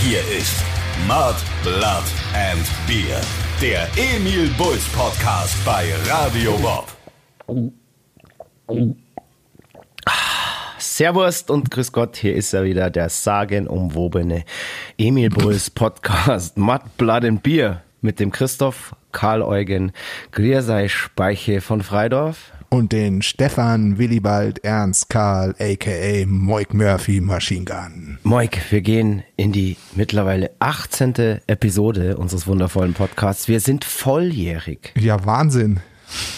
Hier 0.00 0.20
ist 0.20 0.64
Mud, 1.08 1.34
Blood 1.64 2.04
and 2.32 2.64
Beer. 2.86 3.20
Der 3.60 3.88
Emil 3.96 4.48
Bulls 4.56 4.86
Podcast 4.90 5.56
bei 5.64 5.92
Radio 6.08 6.56
Bob. 6.58 6.86
Servus 10.78 11.42
und 11.42 11.72
grüß 11.72 11.90
Gott, 11.90 12.16
hier 12.16 12.36
ist 12.36 12.52
er 12.52 12.62
wieder, 12.62 12.90
der 12.90 13.08
sagenumwobene 13.08 14.44
Emil 14.96 15.30
Bulls 15.30 15.68
Podcast 15.68 16.56
Mud, 16.56 16.80
Blood 16.96 17.24
and 17.24 17.42
Beer 17.42 17.82
mit 18.00 18.20
dem 18.20 18.30
Christoph 18.30 18.94
Karl 19.10 19.42
Eugen 19.42 19.90
Griersei 20.30 20.86
Speiche 20.86 21.60
von 21.60 21.82
Freidorf. 21.82 22.52
Und 22.70 22.92
den 22.92 23.22
Stefan 23.22 23.96
Willibald 23.96 24.62
Ernst 24.62 25.08
Karl, 25.08 25.54
aka 25.58 26.26
Moik 26.26 26.74
Murphy 26.74 27.22
Machine 27.22 27.64
Gun. 27.64 28.18
Moik, 28.24 28.60
wir 28.70 28.82
gehen 28.82 29.22
in 29.36 29.52
die 29.52 29.78
mittlerweile 29.94 30.50
18. 30.58 31.40
Episode 31.46 32.18
unseres 32.18 32.46
wundervollen 32.46 32.92
Podcasts. 32.92 33.48
Wir 33.48 33.60
sind 33.60 33.86
volljährig. 33.86 34.92
Ja, 34.98 35.24
Wahnsinn. 35.24 35.80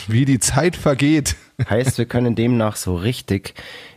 Wie 0.07 0.25
die 0.25 0.39
Zeit 0.39 0.77
vergeht. 0.77 1.35
Heißt, 1.69 1.99
wir 1.99 2.07
können 2.07 2.37
demnach 2.37 2.77
so 2.77 2.95
richtig 2.95 3.55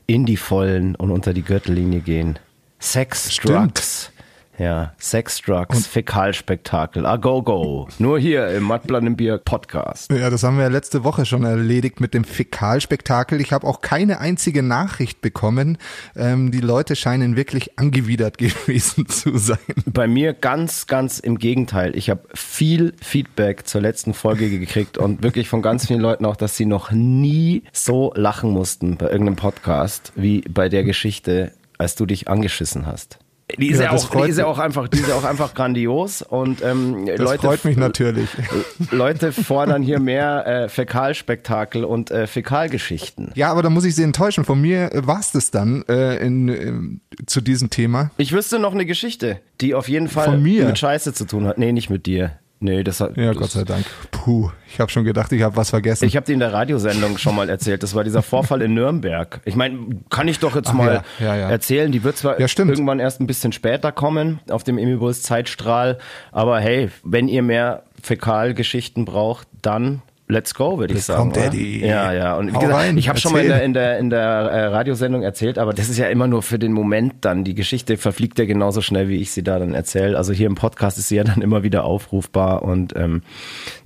in 0.08 0.26
die 0.26 0.38
Vollen 0.38 0.96
und 0.96 1.12
unter 1.12 1.34
die 1.34 1.44
Gürtellinie 1.44 2.02
gehen. 2.02 2.40
Sex, 2.80 3.32
Stimmt. 3.36 3.78
Drugs. 3.78 4.12
Ja, 4.60 4.94
Sex, 5.00 5.42
Drugs, 5.42 5.88
Fäkalspektakel, 5.88 7.08
a 7.08 7.18
go 7.18 7.42
go. 7.42 7.88
Nur 7.98 8.20
hier 8.20 8.50
im 8.50 8.64
Mattblatt 8.64 9.04
im 9.04 9.16
Bier 9.16 9.40
Podcast. 9.40 10.12
Ja, 10.12 10.30
das 10.30 10.44
haben 10.44 10.58
wir 10.58 10.64
ja 10.64 10.70
letzte 10.70 11.04
Woche 11.04 11.26
schon 11.26 11.44
erledigt 11.44 12.00
mit 12.00 12.14
dem 12.14 12.24
Fäkalspektakel. 12.24 13.42
Ich 13.42 13.52
habe 13.52 13.66
auch 13.66 13.82
keine 13.82 14.20
einzige 14.20 14.62
Nachricht 14.62 15.22
bekommen. 15.22 15.80
Ähm, 16.16 16.52
die 16.52 16.60
Leute 16.60 16.96
scheinen 16.96 17.36
wirklich 17.36 17.80
angewidert 17.80 18.38
gewesen 18.38 19.08
zu 19.08 19.38
sein. 19.38 19.58
Bei 19.88 20.08
mir 20.08 20.34
ganz, 20.34 20.86
ganz 20.86 21.18
im 21.18 21.40
Gegenteil. 21.40 21.96
Ich 21.96 22.12
habe 22.12 22.22
viel 22.36 22.94
Feedback 23.02 23.68
zur 23.68 23.82
letzten 23.82 24.14
Folge 24.14 24.52
gekriegt 24.52 25.00
und 25.00 25.24
wirklich 25.24 25.50
von 25.50 25.64
ganz 25.64 25.88
vielen 25.88 26.02
Leuten 26.02 26.26
auch, 26.26 26.36
dass 26.36 26.56
sie 26.58 26.66
noch 26.66 26.92
nie 26.92 27.64
so 27.72 28.14
lachen 28.16 28.52
mussten 28.52 28.98
bei 28.98 29.10
irgendeinem 29.10 29.38
Podcast 29.38 30.14
wie 30.16 30.42
bei 30.42 30.70
der 30.70 30.84
Geschichte, 30.84 31.54
als 31.80 31.96
du 31.96 32.06
dich 32.06 32.28
angeschissen 32.28 32.86
hast. 32.86 33.18
Die 33.60 33.70
ist 33.70 33.80
ja, 33.80 33.86
Ja, 33.86 33.92
auch, 33.92 34.10
die 34.10 34.30
ist 34.30 34.38
ja 34.38 34.46
auch 34.46 34.58
einfach, 34.58 34.88
die 34.88 35.00
ist 35.00 35.08
ja 35.10 35.16
auch 35.16 35.26
einfach 35.26 35.54
grandios 35.54 36.22
und 36.22 36.64
ähm, 36.64 37.06
Das 37.06 37.20
Leute, 37.20 37.46
freut 37.46 37.66
mich 37.66 37.78
natürlich. 37.78 38.30
Leute 38.92 39.32
fordern 39.32 39.84
hier 39.84 40.00
mehr 40.00 40.48
äh, 40.48 40.70
Fäkalspektakel 40.70 41.84
und 41.84 42.10
äh, 42.10 42.26
Fäkalgeschichten. 42.26 43.32
Ja, 43.36 43.52
aber 43.52 43.62
da 43.62 43.70
muss 43.70 43.86
ich 43.86 43.96
Sie 43.96 44.04
enttäuschen. 44.04 44.46
Von 44.46 44.62
mir 44.62 44.90
war 44.94 45.20
es 45.20 45.32
das 45.32 45.52
dann 45.52 45.84
äh, 45.88 46.18
in, 46.18 46.48
ähm, 46.48 47.02
zu 47.26 47.42
diesem 47.42 47.70
Thema. 47.70 48.12
Ich 48.18 48.32
wüsste 48.32 48.60
noch 48.60 48.74
eine 48.74 48.86
Geschichte, 48.86 49.40
die 49.62 49.76
auf 49.76 49.90
jeden 49.90 50.08
Fall 50.08 50.38
mit 50.38 50.80
Scheiße 50.80 51.14
zu 51.14 51.26
tun 51.26 51.46
hat. 51.46 51.58
Nee, 51.58 51.74
nicht 51.74 51.90
mit 51.90 52.06
dir. 52.06 52.40
Nee, 52.64 52.82
das 52.82 53.02
hat. 53.02 53.18
Ja, 53.18 53.34
das, 53.34 53.38
Gott 53.38 53.52
sei 53.52 53.66
Dank. 53.66 53.86
Puh, 54.10 54.50
ich 54.72 54.80
habe 54.80 54.90
schon 54.90 55.04
gedacht, 55.04 55.34
ich 55.34 55.42
habe 55.42 55.58
was 55.58 55.70
vergessen. 55.70 56.06
Ich 56.06 56.16
habe 56.16 56.26
dir 56.26 56.32
in 56.32 56.40
der 56.40 56.54
Radiosendung 56.54 57.18
schon 57.18 57.36
mal 57.36 57.50
erzählt, 57.50 57.84
das 57.84 57.94
war 57.94 58.06
dieser 58.06 58.22
Vorfall 58.22 58.62
in 58.62 58.74
Nürnberg. 58.74 59.42
Ich 59.44 59.58
meine, 59.58 60.02
kann 60.10 60.30
ich 60.30 60.40
doch 60.40 60.56
jetzt 60.56 60.70
Ach 60.70 60.74
mal 60.74 61.04
ja, 61.20 61.26
ja, 61.26 61.36
ja. 61.36 61.50
erzählen. 61.50 61.92
Die 61.92 62.06
wird 62.06 62.16
zwar 62.16 62.40
irgendwann 62.40 63.02
erst 63.02 63.20
ein 63.20 63.28
bisschen 63.28 63.52
später 63.52 63.92
kommen 63.92 64.40
auf 64.50 64.64
dem 64.64 64.78
Emibus 64.78 65.24
Zeitstrahl, 65.24 65.98
aber 66.32 66.62
hey, 66.62 66.90
wenn 67.04 67.28
ihr 67.28 67.44
mehr 67.44 67.84
Fäkalgeschichten 68.02 69.04
braucht, 69.04 69.50
dann 69.62 70.02
let's 70.28 70.54
go, 70.54 70.80
würde 70.80 70.94
ich 70.94 71.04
sagen. 71.04 71.32
oder? 71.32 71.42
Daddy. 71.42 71.86
Ja, 71.86 72.12
ja. 72.14 72.36
Und 72.36 72.50
wie 72.50 72.56
Hau 72.56 72.60
gesagt, 72.60 72.76
rein, 72.76 72.98
ich 72.98 73.10
habe 73.10 73.20
schon 73.20 73.34
mal 73.34 73.42
in 73.42 73.50
der, 73.50 73.64
in 73.64 73.74
der, 73.74 74.00
in 74.00 74.10
der 74.10 74.20
äh, 74.20 74.66
Radiosendung 74.68 75.24
erzählt, 75.24 75.58
aber 75.58 75.74
das 75.74 75.90
ist 75.90 75.98
ja 75.98 76.08
immer 76.08 76.28
nur 76.28 76.42
für 76.42 76.60
den 76.60 76.74
Moment 76.74 77.16
dann. 77.22 77.44
Die 77.44 77.56
Geschichte 77.56 77.98
verfliegt 77.98 78.40
ja 78.40 78.46
genauso 78.46 78.82
schnell, 78.82 79.10
wie 79.10 79.18
ich 79.18 79.32
sie 79.32 79.44
da 79.44 79.60
dann 79.60 79.74
erzähle. 79.74 80.18
Also 80.18 80.34
hier 80.34 80.48
im 80.48 80.56
Podcast 80.56 80.98
ist 80.98 81.10
sie 81.10 81.16
ja 81.16 81.24
dann 81.24 81.42
immer 81.42 81.64
wieder 81.64 81.84
aufrufbar 81.84 82.64
und 82.64 82.96
ähm, 82.96 83.22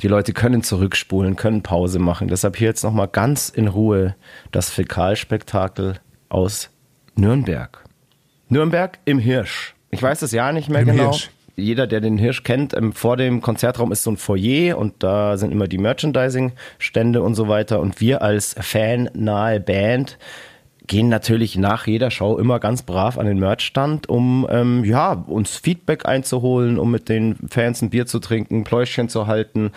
die 0.01 0.07
Leute 0.07 0.33
können 0.33 0.63
zurückspulen, 0.63 1.35
können 1.35 1.63
Pause 1.63 1.99
machen. 1.99 2.27
Deshalb 2.27 2.55
hier 2.55 2.67
jetzt 2.67 2.83
nochmal 2.83 3.07
ganz 3.07 3.49
in 3.49 3.67
Ruhe 3.67 4.15
das 4.51 4.69
Fäkalspektakel 4.69 5.95
aus 6.29 6.69
Nürnberg. 7.15 7.83
Nürnberg 8.49 8.99
im 9.05 9.19
Hirsch. 9.19 9.75
Ich 9.89 10.01
weiß 10.01 10.19
das 10.19 10.31
Jahr 10.31 10.53
nicht 10.53 10.69
mehr 10.69 10.81
Im 10.81 10.87
genau. 10.87 11.11
Hirsch. 11.11 11.29
Jeder, 11.59 11.87
der 11.87 12.01
den 12.01 12.19
Hirsch 12.19 12.43
kennt, 12.43 12.75
ähm, 12.75 12.93
vor 12.93 13.17
dem 13.17 13.41
Konzertraum 13.41 13.91
ist 13.91 14.03
so 14.03 14.11
ein 14.11 14.17
Foyer 14.17 14.77
und 14.77 14.93
da 14.99 15.37
sind 15.37 15.51
immer 15.51 15.67
die 15.67 15.79
Merchandising-Stände 15.79 17.21
und 17.23 17.33
so 17.33 17.47
weiter. 17.47 17.79
Und 17.79 17.99
wir 17.99 18.21
als 18.21 18.55
fannahe 18.59 19.59
Band 19.59 20.19
gehen 20.85 21.09
natürlich 21.09 21.57
nach 21.57 21.87
jeder 21.87 22.11
Show 22.11 22.37
immer 22.37 22.59
ganz 22.59 22.83
brav 22.83 23.17
an 23.17 23.25
den 23.25 23.39
Merchstand, 23.39 24.07
um 24.07 24.47
ähm, 24.49 24.83
ja, 24.85 25.13
uns 25.13 25.57
Feedback 25.57 26.05
einzuholen, 26.05 26.77
um 26.77 26.91
mit 26.91 27.09
den 27.09 27.35
Fans 27.49 27.81
ein 27.81 27.89
Bier 27.89 28.05
zu 28.05 28.19
trinken, 28.19 28.63
Pläuschchen 28.63 29.09
zu 29.09 29.25
halten 29.25 29.71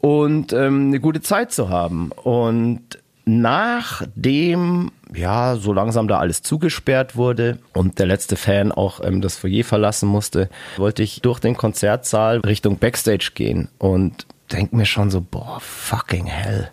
und 0.00 0.52
ähm, 0.52 0.86
eine 0.86 1.00
gute 1.00 1.20
Zeit 1.20 1.50
zu 1.52 1.68
haben. 1.68 2.12
Und 2.12 2.80
nachdem 3.24 4.92
ja 5.14 5.56
so 5.56 5.72
langsam 5.72 6.08
da 6.08 6.18
alles 6.18 6.42
zugesperrt 6.42 7.16
wurde 7.16 7.58
und 7.72 7.98
der 7.98 8.06
letzte 8.06 8.36
Fan 8.36 8.72
auch 8.72 9.00
ähm, 9.02 9.20
das 9.20 9.36
Foyer 9.36 9.64
verlassen 9.64 10.08
musste, 10.08 10.48
wollte 10.76 11.02
ich 11.02 11.20
durch 11.20 11.40
den 11.40 11.56
Konzertsaal 11.56 12.40
Richtung 12.40 12.78
Backstage 12.78 13.32
gehen 13.34 13.68
und 13.78 14.26
denk 14.52 14.72
mir 14.72 14.86
schon 14.86 15.10
so, 15.10 15.20
boah, 15.20 15.58
fucking 15.60 16.26
hell, 16.26 16.70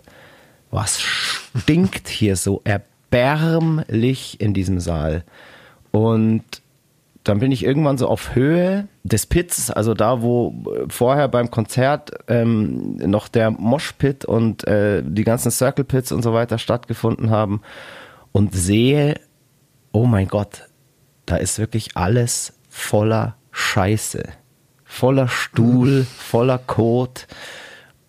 was 0.72 1.02
stinkt 1.02 2.08
hier 2.08 2.36
so 2.36 2.62
erbärmlich 2.64 4.40
in 4.40 4.54
diesem 4.54 4.80
Saal. 4.80 5.24
Und 5.92 6.44
dann 7.24 7.40
bin 7.40 7.52
ich 7.52 7.66
irgendwann 7.66 7.98
so 7.98 8.08
auf 8.08 8.36
Höhe 8.36 8.88
des 9.04 9.26
Pits, 9.26 9.72
also 9.72 9.94
da, 9.94 10.22
wo 10.22 10.54
äh, 10.68 10.86
vorher 10.90 11.28
beim 11.28 11.50
Konzert 11.50 12.12
ähm, 12.28 12.98
noch 12.98 13.28
der 13.28 13.50
Moshpit 13.52 14.26
und 14.26 14.68
äh, 14.68 15.02
die 15.04 15.24
ganzen 15.24 15.52
Circle 15.52 15.86
Pits 15.86 16.12
und 16.12 16.22
so 16.22 16.34
weiter 16.34 16.60
stattgefunden 16.60 17.32
haben 17.32 17.62
und 18.36 18.54
sehe, 18.54 19.16
oh 19.94 20.06
mein 20.06 20.28
Gott, 20.28 20.64
da 21.26 21.38
ist 21.38 21.58
wirklich 21.58 21.96
alles 21.96 22.52
voller 22.68 23.38
Scheiße, 23.54 24.24
voller 24.84 25.30
Stuhl, 25.30 26.04
voller 26.04 26.58
Kot 26.58 27.28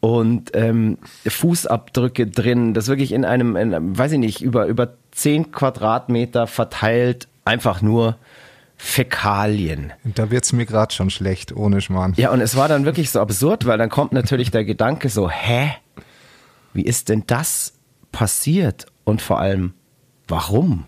und 0.01 0.51
ähm, 0.55 0.99
Fußabdrücke 1.25 2.27
drin, 2.27 2.75
das 2.75 2.89
wirklich 2.89 3.13
in 3.13 3.25
einem, 3.25 3.55
in 3.55 3.73
einem, 3.73 3.97
weiß 3.97 4.11
ich 4.11 4.19
nicht, 4.19 4.43
über, 4.43 4.67
über 4.67 4.95
10 5.13 5.53
Quadratmeter 5.53 6.49
verteilt, 6.49 7.29
einfach 7.45 7.81
nur 7.81 8.17
Fäkalien. 8.77 9.93
da 10.03 10.33
wird's 10.33 10.53
mir 10.53 10.67
gerade 10.67 10.93
schon 10.93 11.11
schlecht, 11.11 11.55
ohne 11.55 11.81
Schmarrn. 11.81 12.15
Ja, 12.17 12.33
und 12.33 12.41
es 12.41 12.57
war 12.57 12.67
dann 12.67 12.85
wirklich 12.85 13.13
so 13.13 13.21
absurd, 13.21 13.65
weil 13.65 13.79
dann 13.79 13.91
kommt 13.91 14.13
natürlich 14.13 14.51
der 14.51 14.65
Gedanke 14.65 15.09
so, 15.09 15.31
hä? 15.31 15.71
Wie 16.73 16.83
ist 16.83 17.11
denn 17.11 17.23
das 17.29 17.75
passiert? 18.11 18.87
Und 19.05 19.23
vor 19.23 19.39
allem, 19.39 19.75
warum? 20.29 20.85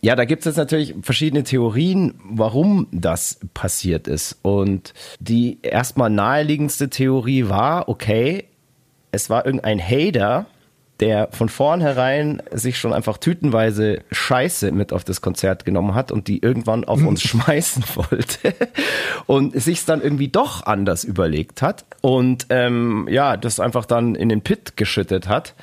Ja, 0.00 0.16
da 0.16 0.26
gibt 0.26 0.40
es 0.40 0.44
jetzt 0.44 0.56
natürlich 0.56 0.94
verschiedene 1.00 1.44
Theorien, 1.44 2.20
warum 2.24 2.88
das 2.92 3.40
passiert 3.54 4.06
ist. 4.06 4.38
Und 4.42 4.92
die 5.18 5.60
erstmal 5.62 6.10
naheliegendste 6.10 6.90
Theorie 6.90 7.48
war, 7.48 7.88
okay, 7.88 8.44
es 9.12 9.30
war 9.30 9.46
irgendein 9.46 9.80
Hater, 9.80 10.46
der 11.00 11.28
von 11.32 11.48
vornherein 11.48 12.42
sich 12.52 12.78
schon 12.78 12.92
einfach 12.92 13.18
tütenweise 13.18 14.02
Scheiße 14.12 14.72
mit 14.72 14.92
auf 14.92 15.04
das 15.04 15.20
Konzert 15.20 15.64
genommen 15.64 15.94
hat 15.94 16.12
und 16.12 16.28
die 16.28 16.40
irgendwann 16.40 16.84
auf 16.84 17.04
uns 17.04 17.22
schmeißen 17.28 17.84
wollte 17.94 18.54
und 19.26 19.60
sich 19.60 19.84
dann 19.84 20.02
irgendwie 20.02 20.28
doch 20.28 20.66
anders 20.66 21.02
überlegt 21.02 21.62
hat 21.62 21.84
und 22.00 22.46
ähm, 22.50 23.08
ja, 23.10 23.36
das 23.36 23.58
einfach 23.58 23.86
dann 23.86 24.14
in 24.14 24.28
den 24.28 24.42
Pit 24.42 24.76
geschüttet 24.76 25.28
hat. 25.28 25.54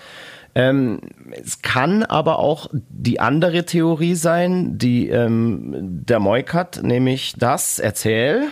Ähm, 0.53 0.99
es 1.31 1.61
kann 1.61 2.03
aber 2.03 2.39
auch 2.39 2.69
die 2.73 3.19
andere 3.19 3.65
Theorie 3.65 4.15
sein, 4.15 4.77
die 4.77 5.07
ähm, 5.09 6.03
der 6.05 6.19
Moik 6.19 6.53
hat, 6.53 6.83
nämlich 6.83 7.35
das, 7.37 7.79
erzähl. 7.79 8.47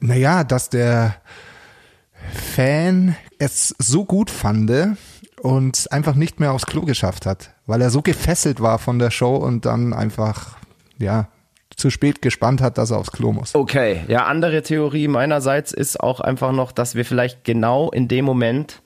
Naja, 0.00 0.44
dass 0.44 0.70
der 0.70 1.16
Fan 2.32 3.16
es 3.38 3.74
so 3.78 4.04
gut 4.04 4.30
fand 4.30 4.72
und 5.40 5.92
einfach 5.92 6.14
nicht 6.14 6.40
mehr 6.40 6.52
aufs 6.52 6.66
Klo 6.66 6.82
geschafft 6.82 7.26
hat, 7.26 7.50
weil 7.66 7.80
er 7.80 7.90
so 7.90 8.02
gefesselt 8.02 8.60
war 8.60 8.78
von 8.78 8.98
der 8.98 9.10
Show 9.10 9.36
und 9.36 9.64
dann 9.66 9.92
einfach, 9.92 10.56
ja, 10.98 11.28
zu 11.76 11.90
spät 11.90 12.22
gespannt 12.22 12.60
hat, 12.62 12.78
dass 12.78 12.90
er 12.90 12.98
aufs 12.98 13.12
Klo 13.12 13.32
muss. 13.32 13.54
Okay, 13.54 14.00
ja, 14.08 14.24
andere 14.24 14.62
Theorie 14.62 15.08
meinerseits 15.08 15.72
ist 15.72 16.00
auch 16.00 16.20
einfach 16.20 16.52
noch, 16.52 16.72
dass 16.72 16.94
wir 16.94 17.04
vielleicht 17.04 17.44
genau 17.44 17.90
in 17.90 18.08
dem 18.08 18.24
Moment, 18.24 18.82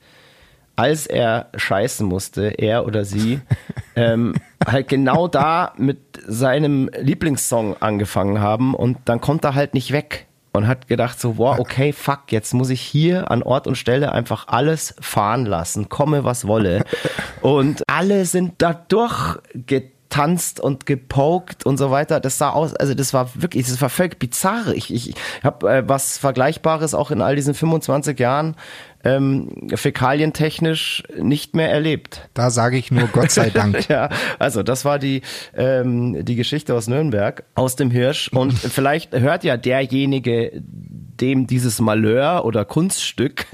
als 0.81 1.07
er 1.07 1.49
scheißen 1.55 2.07
musste, 2.07 2.59
er 2.59 2.87
oder 2.87 3.05
sie, 3.05 3.43
ähm, 3.97 4.35
halt 4.67 4.89
genau 4.89 5.29
da 5.29 5.75
mit 5.77 5.99
seinem 6.27 6.91
Lieblingssong 6.99 7.77
angefangen 7.81 8.41
haben 8.41 8.75
und 8.75 8.97
dann 9.05 9.21
kommt 9.21 9.45
er 9.45 9.55
halt 9.55 9.75
nicht 9.75 9.93
weg 9.93 10.27
und 10.53 10.67
hat 10.67 10.89
gedacht 10.89 11.21
so, 11.21 11.37
wow, 11.37 11.59
okay, 11.59 11.93
fuck, 11.93 12.33
jetzt 12.33 12.55
muss 12.55 12.71
ich 12.71 12.81
hier 12.81 13.31
an 13.31 13.43
Ort 13.43 13.67
und 13.67 13.77
Stelle 13.77 14.13
einfach 14.13 14.49
alles 14.49 14.95
fahren 15.01 15.45
lassen, 15.45 15.91
komme 15.91 16.25
was 16.25 16.47
wolle. 16.47 16.85
Und 17.41 17.85
alle 17.87 18.27
sind 18.27 18.55
da 18.59 18.75
durchgetrabt 18.75 20.01
getanzt 20.11 20.59
und 20.59 20.87
gepokt 20.87 21.65
und 21.65 21.79
so 21.79 21.93
weiter. 21.93 22.19
Das 22.19 22.37
sah 22.37 22.51
aus, 22.51 22.75
also 22.75 22.95
das 22.95 23.15
war 23.15 23.31
wirklich, 23.37 23.69
das 23.69 23.81
war 23.81 23.89
völlig 23.89 24.19
bizarr. 24.19 24.75
Ich, 24.75 24.93
ich 24.93 25.15
habe 25.45 25.73
äh, 25.73 25.89
was 25.89 26.19
Vergleichbares 26.19 26.95
auch 26.95 27.13
in 27.13 27.23
all 27.23 27.37
diesen 27.37 27.55
25 27.55 28.19
Jahren 28.19 28.57
ähm, 29.05 29.69
fäkalientechnisch 29.75 31.03
nicht 31.19 31.57
mehr 31.57 31.71
erlebt. 31.71 32.29
Da 32.35 32.51
sage 32.51 32.77
ich 32.77 32.91
nur 32.91 33.09
Gott 33.09 33.31
sei 33.31 33.51
Dank. 33.51 33.89
ja, 33.89 34.11
also 34.39 34.63
das 34.63 34.85
war 34.85 34.99
die, 34.99 35.23
ähm, 35.57 36.25
die 36.25 36.37
Geschichte 36.37 36.75
aus 36.75 36.87
Nürnberg, 36.87 37.45
aus 37.55 37.77
dem 37.77 37.91
Hirsch. 37.91 38.29
Und 38.29 38.53
vielleicht 38.59 39.13
hört 39.13 39.45
ja 39.45 39.57
derjenige, 39.57 40.53
dem 40.63 41.47
dieses 41.47 41.81
Malheur 41.81 42.45
oder 42.45 42.65
Kunststück 42.65 43.47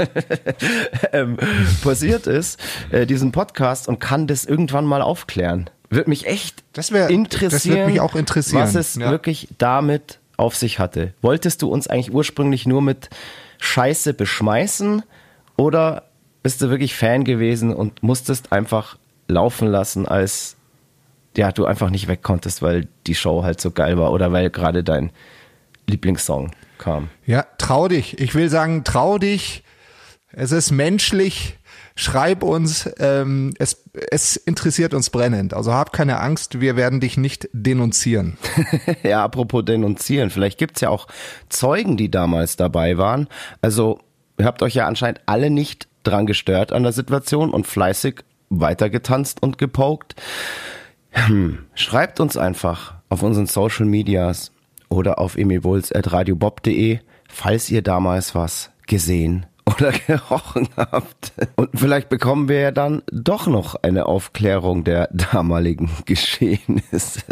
ähm, 1.12 1.36
passiert 1.82 2.26
ist, 2.26 2.60
äh, 2.90 3.06
diesen 3.06 3.32
Podcast 3.32 3.88
und 3.88 4.00
kann 4.00 4.26
das 4.26 4.44
irgendwann 4.44 4.84
mal 4.84 5.02
aufklären. 5.02 5.70
Würde 5.90 6.10
mich 6.10 6.26
echt 6.26 6.64
Das 6.72 6.90
wär- 6.90 7.08
interessieren, 7.08 7.50
das 7.52 7.66
würde 7.66 7.86
mich 7.86 8.00
auch 8.00 8.16
interessieren, 8.16 8.62
was 8.62 8.74
es 8.74 8.96
ja. 8.96 9.10
wirklich 9.10 9.48
damit 9.58 10.18
auf 10.36 10.56
sich 10.56 10.80
hatte. 10.80 11.14
Wolltest 11.22 11.62
du 11.62 11.68
uns 11.68 11.86
eigentlich 11.86 12.12
ursprünglich 12.12 12.66
nur 12.66 12.82
mit 12.82 13.08
Scheiße 13.58 14.12
beschmeißen 14.12 15.02
oder 15.56 16.04
bist 16.42 16.62
du 16.62 16.70
wirklich 16.70 16.94
Fan 16.94 17.24
gewesen 17.24 17.74
und 17.74 18.02
musstest 18.02 18.52
einfach 18.52 18.98
laufen 19.28 19.68
lassen, 19.68 20.06
als 20.06 20.56
ja, 21.36 21.52
du 21.52 21.66
einfach 21.66 21.90
nicht 21.90 22.08
weg 22.08 22.22
konntest, 22.22 22.62
weil 22.62 22.88
die 23.06 23.14
Show 23.14 23.42
halt 23.42 23.60
so 23.60 23.70
geil 23.70 23.98
war 23.98 24.12
oder 24.12 24.32
weil 24.32 24.50
gerade 24.50 24.82
dein 24.82 25.10
Lieblingssong 25.86 26.52
kam? 26.78 27.08
Ja, 27.26 27.46
trau 27.58 27.88
dich. 27.88 28.18
Ich 28.20 28.34
will 28.34 28.48
sagen, 28.48 28.84
trau 28.84 29.18
dich. 29.18 29.62
Es 30.32 30.52
ist 30.52 30.70
menschlich. 30.70 31.58
Schreib 31.94 32.42
uns. 32.42 32.90
Ähm, 32.98 33.54
es, 33.58 33.84
es 34.10 34.36
interessiert 34.36 34.92
uns 34.92 35.10
brennend. 35.10 35.54
Also 35.54 35.72
hab 35.72 35.92
keine 35.92 36.20
Angst. 36.20 36.60
Wir 36.60 36.76
werden 36.76 37.00
dich 37.00 37.16
nicht 37.16 37.48
denunzieren. 37.52 38.38
Ja, 39.02 39.24
apropos 39.24 39.64
denunzieren, 39.64 40.30
vielleicht 40.30 40.58
gibt's 40.58 40.80
ja 40.80 40.88
auch 40.88 41.06
Zeugen, 41.48 41.96
die 41.96 42.10
damals 42.10 42.56
dabei 42.56 42.98
waren. 42.98 43.28
Also, 43.62 44.00
habt 44.44 44.62
euch 44.62 44.74
ja 44.74 44.86
anscheinend 44.86 45.20
alle 45.26 45.50
nicht 45.50 45.88
dran 46.02 46.26
gestört 46.26 46.72
an 46.72 46.82
der 46.82 46.92
Situation 46.92 47.50
und 47.50 47.66
fleißig 47.66 48.22
weitergetanzt 48.50 49.42
und 49.42 49.58
gepokt. 49.58 50.14
Hm, 51.10 51.60
Schreibt 51.74 52.20
uns 52.20 52.36
einfach 52.36 52.94
auf 53.08 53.22
unseren 53.22 53.46
Social 53.46 53.86
Medias 53.86 54.52
oder 54.88 55.18
auf 55.18 55.36
emiwuls.radiobob.de, 55.36 57.00
falls 57.28 57.70
ihr 57.70 57.82
damals 57.82 58.34
was 58.34 58.70
gesehen 58.86 59.46
oder 59.66 59.90
gerochen 59.92 60.68
habt. 60.76 61.32
Und 61.56 61.70
vielleicht 61.74 62.08
bekommen 62.08 62.48
wir 62.48 62.60
ja 62.60 62.70
dann 62.70 63.02
doch 63.10 63.46
noch 63.46 63.74
eine 63.82 64.06
Aufklärung 64.06 64.84
der 64.84 65.08
damaligen 65.12 65.90
Geschehnisse. 66.04 67.22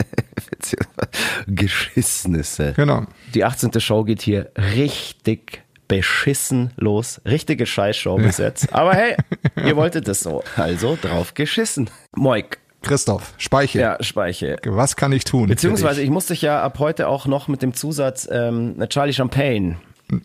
Geschissnisse. 1.47 2.73
Genau. 2.75 3.05
Die 3.35 3.45
18. 3.45 3.79
Show 3.81 4.05
geht 4.05 4.23
hier 4.23 4.51
richtig 4.57 5.64
beschissen 5.89 6.73
los. 6.77 7.21
Richtige 7.27 7.67
Scheißshow 7.67 8.17
bis 8.17 8.39
jetzt. 8.39 8.73
Aber 8.75 8.95
hey, 8.95 9.17
ihr 9.65 9.77
wolltet 9.77 10.09
es 10.09 10.21
so. 10.21 10.43
Also 10.57 10.99
drauf 11.01 11.35
geschissen. 11.35 11.91
Moik. 12.17 12.59
Christoph, 12.83 13.33
Speiche. 13.39 13.81
Ja, 13.81 14.03
Speiche. 14.03 14.57
Was 14.65 14.97
kann 14.97 15.13
ich 15.13 15.25
tun? 15.25 15.49
Beziehungsweise 15.49 16.03
ich 16.03 16.11
muss 16.11 16.27
dich 16.27 16.43
ja 16.43 16.63
ab 16.63 16.79
heute 16.79 17.09
auch 17.09 17.27
noch 17.27 17.49
mit 17.49 17.63
dem 17.63 17.73
Zusatz 17.73 18.29
ähm, 18.31 18.77
Charlie 18.91 19.15
Champagne 19.15 19.77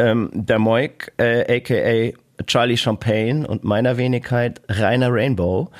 ähm, 0.00 0.30
der 0.32 0.58
Moik, 0.58 1.12
äh, 1.18 1.58
aka 1.58 2.16
Charlie 2.46 2.76
Champagne 2.76 3.46
und 3.46 3.64
meiner 3.64 3.96
Wenigkeit 3.96 4.60
Rainer 4.68 5.12
Rainbow. 5.12 5.70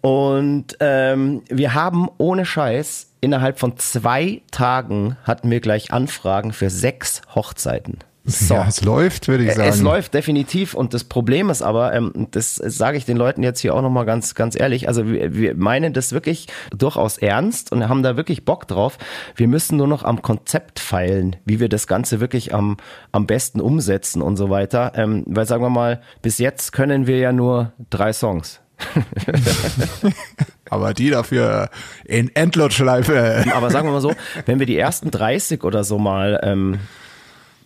Und 0.00 0.76
ähm, 0.80 1.42
wir 1.48 1.74
haben 1.74 2.08
ohne 2.18 2.44
Scheiß 2.44 3.12
innerhalb 3.20 3.58
von 3.58 3.76
zwei 3.76 4.42
Tagen 4.50 5.16
hatten 5.24 5.50
wir 5.50 5.60
gleich 5.60 5.92
Anfragen 5.92 6.52
für 6.52 6.70
sechs 6.70 7.22
Hochzeiten. 7.34 7.98
So. 8.28 8.54
Ja, 8.54 8.66
es 8.66 8.82
läuft, 8.82 9.28
würde 9.28 9.44
ich 9.44 9.54
sagen. 9.54 9.68
Es 9.68 9.80
läuft 9.80 10.12
definitiv 10.12 10.74
und 10.74 10.94
das 10.94 11.04
Problem 11.04 11.48
ist 11.48 11.62
aber, 11.62 11.94
ähm, 11.94 12.26
das 12.32 12.56
sage 12.56 12.98
ich 12.98 13.04
den 13.04 13.16
Leuten 13.16 13.44
jetzt 13.44 13.60
hier 13.60 13.72
auch 13.72 13.82
nochmal 13.82 14.04
ganz, 14.04 14.34
ganz 14.34 14.58
ehrlich, 14.58 14.88
also 14.88 15.06
wir, 15.06 15.32
wir 15.32 15.54
meinen 15.54 15.92
das 15.92 16.10
wirklich 16.12 16.48
durchaus 16.76 17.18
ernst 17.18 17.70
und 17.70 17.88
haben 17.88 18.02
da 18.02 18.16
wirklich 18.16 18.44
Bock 18.44 18.66
drauf. 18.66 18.98
Wir 19.36 19.46
müssen 19.46 19.76
nur 19.76 19.86
noch 19.86 20.02
am 20.02 20.22
Konzept 20.22 20.80
feilen, 20.80 21.36
wie 21.44 21.60
wir 21.60 21.68
das 21.68 21.86
Ganze 21.86 22.18
wirklich 22.18 22.52
am, 22.52 22.78
am 23.12 23.28
besten 23.28 23.60
umsetzen 23.60 24.22
und 24.22 24.36
so 24.36 24.50
weiter. 24.50 24.92
Ähm, 24.96 25.22
weil 25.28 25.46
sagen 25.46 25.62
wir 25.62 25.70
mal, 25.70 26.00
bis 26.20 26.38
jetzt 26.38 26.72
können 26.72 27.06
wir 27.06 27.18
ja 27.18 27.30
nur 27.30 27.72
drei 27.90 28.12
Songs. 28.12 28.60
Aber 30.68 30.94
die 30.94 31.10
dafür 31.10 31.70
in 32.04 32.34
Endlotschleife. 32.34 33.44
Aber 33.54 33.70
sagen 33.70 33.86
wir 33.86 33.92
mal 33.92 34.00
so, 34.00 34.14
wenn 34.46 34.58
wir 34.58 34.66
die 34.66 34.76
ersten 34.76 35.12
30 35.12 35.62
oder 35.62 35.84
so 35.84 35.98
mal 35.98 36.40
ähm, 36.42 36.80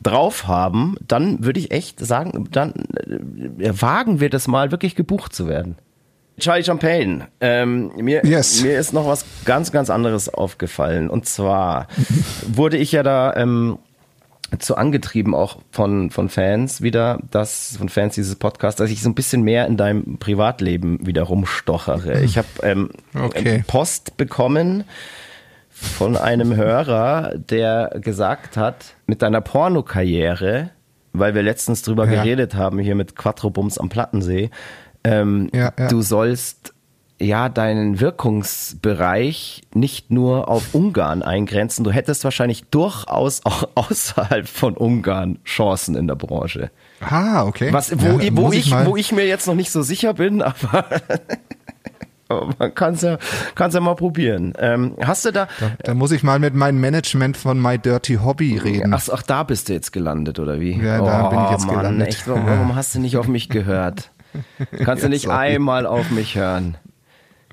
drauf 0.03 0.47
haben, 0.47 0.97
dann 1.07 1.45
würde 1.45 1.61
ich 1.61 1.71
echt 1.73 2.01
sagen, 2.01 2.49
dann 2.51 2.73
äh, 3.61 3.71
wagen 3.81 4.21
wir 4.21 4.31
das 4.31 4.49
mal 4.49 4.71
wirklich 4.71 4.95
gebucht 4.95 5.35
zu 5.35 5.47
werden. 5.47 5.77
Charlie 6.39 6.65
Champagne, 6.65 7.29
ähm, 7.41 7.93
mir, 7.97 8.25
Yes. 8.25 8.63
mir 8.63 8.79
ist 8.79 8.95
noch 8.95 9.07
was 9.07 9.27
ganz, 9.45 9.73
ganz 9.73 9.91
anderes 9.91 10.33
aufgefallen. 10.33 11.11
Und 11.11 11.27
zwar 11.27 11.87
wurde 12.51 12.79
ich 12.79 12.93
ja 12.93 13.03
da 13.03 13.35
ähm, 13.37 13.79
zu 14.59 14.77
angetrieben 14.77 15.35
auch 15.35 15.59
von, 15.71 16.11
von 16.11 16.29
Fans 16.31 16.81
wieder, 16.81 17.21
dass 17.31 17.77
von 17.77 17.89
Fans 17.91 18.15
dieses 18.15 18.37
Podcasts, 18.37 18.79
dass 18.79 18.91
ich 18.91 19.03
so 19.03 19.11
ein 19.11 19.15
bisschen 19.15 19.43
mehr 19.43 19.67
in 19.67 19.77
deinem 19.77 20.19
Privatleben 20.19 21.07
wieder 21.07 21.23
rumstochere. 21.25 22.23
Ich 22.23 22.39
habe 22.39 22.49
ähm, 22.63 22.91
Okay. 23.15 23.63
Post 23.67 24.17
bekommen 24.17 24.85
von 25.81 26.17
einem 26.17 26.55
Hörer, 26.55 27.33
der 27.37 27.91
gesagt 28.01 28.57
hat, 28.57 28.95
mit 29.07 29.23
deiner 29.23 29.41
Pornokarriere, 29.41 30.71
weil 31.13 31.35
wir 31.35 31.43
letztens 31.43 31.83
drüber 31.83 32.05
Ja. 32.07 32.23
geredet 32.23 32.55
haben, 32.55 32.79
hier 32.79 32.95
mit 32.95 33.17
Quattrobums 33.17 33.79
am 33.79 33.89
Plattensee, 33.89 34.51
ähm, 35.05 35.49
Ja, 35.55 35.73
ja. 35.79 35.89
du 35.89 36.03
sollst 36.03 36.75
ja 37.23 37.49
deinen 37.51 38.01
Wirkungsbereich 38.01 39.63
nicht 39.75 40.11
nur 40.11 40.49
auf 40.49 40.75
Ungarn 40.75 41.23
eingrenzen, 41.23 41.85
du 41.85 41.91
hättest 41.91 42.25
wahrscheinlich 42.25 42.65
durchaus 42.71 43.45
auch 43.45 43.65
außerhalb 43.75 44.47
von 44.49 44.77
Ungarn 44.77 45.39
Chancen 45.45 45.97
in 45.97 46.07
der 46.07 46.15
Branche. 46.15 46.71
Ah, 47.01 47.45
okay. 47.45 47.73
Was, 47.73 47.93
wo, 48.01 48.19
Ja, 48.19 48.21
ich, 48.21 48.37
wo, 48.37 48.53
ich, 48.53 48.71
mal- 48.71 48.87
wo 48.87 48.97
ich 48.97 49.13
mir 49.13 49.27
jetzt 49.27 49.47
noch 49.47 49.55
nicht 49.55 49.71
so 49.71 49.83
sicher 49.83 50.15
bin, 50.15 50.43
aber 50.43 50.85
man 52.59 52.75
kann 52.75 52.95
es 52.95 53.03
ja, 53.03 53.19
kann's 53.55 53.75
ja 53.75 53.81
mal 53.81 53.95
probieren. 53.97 54.53
Ähm, 54.59 54.95
hast 55.03 55.25
du 55.25 55.33
da, 55.33 55.49
Da 55.83 55.95
muss 55.95 56.13
ich 56.13 56.23
mal 56.23 56.39
mit 56.39 56.55
meinem 56.55 56.81
Management 56.81 57.37
von 57.37 57.61
My 57.61 57.79
Dirty 57.79 58.17
Hobby 58.17 58.59
reden. 58.59 58.95
ach, 58.95 59.09
ach, 59.13 59.23
da 59.23 59.43
bist 59.43 59.69
du 59.69 59.73
jetzt 59.73 59.93
gelandet, 59.93 60.39
oder 60.39 60.61
wie? 60.61 60.81
Ja, 60.81 60.99
da 61.01 61.29
bin 61.29 61.45
ich 61.45 61.51
jetzt 61.51 61.67
Mann, 61.67 61.77
gelandet. 61.77 62.09
Echt, 62.09 62.29
warum, 62.29 62.47
warum 62.47 62.75
hast 62.75 62.95
du 62.95 63.01
nicht 63.01 63.17
auf 63.17 63.29
mich 63.29 63.49
gehört? 63.49 64.11
Kannst 64.85 65.05
du 65.05 65.09
nicht 65.09 65.29
einmal 65.29 65.87
auf 65.87 66.11
mich 66.11 66.37
hören? 66.37 66.77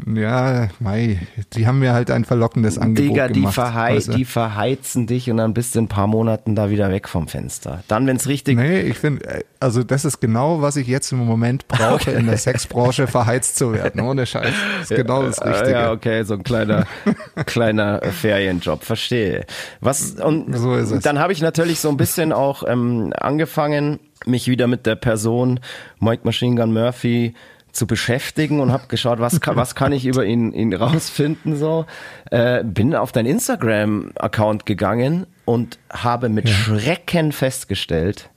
Ja, 0.05 0.67
Mai, 0.79 1.19
die 1.53 1.65
haben 1.65 1.79
mir 1.79 1.93
halt 1.93 2.11
ein 2.11 2.23
verlockendes 2.23 2.77
Angebot 2.77 3.09
Digga, 3.11 3.27
die, 3.29 3.33
gemacht. 3.39 3.55
verhei 3.55 3.95
weißt 3.95 4.09
du? 4.09 4.11
die 4.13 4.25
verheizen 4.25 5.07
dich 5.07 5.31
und 5.31 5.37
dann 5.37 5.55
bist 5.55 5.73
du 5.73 5.79
in 5.79 5.85
ein 5.85 5.87
paar 5.87 6.05
Monaten 6.05 6.53
da 6.55 6.69
wieder 6.69 6.91
weg 6.91 7.09
vom 7.09 7.27
Fenster. 7.27 7.83
Dann, 7.87 8.05
wenn's 8.05 8.27
richtig 8.27 8.57
Nee, 8.57 8.81
ich 8.81 8.99
finde, 8.99 9.43
also 9.59 9.83
das 9.83 10.05
ist 10.05 10.19
genau, 10.19 10.61
was 10.61 10.75
ich 10.75 10.87
jetzt 10.87 11.11
im 11.11 11.17
Moment 11.25 11.67
brauche, 11.67 12.11
in 12.11 12.27
der 12.27 12.37
Sexbranche 12.37 13.07
verheizt 13.07 13.57
zu 13.57 13.73
werden. 13.73 13.99
Ohne 14.01 14.25
Scheiß. 14.27 14.53
Das 14.79 14.91
ist 14.91 14.97
genau 14.97 15.23
das 15.23 15.39
Äh, 15.39 15.49
Richtige. 15.49 15.71
Ja, 15.71 15.91
okay, 15.91 16.23
so 16.23 16.35
ein 16.35 16.43
kleiner, 16.43 16.85
kleiner 17.47 18.01
Ferienjob, 18.03 18.83
verstehe. 18.83 19.45
Was 19.81 20.11
und 20.11 20.55
So 20.55 20.75
ist 20.75 20.91
es. 20.91 21.03
dann 21.03 21.17
habe 21.17 21.33
ich 21.33 21.41
natürlich 21.41 21.79
so 21.79 21.89
ein 21.89 21.97
bisschen 21.97 22.31
auch 22.33 22.63
ähm, 22.67 23.11
angefangen, 23.19 23.99
mich 24.25 24.47
wieder 24.47 24.67
mit 24.67 24.85
der 24.85 24.95
Person 24.95 25.59
Mike 25.99 26.21
Machine 26.23 26.55
Gun 26.55 26.71
Murphy 26.73 27.33
zu 27.77 27.87
beschäftigen 27.87 28.59
und 28.59 28.71
habe 28.71 28.87
geschaut, 28.87 29.19
was 29.19 29.39
kann, 29.39 29.55
was 29.55 29.75
kann 29.75 29.93
ich 29.93 30.05
über 30.05 30.25
ihn, 30.25 30.51
ihn 30.51 30.73
rausfinden 30.73 31.55
so. 31.55 31.85
Äh, 32.31 32.63
bin 32.63 32.95
auf 32.95 33.11
dein 33.11 33.25
Instagram-Account 33.25 34.65
gegangen 34.65 35.27
und 35.45 35.79
habe 35.89 36.29
mit 36.29 36.49
Schrecken 36.49 37.31
festgestellt, 37.31 38.29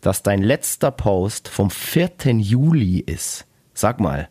dass 0.00 0.22
dein 0.22 0.42
letzter 0.42 0.90
Post 0.90 1.48
vom 1.48 1.70
4. 1.70 2.10
Juli 2.38 2.98
ist. 3.00 3.46
Sag 3.74 4.00
mal. 4.00 4.28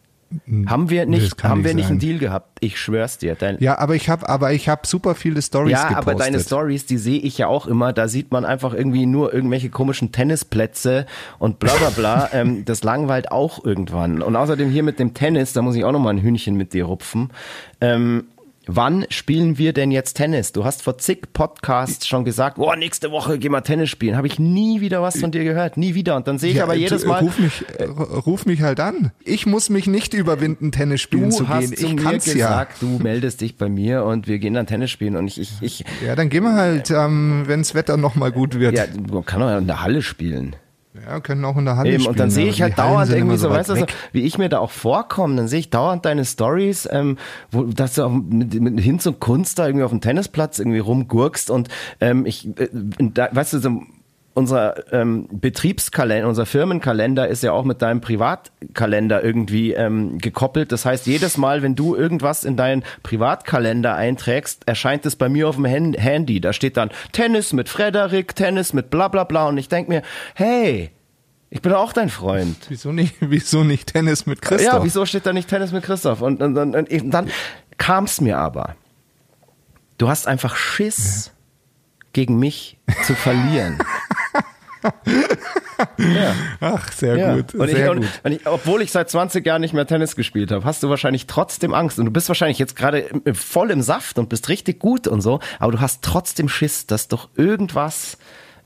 Haben 0.68 0.90
wir 0.90 1.06
nicht, 1.06 1.44
haben 1.44 1.64
wir 1.64 1.74
nicht 1.74 1.90
einen 1.90 2.00
Deal 2.00 2.18
gehabt? 2.18 2.58
Ich 2.62 2.80
schwör's 2.80 3.18
dir. 3.18 3.36
Dein, 3.36 3.58
Ja, 3.60 3.78
aber 3.78 3.96
ich 3.96 4.10
habe, 4.10 4.28
aber 4.28 4.54
ich 4.54 4.70
habe 4.70 4.88
super 4.88 5.16
viele 5.16 5.42
Stories 5.42 5.72
ja, 5.72 5.90
gepostet. 5.90 6.08
aber 6.08 6.20
deine 6.20 6.40
Stories, 6.40 6.86
die 6.86 6.98
sehe 6.98 7.20
ich 7.20 7.38
ja 7.38 7.48
auch 7.48 7.68
immer. 7.68 7.94
Da 7.94 8.08
sieht 8.08 8.32
man 8.32 8.46
einfach 8.46 8.74
irgendwie 8.74 9.06
nur 9.06 9.34
irgendwelche 9.34 9.70
komischen 9.70 10.12
Tennisplätze 10.12 11.06
und 11.40 11.60
bla 11.60 11.74
bla 11.76 11.90
bla. 11.90 12.30
ähm, 12.34 12.66
das 12.66 12.84
langweilt 12.84 13.32
auch 13.32 13.64
irgendwann. 13.64 14.22
Und 14.22 14.36
außerdem 14.36 14.70
hier 14.70 14.84
mit 14.84 15.00
dem 15.00 15.14
Tennis, 15.14 15.54
da 15.54 15.62
muss 15.62 15.76
ich 15.76 15.84
auch 15.84 15.92
noch 15.92 16.00
mal 16.00 16.12
ein 16.12 16.22
Hühnchen 16.22 16.56
mit 16.56 16.74
dir 16.74 16.86
rupfen. 16.86 17.30
Ähm, 17.82 18.26
wann 18.68 19.06
spielen 19.10 19.58
wir 19.58 19.74
denn 19.74 19.92
jetzt 19.92 20.16
Tennis? 20.16 20.52
Du 20.52 20.66
hast 20.66 20.82
vor 20.82 20.98
zig 20.98 21.34
Podcasts 21.34 22.08
schon 22.08 22.26
gesagt, 22.26 22.58
oh, 22.60 22.74
nächste 22.76 23.12
Woche 23.12 23.38
gehen 23.40 23.52
wir 23.52 23.64
Tennis 23.64 23.90
spielen. 23.90 24.18
Habe 24.18 24.28
ich 24.28 24.40
nie 24.40 24.82
wieder 24.82 25.02
was 25.02 25.20
von 25.20 25.32
dir 25.32 25.44
gehört. 25.44 25.78
Nie 25.78 25.96
wieder. 25.96 26.16
Und 26.16 26.28
dann 26.28 26.38
sehe 26.38 26.52
ich 26.52 26.58
Ja, 26.58 26.64
aber 26.64 26.76
jedes 26.76 27.04
du, 27.04 27.08
Mal. 27.08 27.20
Ruf 27.22 27.40
mich, 27.40 27.66
äh, 27.78 27.84
ruf 27.84 28.46
mich 28.46 28.62
halt 28.62 28.80
an. 28.80 29.12
Ich 29.24 29.46
muss 29.46 29.70
mich 29.70 29.88
nicht 29.88 30.14
überwinden, 30.14 30.72
Tennis 30.72 31.02
spielen 31.02 31.30
Du 31.30 31.38
zu 31.38 31.48
hast 31.48 31.76
gehen. 31.76 31.86
Ich 31.86 31.96
mir 31.96 32.04
kann's 32.04 32.26
ja. 32.26 32.34
gesagt, 32.34 32.82
du 32.82 33.00
meldest 33.00 33.42
dich 33.42 33.58
bei 33.58 33.70
mir 33.70 34.04
und 34.04 34.28
wir 34.28 34.40
gehen 34.40 34.54
dann 34.54 34.68
Tennis 34.68 34.92
spielen 34.92 35.16
und 35.16 35.28
ich, 35.28 35.40
ich, 35.40 35.52
ich 35.62 35.86
Ja, 36.06 36.16
dann 36.16 36.30
gehen 36.30 36.44
wir 36.44 36.54
halt, 36.54 36.92
ähm, 36.92 37.44
wenns 37.46 37.76
Wetter 37.76 37.98
noch 37.98 38.16
mal 38.16 38.32
gut 38.32 38.60
wird. 38.60 38.78
ja, 38.78 38.86
man 39.12 39.26
kann 39.26 39.42
doch 39.42 39.58
in 39.58 39.68
der 39.68 39.82
Halle 39.82 40.02
spielen. 40.02 40.56
Ja, 41.04 41.20
können 41.20 41.44
auch 41.46 41.58
in 41.58 41.66
der 41.66 41.78
Halle 41.78 41.90
Eben, 41.90 42.00
spielen. 42.00 42.12
und 42.12 42.20
dann 42.20 42.30
sehe 42.30 42.48
ich 42.48 42.62
halt 42.62 42.78
dauernd 42.78 43.12
irgendwie 43.12 43.38
so, 43.38 43.50
weißt 43.50 43.70
du, 43.70 43.76
so, 43.76 43.86
wie 44.12 44.22
ich 44.22 44.38
mir 44.38 44.50
da 44.50 44.60
auch 44.60 44.72
vorkomme, 44.72 45.36
dann 45.36 45.48
sehe 45.48 45.60
ich 45.60 45.70
dauernd 45.70 46.06
deine 46.06 46.24
Stories, 46.24 46.88
ähm, 46.92 47.18
wo 47.52 47.64
dass 47.64 47.96
du 47.96 48.04
auch 48.04 48.10
mit, 48.10 48.54
mit 48.54 48.80
Hinz 48.80 49.06
und 49.06 49.20
Kunst 49.20 49.60
da 49.60 49.68
irgendwie 49.68 49.84
auf 49.84 49.92
dem 49.92 50.02
Tennisplatz 50.02 50.60
irgendwie 50.60 50.80
rumgurkst 50.80 51.50
und 51.50 51.70
ähm, 52.00 52.26
ich, 52.26 52.48
äh, 52.60 52.70
da, 53.00 53.30
weißt 53.32 53.54
du, 53.54 53.60
so, 53.60 53.82
unser 54.36 54.94
ähm, 54.94 55.28
Betriebskalender, 55.32 56.28
unser 56.28 56.46
Firmenkalender 56.46 57.28
ist 57.28 57.42
ja 57.42 57.54
auch 57.54 57.64
mit 57.64 57.82
deinem 57.82 58.02
Privatkalender 58.02 59.24
irgendwie 59.24 59.74
ähm, 59.74 60.18
gekoppelt. 60.20 60.72
Das 60.72 60.86
heißt, 60.86 61.08
jedes 61.08 61.38
Mal, 61.38 61.64
wenn 61.64 61.76
du 61.76 61.96
irgendwas 61.96 62.44
in 62.44 62.58
deinen 62.58 62.84
Privatkalender 63.02 63.96
einträgst, 63.96 64.68
erscheint 64.68 65.06
es 65.06 65.16
bei 65.16 65.30
mir 65.30 65.48
auf 65.50 65.56
dem 65.56 65.66
Hen- 65.66 65.94
Handy. 65.94 66.42
Da 66.42 66.52
steht 66.54 66.76
dann 66.78 66.92
Tennis 67.14 67.54
mit 67.54 67.70
Frederik, 67.70 68.36
Tennis 68.36 68.74
mit 68.74 68.90
bla 68.90 69.08
bla 69.08 69.24
bla 69.24 69.48
und 69.48 69.58
ich 69.58 69.70
denk 69.70 69.88
mir, 69.88 70.02
hey, 70.36 70.92
ich 71.50 71.62
bin 71.62 71.72
auch 71.72 71.94
dein 71.94 72.10
Freund. 72.10 72.58
Wieso 72.70 72.92
nicht, 72.92 73.16
wieso 73.22 73.64
nicht 73.64 73.94
Tennis 73.94 74.26
mit 74.26 74.42
Christoph? 74.42 74.74
Ja, 74.74 74.84
wieso 74.84 75.06
steht 75.06 75.26
da 75.26 75.32
nicht 75.32 75.48
Tennis 75.50 75.72
mit 75.72 75.84
Christoph? 75.84 76.22
Und, 76.22 76.42
und, 76.42 76.58
und, 76.58 76.76
und 76.76 77.12
dann 77.12 77.30
kam 77.78 78.04
es 78.04 78.20
mir 78.20 78.38
aber. 78.38 78.76
Du 79.98 80.10
hast 80.10 80.28
einfach 80.28 80.58
Schiss, 80.58 81.32
gegen 82.16 82.40
mich 82.40 82.78
zu 83.04 83.14
verlieren. 83.14 83.78
ja, 85.98 86.34
Ach, 86.62 86.90
sehr 86.94 87.18
ja. 87.18 87.36
gut, 87.36 87.54
Und 87.54 87.68
ich, 87.68 87.76
sehr 87.76 87.92
und, 87.92 88.00
gut. 88.00 88.10
und 88.24 88.32
ich, 88.32 88.48
obwohl 88.48 88.82
ich 88.82 88.92
seit 88.94 89.10
20 89.10 89.46
Jahren 89.46 89.60
nicht 89.60 89.74
mehr 89.74 89.86
Tennis 89.86 90.16
gespielt 90.16 90.50
habe, 90.52 90.64
hast 90.64 90.82
du 90.82 90.90
wahrscheinlich 90.90 91.28
trotzdem 91.28 91.74
Angst. 91.74 92.00
Und 92.00 92.06
du 92.06 92.12
bist 92.12 92.30
wahrscheinlich 92.30 92.58
jetzt 92.58 92.78
gerade 92.78 93.10
voll 93.34 93.70
im 93.70 93.82
Saft 93.82 94.18
und 94.18 94.30
bist 94.30 94.48
richtig 94.48 94.80
gut 94.80 95.10
und 95.10 95.20
so, 95.20 95.42
aber 95.60 95.74
du 95.74 95.82
hast 95.82 96.04
trotzdem 96.04 96.48
Schiss, 96.48 96.88
dass 96.88 97.10
doch 97.10 97.28
irgendwas 97.36 98.18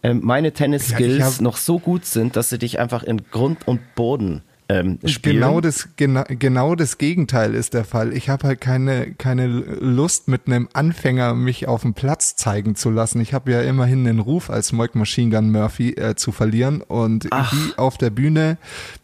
ähm, 0.04 0.22
meine 0.24 0.54
Tennis-Skills 0.54 1.18
Ja, 1.18 1.28
ich 1.28 1.42
noch 1.42 1.58
so 1.58 1.80
gut 1.80 2.06
sind, 2.06 2.36
dass 2.36 2.50
sie 2.50 2.60
dich 2.60 2.78
einfach 2.78 3.02
in 3.02 3.32
Grund 3.32 3.68
und 3.68 3.96
Boden 3.96 4.44
ähm, 4.70 5.00
spielen. 5.06 5.38
Genau 5.38 5.62
das, 5.62 5.90
genau, 5.96 6.24
genau 6.28 6.76
das 6.76 7.00
Gegenteil 7.00 7.56
ist 7.56 7.74
der 7.74 7.84
Fall. 7.84 8.14
Ich 8.14 8.30
habe 8.30 8.48
halt 8.48 8.62
keine, 8.62 9.14
keine 9.16 9.48
Lust, 9.48 10.28
mit 10.28 10.46
einem 10.46 10.70
Anfänger 10.74 11.34
mich 11.34 11.68
auf 11.68 11.82
dem 11.82 11.96
Platz 11.96 12.36
zeigen 12.36 12.76
zu 12.76 12.92
lassen. 12.92 13.20
Ich 13.20 13.34
habe 13.34 13.52
ja 13.52 13.62
immerhin 13.62 14.06
den 14.06 14.20
Ruf, 14.20 14.52
als 14.52 14.72
Moik 14.72 14.94
Machine 14.94 15.36
Gun 15.36 15.52
Murphy 15.52 15.94
äh, 15.94 16.16
zu 16.16 16.32
verlieren. 16.32 16.82
Und 16.82 17.26
wie 17.26 17.78
auf 17.78 17.98
der 17.98 18.12
Bühne 18.12 18.58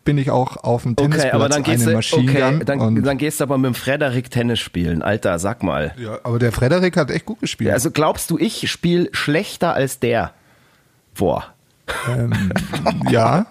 bin 0.03 0.19
ich 0.19 0.29
auch 0.29 0.57
auf 0.57 0.84
dem 0.84 0.95
Tennisplatz 0.95 1.25
Okay, 1.25 1.36
aber 1.36 1.50
dann 1.50 1.63
gehst 1.63 1.81
eine 1.81 1.91
du, 1.91 1.98
Machine 1.98 2.31
okay, 2.31 2.41
Gun. 2.41 2.65
dann, 2.65 3.03
dann 3.03 3.17
gehst 3.17 3.39
du 3.39 3.43
aber 3.45 3.57
mit 3.57 3.65
dem 3.65 3.75
Frederik 3.75 4.29
Tennis 4.29 4.60
spielen. 4.60 5.01
Alter, 5.01 5.39
sag 5.39 5.63
mal. 5.63 5.95
ja, 5.98 6.19
aber 6.24 6.38
der 6.38 6.51
Frederik 6.51 6.95
hat 6.95 7.10
echt 7.10 7.25
gut 7.25 7.39
gespielt. 7.39 7.72
Also 7.72 7.89
glaubst 7.89 8.29
du, 8.29 8.38
ich 8.38 8.69
spiele 8.69 9.10
schlechter 9.13 9.74
als 9.74 10.00
der? 10.00 10.31
Boah. 11.17 11.55
ähm, 12.07 12.51
ja, 13.10 13.48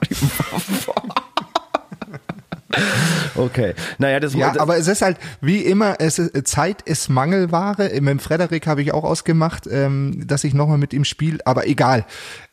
Okay. 3.36 3.74
Naja, 3.98 4.20
das 4.20 4.34
Ja, 4.34 4.54
aber 4.58 4.76
es 4.76 4.88
ist 4.88 5.02
halt, 5.02 5.16
wie 5.40 5.58
immer, 5.58 5.96
es 5.98 6.18
ist, 6.18 6.46
Zeit 6.46 6.82
ist 6.82 7.08
Mangelware. 7.08 7.90
Mit 7.94 8.08
dem 8.08 8.18
Frederik 8.18 8.66
habe 8.66 8.82
ich 8.82 8.92
auch 8.92 9.04
ausgemacht, 9.04 9.66
ähm, 9.70 10.22
dass 10.26 10.44
ich 10.44 10.54
nochmal 10.54 10.78
mit 10.78 10.92
ihm 10.92 11.04
spiele, 11.04 11.38
aber 11.44 11.66
egal. 11.66 12.04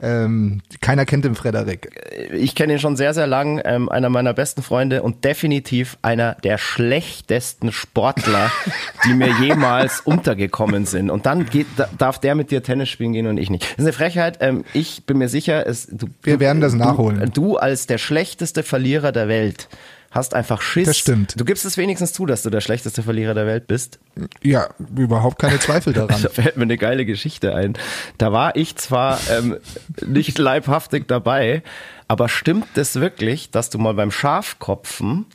Ähm, 0.02 0.62
keiner 0.82 1.06
kennt 1.06 1.26
den 1.26 1.36
Frederik. 1.36 1.90
ich 2.34 2.56
kenne 2.56 2.74
ihn 2.74 2.80
schon 2.80 2.96
sehr, 2.96 3.14
sehr 3.14 3.28
lang, 3.28 3.62
ähm, 3.64 3.90
einer 3.90 4.10
meiner 4.10 4.34
besten 4.34 4.64
Freunde 4.64 5.04
und 5.04 5.24
definitiv 5.24 5.98
einer 6.02 6.36
der 6.44 6.58
schlechtesten 6.58 7.72
Sportler, 7.72 8.52
die 9.06 9.14
mir 9.14 9.30
jemals 9.40 10.02
untergekommen 10.02 10.86
sind. 10.86 11.10
Und 11.10 11.26
dann 11.26 11.46
geht, 11.46 11.68
da, 11.78 11.90
darf 11.98 12.20
der 12.20 12.36
mit 12.36 12.52
dir 12.52 12.64
Tennis 12.64 12.90
spielen 12.90 13.14
gehen 13.14 13.28
und 13.28 13.38
ich 13.38 13.50
nicht. 13.50 13.64
Das 13.64 13.72
ist 13.72 13.80
eine 13.80 13.94
Frechheit. 13.94 14.38
Ähm, 14.42 14.64
ich 14.74 15.06
bin 15.06 15.18
mir 15.18 15.30
sicher, 15.30 15.68
es, 15.68 15.88
du, 15.88 16.08
Wir 16.24 16.40
werden 16.40 16.62
das 16.62 16.74
du, 16.74 16.80
nachholen. 16.80 17.32
Du 17.34 17.58
als 17.58 17.88
der 17.88 17.98
schlechteste 17.98 18.64
Verlierer 18.64 19.12
der 19.12 19.28
Welt 19.28 19.68
hast 20.12 20.34
einfach 20.34 20.62
Schiss. 20.62 20.88
Das 20.88 20.98
stimmt. 20.98 21.40
Du 21.40 21.46
gibst 21.46 21.66
es 21.66 21.78
wenigstens 21.78 22.14
zu, 22.14 22.26
dass 22.26 22.44
du 22.44 22.50
der 22.50 22.62
schlechteste 22.62 23.02
Verlierer 23.02 23.34
der 23.34 23.48
Welt 23.48 23.68
bist. 23.68 24.00
Ja, 24.44 24.70
überhaupt 24.96 25.40
keine 25.40 25.60
Zweifel 25.60 25.94
daran. 25.94 26.22
Da 26.22 26.30
fällt 26.30 26.58
mir 26.58 26.64
eine 26.64 26.78
geile 26.78 27.06
Geschichte 27.06 27.56
ein. 27.56 27.78
Da 28.18 28.32
war 28.32 28.56
ich 28.56 28.76
zwar 28.76 29.20
ähm, 29.32 29.58
nicht 30.06 30.38
leibhaftig 30.38 31.08
dabei, 31.08 31.64
aber 32.08 32.30
stimmt 32.30 32.78
es 32.78 33.00
wirklich, 33.00 33.52
dass 33.52 33.70
du 33.70 33.80
mal 33.80 33.94
beim 33.94 34.12
Schafkopfen 34.12 35.26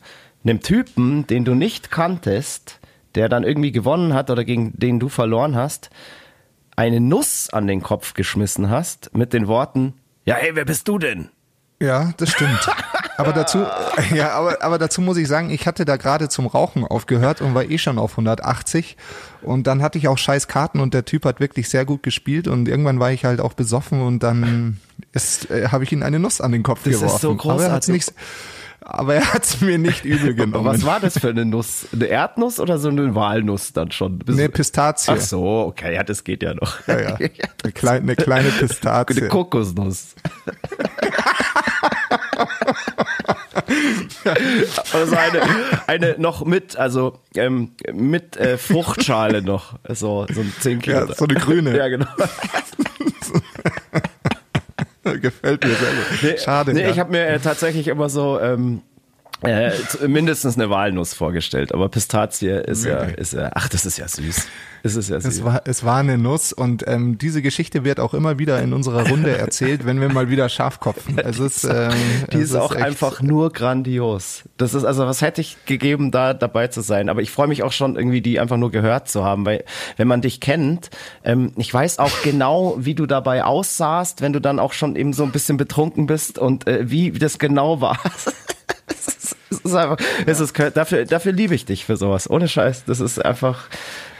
einem 0.44 0.60
Typen, 0.60 1.26
den 1.26 1.44
du 1.44 1.54
nicht 1.54 1.90
kanntest, 1.90 2.78
der 3.14 3.28
dann 3.28 3.42
irgendwie 3.42 3.72
gewonnen 3.72 4.14
hat 4.14 4.30
oder 4.30 4.44
gegen 4.44 4.78
den 4.78 5.00
du 5.00 5.08
verloren 5.08 5.56
hast, 5.56 5.90
eine 6.76 7.00
Nuss 7.00 7.50
an 7.50 7.66
den 7.66 7.82
Kopf 7.82 8.14
geschmissen 8.14 8.70
hast 8.70 9.14
mit 9.16 9.32
den 9.32 9.48
Worten, 9.48 9.94
ja, 10.26 10.34
hey, 10.34 10.50
wer 10.54 10.64
bist 10.64 10.88
du 10.88 10.98
denn? 10.98 11.30
Ja, 11.80 12.12
das 12.16 12.30
stimmt. 12.30 12.68
Aber 13.18 13.32
dazu, 13.32 13.58
ja, 14.14 14.32
aber, 14.32 14.62
aber 14.62 14.78
dazu 14.78 15.00
muss 15.00 15.16
ich 15.16 15.28
sagen, 15.28 15.50
ich 15.50 15.66
hatte 15.66 15.84
da 15.84 15.96
gerade 15.96 16.28
zum 16.28 16.46
Rauchen 16.46 16.84
aufgehört 16.84 17.40
und 17.40 17.54
war 17.54 17.64
eh 17.64 17.78
schon 17.78 17.98
auf 17.98 18.12
180. 18.12 18.96
Und 19.42 19.66
dann 19.66 19.82
hatte 19.82 19.98
ich 19.98 20.08
auch 20.08 20.18
scheiß 20.18 20.48
Karten 20.48 20.80
und 20.80 20.94
der 20.94 21.04
Typ 21.04 21.24
hat 21.24 21.40
wirklich 21.40 21.68
sehr 21.68 21.84
gut 21.84 22.02
gespielt 22.02 22.48
und 22.48 22.68
irgendwann 22.68 22.98
war 23.00 23.12
ich 23.12 23.24
halt 23.24 23.40
auch 23.40 23.52
besoffen 23.52 24.02
und 24.02 24.22
dann 24.22 24.78
ist, 25.12 25.50
äh, 25.50 25.68
habe 25.68 25.84
ich 25.84 25.92
ihm 25.92 26.02
eine 26.02 26.18
Nuss 26.18 26.40
an 26.40 26.52
den 26.52 26.62
Kopf 26.62 26.80
Das 26.84 26.94
ist 26.94 27.00
geworfen. 27.00 27.20
so 27.20 27.50
Aber 27.50 27.62
er 27.64 27.72
hat's 27.72 27.86
großartig. 27.86 27.92
nicht, 27.92 28.12
aber 28.88 29.16
er 29.16 29.34
hat's 29.34 29.60
mir 29.60 29.78
nicht 29.78 30.04
übel 30.04 30.34
genommen. 30.34 30.64
Was 30.64 30.84
war 30.84 31.00
das 31.00 31.18
für 31.18 31.30
eine 31.30 31.44
Nuss? 31.44 31.88
Eine 31.92 32.06
Erdnuss 32.06 32.60
oder 32.60 32.78
so 32.78 32.88
eine 32.88 33.16
Walnuss 33.16 33.72
dann 33.72 33.90
schon? 33.90 34.20
Eine 34.28 34.48
Pistazie. 34.48 35.10
Ach 35.10 35.20
so, 35.20 35.44
okay, 35.44 35.92
ja, 35.94 36.04
das 36.04 36.22
geht 36.22 36.44
ja 36.44 36.54
noch. 36.54 36.86
Ja, 36.86 37.00
ja. 37.00 37.16
Eine 37.62 37.72
kleine, 37.72 38.00
eine 38.02 38.14
kleine 38.14 38.50
Pistazie. 38.50 39.18
Eine 39.18 39.28
Kokosnuss. 39.28 40.14
also 44.92 45.16
eine, 45.16 45.40
eine 45.88 46.14
noch 46.18 46.44
mit, 46.44 46.76
also 46.76 47.18
ähm, 47.34 47.72
mit 47.92 48.36
äh, 48.36 48.56
Fruchtschale 48.56 49.42
noch. 49.42 49.80
So, 49.88 50.26
so 50.32 50.42
ein 50.42 50.52
10 50.60 50.80
Kilo. 50.80 51.06
Ja, 51.06 51.12
so 51.12 51.24
eine 51.24 51.34
grüne. 51.34 51.76
Ja, 51.76 51.88
genau. 51.88 52.06
Gefällt 55.20 55.64
mir 55.64 55.74
sehr 55.74 55.90
gut. 55.90 56.22
Nee, 56.22 56.38
Schade. 56.38 56.74
Nee, 56.74 56.82
ja. 56.82 56.90
ich 56.90 56.98
habe 56.98 57.12
mir 57.12 57.26
äh, 57.26 57.38
tatsächlich 57.38 57.88
immer 57.88 58.08
so 58.08 58.40
ähm, 58.40 58.82
äh, 59.42 59.72
mindestens 60.06 60.56
eine 60.56 60.70
Walnuss 60.70 61.14
vorgestellt, 61.14 61.72
aber 61.72 61.88
Pistazie 61.88 62.48
ist 62.48 62.84
ja, 62.84 63.00
ist 63.00 63.34
ja, 63.34 63.50
ach, 63.54 63.68
das 63.68 63.84
ist 63.84 63.98
ja 63.98 64.08
süß. 64.08 64.46
Das 64.82 64.94
ist 64.94 65.10
ja 65.10 65.20
süß. 65.20 65.34
Es 65.34 65.44
war, 65.44 65.62
es 65.64 65.84
war 65.84 65.98
eine 65.98 66.16
Nuss 66.16 66.52
und 66.52 66.84
ähm, 66.86 67.18
diese 67.18 67.42
Geschichte 67.42 67.84
wird 67.84 67.98
auch 67.98 68.14
immer 68.14 68.38
wieder 68.38 68.62
in 68.62 68.72
unserer 68.72 69.08
Runde 69.08 69.36
erzählt, 69.36 69.84
wenn 69.84 70.00
wir 70.00 70.08
mal 70.08 70.30
wieder 70.30 70.48
Schafkopfen. 70.48 71.18
Es 71.26 71.40
ist, 71.40 71.64
ähm, 71.64 71.92
Die 72.32 72.36
es 72.36 72.50
ist 72.50 72.54
auch 72.54 72.74
einfach 72.74 73.20
nur 73.20 73.52
grandios. 73.52 74.44
Das 74.58 74.74
ist 74.74 74.84
also, 74.84 75.06
was 75.06 75.22
hätte 75.22 75.40
ich 75.40 75.56
gegeben, 75.66 76.12
da 76.12 76.34
dabei 76.34 76.68
zu 76.68 76.82
sein? 76.82 77.08
Aber 77.08 77.20
ich 77.20 77.32
freue 77.32 77.48
mich 77.48 77.64
auch 77.64 77.72
schon 77.72 77.96
irgendwie, 77.96 78.20
die 78.20 78.38
einfach 78.38 78.58
nur 78.58 78.70
gehört 78.70 79.08
zu 79.08 79.24
haben, 79.24 79.44
weil 79.44 79.64
wenn 79.96 80.06
man 80.06 80.20
dich 80.22 80.40
kennt, 80.40 80.90
ähm, 81.24 81.52
ich 81.56 81.72
weiß 81.74 81.98
auch 81.98 82.12
genau, 82.22 82.76
wie 82.78 82.94
du 82.94 83.06
dabei 83.06 83.44
aussahst, 83.44 84.22
wenn 84.22 84.32
du 84.32 84.40
dann 84.40 84.60
auch 84.60 84.72
schon 84.72 84.94
eben 84.94 85.12
so 85.12 85.24
ein 85.24 85.32
bisschen 85.32 85.56
betrunken 85.56 86.06
bist 86.06 86.38
und 86.38 86.66
äh, 86.68 86.88
wie 86.88 87.10
das 87.10 87.38
genau 87.38 87.80
war. 87.80 87.98
Es 88.86 89.08
ist- 89.08 89.36
es 89.50 89.60
ist 89.60 89.74
einfach, 89.74 89.96
es 90.26 90.40
ist, 90.40 90.58
dafür, 90.74 91.04
dafür 91.04 91.32
liebe 91.32 91.54
ich 91.54 91.64
dich 91.64 91.84
für 91.84 91.96
sowas. 91.96 92.28
Ohne 92.28 92.48
Scheiß. 92.48 92.84
Das 92.84 93.00
ist 93.00 93.24
einfach, 93.24 93.64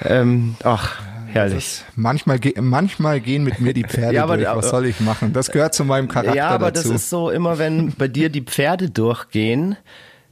ähm, 0.04 0.56
ach, 0.64 1.00
herrlich. 1.26 1.82
Manchmal, 1.96 2.38
ge 2.38 2.54
manchmal 2.61 3.20
gehen 3.20 3.44
mit 3.44 3.61
mir 3.61 3.75
die 3.75 3.85
Pferde 3.88 4.14
Ja, 4.16 4.23
aber- 4.25 4.37
durch. 4.38 4.49
Was 4.54 4.70
soll 4.70 4.87
ich 4.87 5.00
machen? 5.00 5.32
Das 5.32 5.50
gehört 5.50 5.75
zu 5.75 5.85
meinem 5.85 6.08
Charakter 6.08 6.35
Ja, 6.37 6.49
aber 6.49 6.70
dazu. 6.70 6.88
das 6.92 7.02
ist 7.02 7.11
so 7.11 7.30
immer, 7.30 7.58
wenn 7.58 7.92
bei 7.92 8.08
dir 8.08 8.28
die 8.28 8.42
Pferde 8.42 8.90
durchgehen, 8.90 9.76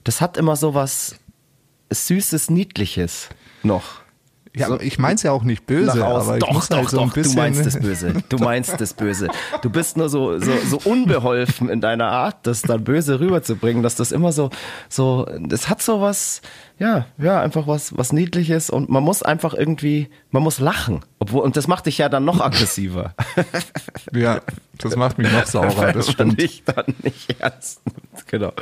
das 0.04 0.20
hat 0.20 0.36
immer 0.36 0.56
so 0.56 0.74
was 0.74 1.16
Süßes, 1.92 2.50
Niedliches 2.50 3.28
noch. 3.62 4.00
Ja, 4.56 4.68
so- 4.68 4.80
ich 4.80 4.98
mein's 4.98 5.22
ja 5.22 5.32
auch 5.32 5.42
nicht 5.42 5.66
böse, 5.66 6.04
aber 6.04 6.34
ich 6.36 6.40
doch, 6.44 6.52
muss 6.52 6.68
doch, 6.68 6.76
halt 6.78 6.90
so 6.90 7.00
ein 7.00 7.08
doch, 7.08 7.14
bisschen. 7.14 7.32
du 7.34 7.38
meinst 7.40 7.66
das 7.66 7.78
Böse. 7.80 8.14
Du 8.28 8.38
meinst 8.38 8.80
das 8.80 8.94
Böse. 8.94 9.28
Du 9.62 9.70
bist 9.70 9.96
nur 9.96 10.08
so, 10.08 10.38
so, 10.38 10.52
so 10.68 10.78
unbeholfen 10.88 11.68
in 11.68 11.80
deiner 11.80 12.06
Art, 12.10 12.46
das 12.46 12.62
dann 12.62 12.84
böse 12.84 13.18
rüberzubringen, 13.20 13.82
dass 13.82 13.96
das 13.96 14.12
immer 14.12 14.32
so, 14.32 14.50
so, 14.88 15.26
das 15.40 15.68
hat 15.68 15.82
so 15.82 16.00
was, 16.00 16.40
ja, 16.78 17.06
ja, 17.18 17.40
einfach 17.40 17.66
was, 17.66 17.96
was 17.96 18.12
Niedliches 18.12 18.68
und 18.68 18.88
man 18.88 19.02
muss 19.02 19.22
einfach 19.22 19.54
irgendwie, 19.54 20.08
man 20.30 20.42
muss 20.42 20.58
lachen. 20.58 21.00
Obwohl, 21.20 21.42
und 21.42 21.56
das 21.56 21.68
macht 21.68 21.86
dich 21.86 21.98
ja 21.98 22.08
dann 22.08 22.24
noch 22.24 22.40
aggressiver. 22.40 23.14
Ja, 24.12 24.42
das 24.78 24.94
macht 24.96 25.18
mich 25.18 25.32
noch 25.32 25.46
saurer, 25.46 25.88
Wenn 25.88 25.94
das 25.94 26.06
man 26.06 26.12
stimmt. 26.14 26.40
dich 26.40 26.62
dann 26.64 26.94
nicht 27.02 27.40
ernst. 27.40 27.80
Genau. 28.28 28.52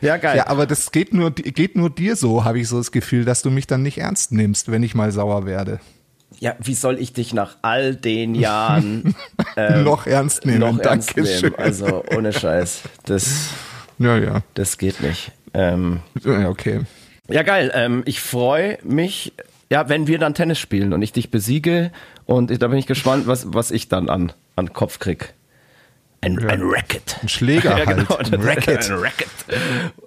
Ja, 0.00 0.16
geil. 0.16 0.36
Ja, 0.36 0.46
aber 0.48 0.66
das 0.66 0.92
geht 0.92 1.12
nur, 1.12 1.32
geht 1.32 1.76
nur 1.76 1.90
dir 1.90 2.14
so, 2.14 2.44
habe 2.44 2.60
ich 2.60 2.68
so 2.68 2.76
das 2.78 2.92
Gefühl, 2.92 3.24
dass 3.24 3.42
du 3.42 3.50
mich 3.50 3.66
dann 3.66 3.82
nicht 3.82 3.98
ernst 3.98 4.30
nimmst, 4.32 4.70
wenn 4.70 4.82
ich 4.84 4.94
mal 4.94 5.10
sauer 5.10 5.44
werde. 5.46 5.80
Ja, 6.38 6.54
wie 6.60 6.74
soll 6.74 6.98
ich 6.98 7.12
dich 7.12 7.34
nach 7.34 7.56
all 7.62 7.96
den 7.96 8.34
Jahren 8.36 9.14
ähm, 9.56 9.82
noch 9.84 10.06
ernst 10.06 10.46
nehmen. 10.46 10.60
noch 10.60 10.78
ernst 10.78 11.16
nehmen? 11.16 11.54
Also 11.56 12.04
ohne 12.14 12.32
Scheiß. 12.32 12.82
Das, 13.04 13.48
Ja, 13.98 14.18
ja. 14.18 14.42
das 14.54 14.78
geht 14.78 15.00
nicht. 15.00 15.32
Ähm, 15.54 16.00
Ja, 16.24 16.48
okay. 16.48 16.82
Ja, 17.32 17.42
geil. 17.42 17.70
Ähm, 17.74 18.02
ich 18.06 18.20
freue 18.20 18.78
mich, 18.82 19.32
ja, 19.70 19.88
wenn 19.88 20.06
wir 20.06 20.18
dann 20.18 20.34
Tennis 20.34 20.58
spielen 20.58 20.92
und 20.92 21.02
ich 21.02 21.12
dich 21.12 21.30
besiege. 21.30 21.90
Und 22.26 22.62
da 22.62 22.68
bin 22.68 22.78
ich 22.78 22.86
gespannt, 22.86 23.26
was, 23.26 23.52
was 23.52 23.70
ich 23.70 23.88
dann 23.88 24.08
an, 24.08 24.32
an 24.56 24.72
Kopf 24.72 24.98
krieg. 24.98 25.34
Ein, 26.20 26.38
ein 26.48 26.60
Racket. 26.62 27.18
Ein 27.20 27.28
Schläger 27.28 27.70
ja, 27.78 27.86
halt. 27.86 27.98
genau. 27.98 28.16
Ein 28.16 28.42
Racket. 28.42 28.90
Ein 28.90 28.98
Racket. 28.98 29.28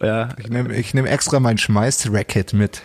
Ja. 0.01 0.29
Ich 0.37 0.49
nehme 0.49 0.73
ich 0.73 0.93
nehm 0.93 1.05
extra 1.05 1.39
mein 1.39 1.57
Schmeiß-Racket 1.57 2.53
mit. 2.53 2.83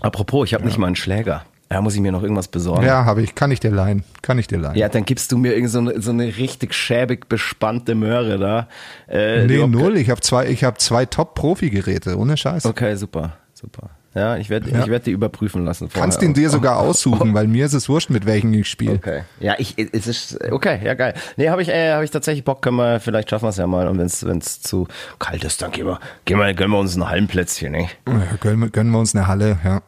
Apropos, 0.00 0.46
ich 0.46 0.54
habe 0.54 0.64
nicht 0.64 0.76
mal 0.76 0.88
einen 0.88 0.96
Schläger. 0.96 1.44
Da 1.72 1.80
muss 1.80 1.94
ich 1.94 2.00
mir 2.00 2.10
noch 2.10 2.22
irgendwas 2.24 2.48
besorgen. 2.48 2.84
Ja, 2.84 3.04
habe 3.04 3.22
ich. 3.22 3.36
Kann 3.36 3.52
ich 3.52 3.60
dir 3.60 3.70
leihen. 3.70 4.02
Kann 4.22 4.40
ich 4.40 4.48
dir 4.48 4.58
leihen. 4.58 4.74
Ja, 4.76 4.88
dann 4.88 5.04
gibst 5.04 5.30
du 5.30 5.38
mir 5.38 5.54
irgend 5.54 5.70
so 5.70 5.78
eine, 5.78 6.02
so 6.02 6.10
eine 6.10 6.36
richtig 6.36 6.74
schäbig 6.74 7.28
bespannte 7.28 7.94
Möhre 7.94 8.38
da. 8.38 8.66
Äh, 9.08 9.46
nee, 9.46 9.64
null. 9.68 9.96
Ich 9.96 10.10
habe 10.10 10.20
zwei, 10.20 10.48
ich 10.48 10.64
hab 10.64 10.80
zwei 10.80 11.06
Top-Profi-Geräte. 11.06 12.18
Ohne 12.18 12.36
Scheiß. 12.36 12.66
Okay, 12.66 12.96
super, 12.96 13.34
super. 13.54 13.90
Ja, 14.16 14.36
ich 14.36 14.50
werde 14.50 14.68
Ja. 14.68 14.80
ich 14.80 14.88
werd 14.88 15.06
die 15.06 15.12
überprüfen 15.12 15.64
lassen. 15.64 15.88
Vorher. 15.88 16.02
Kannst 16.02 16.20
ihn 16.22 16.34
dir 16.34 16.50
sogar 16.50 16.76
aussuchen, 16.80 17.34
weil 17.34 17.46
mir 17.46 17.66
ist 17.66 17.74
es 17.74 17.88
wurscht, 17.88 18.10
mit 18.10 18.26
welchen 18.26 18.52
ich 18.52 18.68
spiele. 18.68 18.94
Okay. 18.94 19.20
Ja, 19.38 19.54
ich, 19.58 19.76
es 19.78 20.08
ist, 20.08 20.38
okay, 20.50 20.80
ja, 20.84 20.94
geil. 20.94 21.14
Nee, 21.36 21.50
habe 21.50 21.62
ich, 21.62 21.68
äh, 21.68 21.92
hab 21.92 22.02
ich 22.02 22.10
tatsächlich 22.10 22.44
Bock, 22.44 22.62
können 22.62 22.78
wir, 22.78 22.98
vielleicht 22.98 23.30
schaffen 23.30 23.44
wir 23.44 23.50
es 23.50 23.56
ja 23.58 23.68
mal. 23.68 23.86
Und 23.86 23.98
wenn 23.98 24.38
es 24.38 24.60
zu 24.60 24.88
kalt 25.20 25.44
ist, 25.44 25.62
dann 25.62 25.70
gehen 25.70 25.86
wir, 25.86 26.00
gehen 26.24 26.38
wir, 26.38 26.52
gönnen 26.52 26.72
wir 26.72 26.80
uns 26.80 26.96
ein 26.96 27.08
Hallenplätzchen, 27.08 27.70
ne? 27.70 27.86
Ja, 28.08 28.36
gönnen, 28.40 28.72
gönnen 28.72 28.90
wir 28.90 28.98
uns 28.98 29.14
eine 29.14 29.28
Halle, 29.28 29.58
ja. 29.64 29.82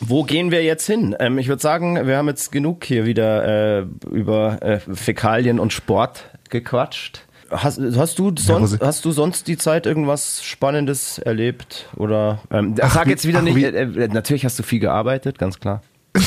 Wo 0.00 0.22
gehen 0.22 0.50
wir 0.50 0.62
jetzt 0.62 0.86
hin? 0.86 1.16
Ähm, 1.18 1.38
ich 1.38 1.48
würde 1.48 1.62
sagen, 1.62 2.06
wir 2.06 2.16
haben 2.16 2.28
jetzt 2.28 2.52
genug 2.52 2.84
hier 2.84 3.04
wieder 3.06 3.80
äh, 3.80 3.86
über 4.10 4.62
äh, 4.62 4.80
Fäkalien 4.80 5.58
und 5.58 5.72
Sport 5.72 6.24
gequatscht. 6.50 7.24
Hast, 7.50 7.80
hast, 7.96 8.18
du 8.18 8.30
sonst, 8.36 8.78
hast 8.82 9.04
du 9.06 9.10
sonst 9.10 9.48
die 9.48 9.56
Zeit 9.56 9.86
irgendwas 9.86 10.44
Spannendes 10.44 11.18
erlebt? 11.18 11.86
Oder 11.96 12.40
ähm, 12.50 12.74
sag 12.76 13.06
wie- 13.06 13.10
jetzt 13.10 13.26
wieder 13.26 13.38
ach, 13.38 13.42
nicht, 13.42 13.56
äh, 13.56 13.68
äh, 13.84 14.08
natürlich 14.08 14.44
hast 14.44 14.58
du 14.58 14.62
viel 14.62 14.80
gearbeitet, 14.80 15.38
ganz 15.38 15.58
klar. 15.58 15.82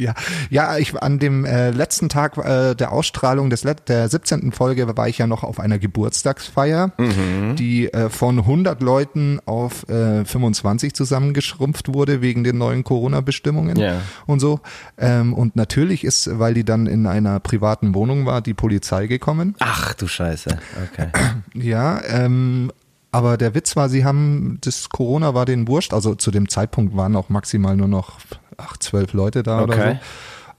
Ja, 0.00 0.14
ja, 0.50 0.76
ich 0.78 1.00
an 1.00 1.18
dem 1.20 1.44
äh, 1.44 1.70
letzten 1.70 2.08
Tag 2.08 2.36
äh, 2.38 2.74
der 2.74 2.90
Ausstrahlung 2.92 3.48
des 3.50 3.62
Let 3.64 3.88
der 3.88 4.08
17. 4.08 4.50
Folge 4.52 4.96
war 4.96 5.08
ich 5.08 5.18
ja 5.18 5.26
noch 5.26 5.44
auf 5.44 5.60
einer 5.60 5.78
Geburtstagsfeier, 5.78 6.92
Mhm. 6.98 7.54
die 7.56 7.92
äh, 7.92 8.08
von 8.08 8.38
100 8.38 8.80
Leuten 8.82 9.40
auf 9.44 9.88
äh, 9.88 10.24
25 10.24 10.94
zusammengeschrumpft 10.94 11.92
wurde 11.94 12.22
wegen 12.22 12.42
den 12.44 12.58
neuen 12.58 12.82
Corona-Bestimmungen 12.84 13.76
Ja. 13.76 14.00
und 14.26 14.40
so. 14.40 14.60
Ähm, 14.98 15.32
und 15.32 15.54
natürlich 15.56 16.02
ist, 16.04 16.28
weil 16.38 16.54
die 16.54 16.64
dann 16.64 16.86
in 16.86 17.06
einer 17.06 17.38
privaten 17.40 17.94
Wohnung 17.94 18.26
war, 18.26 18.40
die 18.40 18.54
Polizei 18.54 19.06
gekommen. 19.06 19.54
Ach 19.60 19.94
du 19.94 20.06
Scheiße, 20.08 20.58
okay. 20.92 21.08
Ja, 21.54 22.00
ähm, 22.08 22.72
aber 23.10 23.36
der 23.36 23.54
Witz 23.54 23.76
war, 23.76 23.88
sie 23.88 24.04
haben, 24.04 24.58
das 24.60 24.88
Corona 24.90 25.34
war 25.34 25.44
denen 25.46 25.68
wurscht, 25.68 25.92
also 25.94 26.14
zu 26.14 26.30
dem 26.30 26.48
Zeitpunkt 26.48 26.96
waren 26.96 27.16
auch 27.16 27.28
maximal 27.28 27.76
nur 27.76 27.88
noch 27.88 28.18
acht, 28.56 28.82
zwölf 28.82 29.12
Leute 29.12 29.42
da 29.42 29.62
oder 29.62 29.74
Okay. 29.74 29.98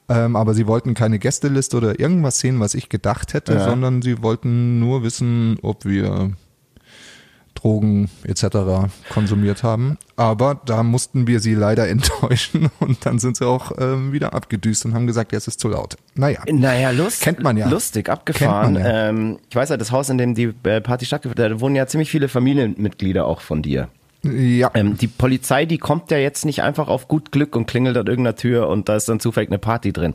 so. 0.07 0.13
Ähm, 0.15 0.35
aber 0.35 0.55
sie 0.55 0.65
wollten 0.65 0.95
keine 0.95 1.19
Gästeliste 1.19 1.77
oder 1.77 1.99
irgendwas 1.99 2.39
sehen, 2.39 2.59
was 2.59 2.73
ich 2.73 2.89
gedacht 2.89 3.33
hätte, 3.35 3.53
Ja. 3.53 3.59
sondern 3.65 4.01
sie 4.01 4.23
wollten 4.23 4.79
nur 4.79 5.03
wissen, 5.03 5.57
ob 5.61 5.85
wir 5.85 6.31
Drogen 7.59 8.09
etc. 8.23 8.89
konsumiert 9.09 9.63
haben. 9.63 9.97
Aber 10.15 10.59
da 10.65 10.83
mussten 10.83 11.27
wir 11.27 11.39
sie 11.39 11.55
leider 11.55 11.87
enttäuschen 11.89 12.69
und 12.79 13.05
dann 13.05 13.19
sind 13.19 13.37
sie 13.37 13.45
auch 13.45 13.71
ähm, 13.77 14.11
wieder 14.11 14.33
abgedüst 14.33 14.85
und 14.85 14.93
haben 14.93 15.07
gesagt, 15.07 15.31
ja, 15.31 15.37
es 15.37 15.47
ist 15.47 15.59
zu 15.59 15.69
laut. 15.69 15.95
Naja. 16.15 16.41
Naja, 16.49 16.91
lust, 16.91 17.21
Kennt 17.21 17.41
man 17.41 17.57
ja. 17.57 17.69
lustig, 17.69 18.09
abgefahren. 18.09 18.75
Ja. 18.75 19.09
ähm, 19.09 19.39
ich 19.49 19.55
weiß 19.55 19.69
ja, 19.69 19.77
das 19.77 19.91
Haus, 19.91 20.09
in 20.09 20.17
dem 20.17 20.35
die 20.35 20.53
äh, 20.63 20.81
Party 20.81 21.05
stattgefunden 21.05 21.43
hat, 21.43 21.51
da 21.51 21.59
wohnen 21.59 21.75
ja 21.75 21.87
ziemlich 21.87 22.09
viele 22.09 22.27
Familienmitglieder 22.27 23.25
auch 23.25 23.41
von 23.41 23.61
dir. 23.61 23.89
Ja. 24.23 24.71
Ähm, 24.73 24.97
die 24.97 25.07
Polizei, 25.07 25.65
die 25.65 25.77
kommt 25.77 26.11
ja 26.11 26.17
jetzt 26.17 26.43
nicht 26.43 26.61
einfach 26.61 26.89
auf 26.89 27.07
gut 27.07 27.31
Glück 27.31 27.55
und 27.55 27.67
klingelt 27.67 27.95
an 27.95 28.07
irgendeiner 28.07 28.35
Tür 28.35 28.67
und 28.67 28.89
da 28.89 28.97
ist 28.97 29.07
dann 29.07 29.21
zufällig 29.21 29.49
eine 29.49 29.59
Party 29.59 29.93
drin. 29.93 30.13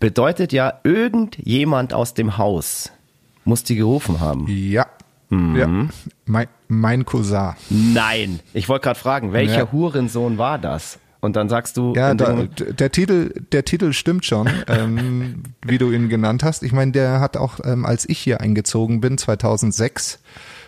Bedeutet 0.00 0.52
ja, 0.52 0.80
irgendjemand 0.82 1.92
aus 1.92 2.14
dem 2.14 2.38
Haus 2.38 2.90
muss 3.44 3.62
die 3.62 3.76
gerufen 3.76 4.20
haben. 4.20 4.46
Ja. 4.48 4.86
Mhm. 5.30 5.56
Ja. 5.56 5.68
Mein, 6.26 6.46
mein 6.68 7.04
Cousin. 7.04 7.52
Nein. 7.70 8.40
Ich 8.52 8.68
wollte 8.68 8.84
gerade 8.84 8.98
fragen, 8.98 9.32
welcher 9.32 9.58
Ja. 9.64 9.72
Hurensohn 9.72 10.38
war 10.38 10.58
das? 10.58 10.98
Und 11.20 11.36
dann 11.36 11.48
sagst 11.48 11.78
du, 11.78 11.94
Ja, 11.94 12.12
da, 12.12 12.34
der 12.34 12.92
Titel, 12.92 13.32
der 13.50 13.64
Titel 13.64 13.94
stimmt 13.94 14.26
schon, 14.26 14.46
ähm, 14.68 15.42
wie 15.64 15.78
du 15.78 15.90
ihn 15.90 16.10
genannt 16.10 16.44
hast. 16.44 16.62
Ich 16.62 16.72
meine, 16.72 16.92
der 16.92 17.18
hat 17.20 17.38
auch, 17.38 17.60
ähm, 17.64 17.86
als 17.86 18.06
ich 18.08 18.18
hier 18.18 18.42
eingezogen 18.42 19.00
bin, 19.00 19.16
2006, 19.16 20.18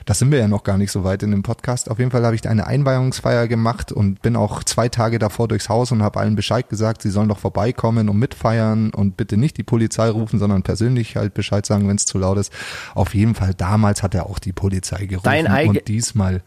da 0.06 0.14
sind 0.14 0.30
wir 0.30 0.38
ja 0.38 0.46
noch 0.46 0.62
gar 0.62 0.78
nicht 0.78 0.92
so 0.92 1.02
weit 1.02 1.24
in 1.24 1.32
dem 1.32 1.42
Podcast. 1.42 1.90
Auf 1.90 1.98
jeden 1.98 2.12
Fall 2.12 2.24
habe 2.24 2.36
ich 2.36 2.48
eine 2.48 2.66
Einweihungsfeier 2.68 3.48
gemacht 3.48 3.90
und 3.90 4.22
bin 4.22 4.36
auch 4.36 4.62
zwei 4.62 4.88
Tage 4.88 5.18
davor 5.18 5.48
durchs 5.48 5.68
Haus 5.68 5.90
und 5.90 6.00
habe 6.00 6.20
allen 6.20 6.36
Bescheid 6.36 6.68
gesagt, 6.68 7.02
sie 7.02 7.10
sollen 7.10 7.28
doch 7.28 7.38
vorbeikommen 7.40 8.08
und 8.08 8.16
mitfeiern 8.16 8.90
und 8.94 9.16
bitte 9.16 9.36
nicht 9.36 9.56
die 9.56 9.64
Polizei 9.64 10.08
rufen, 10.08 10.38
sondern 10.38 10.62
persönlich 10.62 11.16
halt 11.16 11.34
Bescheid 11.34 11.66
sagen, 11.66 11.88
wenn 11.88 11.96
es 11.96 12.06
zu 12.06 12.18
laut 12.18 12.38
ist. 12.38 12.52
Auf 12.94 13.16
jeden 13.16 13.34
Fall 13.34 13.52
damals 13.54 14.04
hat 14.04 14.14
er 14.14 14.26
auch 14.26 14.38
die 14.38 14.52
Polizei 14.52 15.06
gerufen 15.06 15.24
Dein 15.24 15.68
und 15.68 15.88
diesmal, 15.88 16.42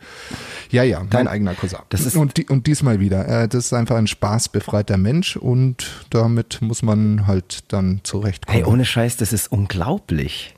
ja, 0.71 0.83
ja, 0.83 0.99
Dein- 0.99 1.25
mein 1.25 1.27
eigener 1.27 1.53
Cousin. 1.53 1.79
Das 1.89 2.05
ist- 2.05 2.15
und, 2.15 2.37
die, 2.37 2.45
und 2.47 2.65
diesmal 2.65 3.01
wieder. 3.01 3.27
Äh, 3.27 3.47
das 3.49 3.65
ist 3.65 3.73
einfach 3.73 3.97
ein 3.97 4.07
spaßbefreiter 4.07 4.95
Mensch 4.95 5.35
und 5.35 6.05
damit 6.11 6.61
muss 6.61 6.81
man 6.81 7.27
halt 7.27 7.71
dann 7.73 7.99
zurechtkommen. 8.03 8.55
hey, 8.55 8.63
ohne 8.65 8.85
Scheiß, 8.85 9.17
das 9.17 9.33
ist 9.33 9.51
unglaublich. 9.51 10.55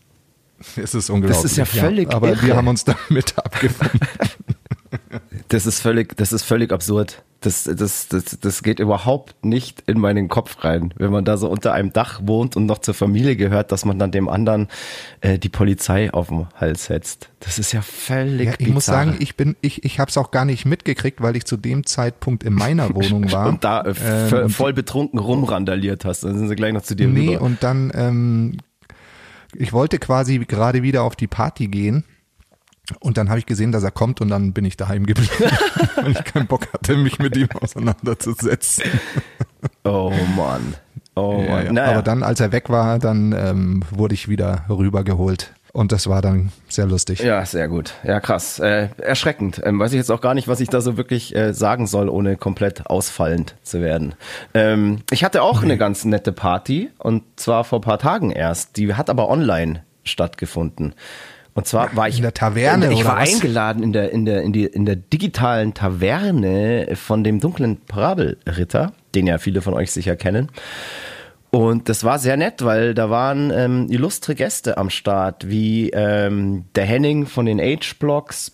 es 0.75 0.93
ist 0.95 1.09
unglaublich. 1.09 1.41
Das 1.41 1.45
ist 1.51 1.57
ja 1.57 1.65
völlig 1.65 2.13
Aber 2.13 2.29
irre. 2.29 2.41
wir 2.43 2.55
haben 2.55 2.67
uns 2.67 2.83
damit 2.85 3.37
abgefunden. 3.43 3.99
Das 5.49 5.65
ist 5.65 5.81
völlig, 5.81 6.15
das 6.17 6.31
ist 6.33 6.43
völlig 6.43 6.71
absurd. 6.71 7.23
Das, 7.41 7.63
das, 7.63 8.07
das, 8.07 8.37
das 8.39 8.61
geht 8.61 8.79
überhaupt 8.79 9.43
nicht 9.43 9.81
in 9.87 9.99
meinen 9.99 10.27
Kopf 10.29 10.63
rein, 10.63 10.93
wenn 10.97 11.11
man 11.11 11.25
da 11.25 11.37
so 11.37 11.49
unter 11.49 11.73
einem 11.73 11.91
Dach 11.91 12.21
wohnt 12.23 12.55
und 12.55 12.67
noch 12.67 12.77
zur 12.77 12.93
Familie 12.93 13.35
gehört, 13.35 13.71
dass 13.71 13.83
man 13.83 13.97
dann 13.97 14.11
dem 14.11 14.29
anderen 14.29 14.67
äh, 15.21 15.39
die 15.39 15.49
Polizei 15.49 16.13
auf 16.13 16.27
den 16.27 16.45
Hals 16.55 16.85
setzt. 16.85 17.29
Das 17.39 17.57
ist 17.57 17.71
ja 17.71 17.81
völlig 17.81 18.45
Ja, 18.45 18.51
ich 18.53 18.57
bizarr. 18.59 18.73
muss 18.75 18.85
sagen, 18.85 19.15
ich 19.19 19.35
bin, 19.35 19.55
ich, 19.61 19.83
ich 19.83 19.99
habe 19.99 20.09
es 20.09 20.17
auch 20.17 20.29
gar 20.29 20.45
nicht 20.45 20.65
mitgekriegt, 20.65 21.19
weil 21.21 21.35
ich 21.35 21.45
zu 21.45 21.57
dem 21.57 21.83
Zeitpunkt 21.87 22.43
in 22.43 22.53
meiner 22.53 22.89
Wohnung 22.95 23.31
war. 23.31 23.47
und 23.49 23.63
da 23.63 23.81
äh, 23.81 23.93
Ähm, 24.43 24.49
voll 24.51 24.73
betrunken 24.73 25.17
rumrandaliert 25.17 26.05
hast. 26.05 26.23
Dann 26.23 26.37
sind 26.37 26.47
sie 26.47 26.55
gleich 26.55 26.73
noch 26.73 26.83
zu 26.83 26.95
dir 26.95 27.07
Nee, 27.07 27.33
rüber. 27.35 27.41
und 27.41 27.63
dann, 27.63 27.91
ähm, 27.95 28.57
ich 29.55 29.73
wollte 29.73 29.99
quasi 29.99 30.39
gerade 30.39 30.83
wieder 30.83 31.03
auf 31.03 31.15
die 31.15 31.27
Party 31.27 31.67
gehen 31.67 32.03
Und 32.99 33.17
dann 33.17 33.29
habe 33.29 33.39
ich 33.39 33.45
gesehen, 33.45 33.71
dass 33.71 33.83
er 33.83 33.91
kommt 33.91 34.19
und 34.21 34.27
dann 34.29 34.53
bin 34.53 34.65
ich 34.65 34.75
daheim 34.77 35.05
geblieben, 35.05 35.31
weil 35.95 36.11
ich 36.11 36.23
keinen 36.25 36.47
Bock 36.47 36.67
hatte, 36.73 36.97
mich 36.97 37.19
mit 37.19 37.37
ihm 37.37 37.49
auseinanderzusetzen. 37.59 38.83
Oh 39.83 40.11
Mann. 40.35 40.75
Oh 41.15 41.41
Ja, 41.45 41.49
Mann. 41.51 41.65
ja. 41.67 41.71
Naja. 41.73 41.91
Aber 41.91 42.01
dann, 42.01 42.23
als 42.23 42.39
er 42.39 42.51
weg 42.51 42.69
war, 42.69 42.99
dann 42.99 43.33
ähm, 43.33 43.83
wurde 43.91 44.13
ich 44.13 44.27
wieder 44.27 44.65
rübergeholt. 44.69 45.53
Und 45.73 45.93
das 45.93 46.07
war 46.07 46.21
dann 46.21 46.51
sehr 46.67 46.85
lustig. 46.85 47.19
Ja, 47.21 47.45
sehr 47.45 47.69
gut. 47.69 47.93
Ja, 48.03 48.19
krass. 48.19 48.59
Äh, 48.59 48.89
erschreckend. 48.97 49.61
Ähm, 49.63 49.79
weiß 49.79 49.91
ich 49.93 49.97
jetzt 49.97 50.11
auch 50.11 50.19
gar 50.19 50.33
nicht, 50.33 50.47
was 50.49 50.59
ich 50.59 50.67
da 50.67 50.81
so 50.81 50.97
wirklich 50.97 51.33
äh, 51.35 51.53
sagen 51.53 51.87
soll, 51.87 52.09
ohne 52.09 52.35
komplett 52.35 52.87
ausfallend 52.87 53.55
zu 53.63 53.81
werden. 53.81 54.13
Ähm, 54.53 54.99
ich 55.11 55.23
hatte 55.23 55.41
auch 55.43 55.63
eine 55.63 55.77
ganz 55.77 56.03
nette 56.03 56.33
Party 56.33 56.89
und 56.97 57.23
zwar 57.37 57.63
vor 57.63 57.79
ein 57.79 57.83
paar 57.83 57.99
Tagen 57.99 58.31
erst. 58.31 58.75
Die 58.75 58.93
hat 58.95 59.09
aber 59.09 59.29
online 59.29 59.83
stattgefunden. 60.03 60.93
Und 61.53 61.67
zwar 61.67 61.95
war 61.95 62.07
ich 62.07 62.17
In 62.17 62.21
der 62.23 62.33
Taverne, 62.33 62.91
Ich 62.93 63.03
war 63.05 63.19
was? 63.19 63.33
eingeladen 63.33 63.83
in 63.83 63.93
der 63.93 64.11
in 64.11 64.25
der 64.25 64.41
in 64.41 64.53
die 64.53 64.65
in 64.65 64.85
der 64.85 64.95
digitalen 64.95 65.73
Taverne 65.73 66.89
von 66.95 67.23
dem 67.23 67.39
dunklen 67.39 67.77
Parabelritter, 67.87 68.93
den 69.15 69.27
ja 69.27 69.37
viele 69.37 69.61
von 69.61 69.73
euch 69.73 69.91
sicher 69.91 70.15
kennen. 70.15 70.49
Und 71.51 71.89
das 71.89 72.05
war 72.05 72.17
sehr 72.17 72.37
nett, 72.37 72.63
weil 72.63 72.93
da 72.93 73.09
waren 73.09 73.51
ähm, 73.53 73.87
illustre 73.89 74.35
Gäste 74.35 74.77
am 74.77 74.89
Start, 74.89 75.49
wie 75.49 75.89
ähm, 75.89 76.63
der 76.75 76.85
Henning 76.85 77.25
von 77.25 77.45
den 77.45 77.59
H-Blocks, 77.59 78.53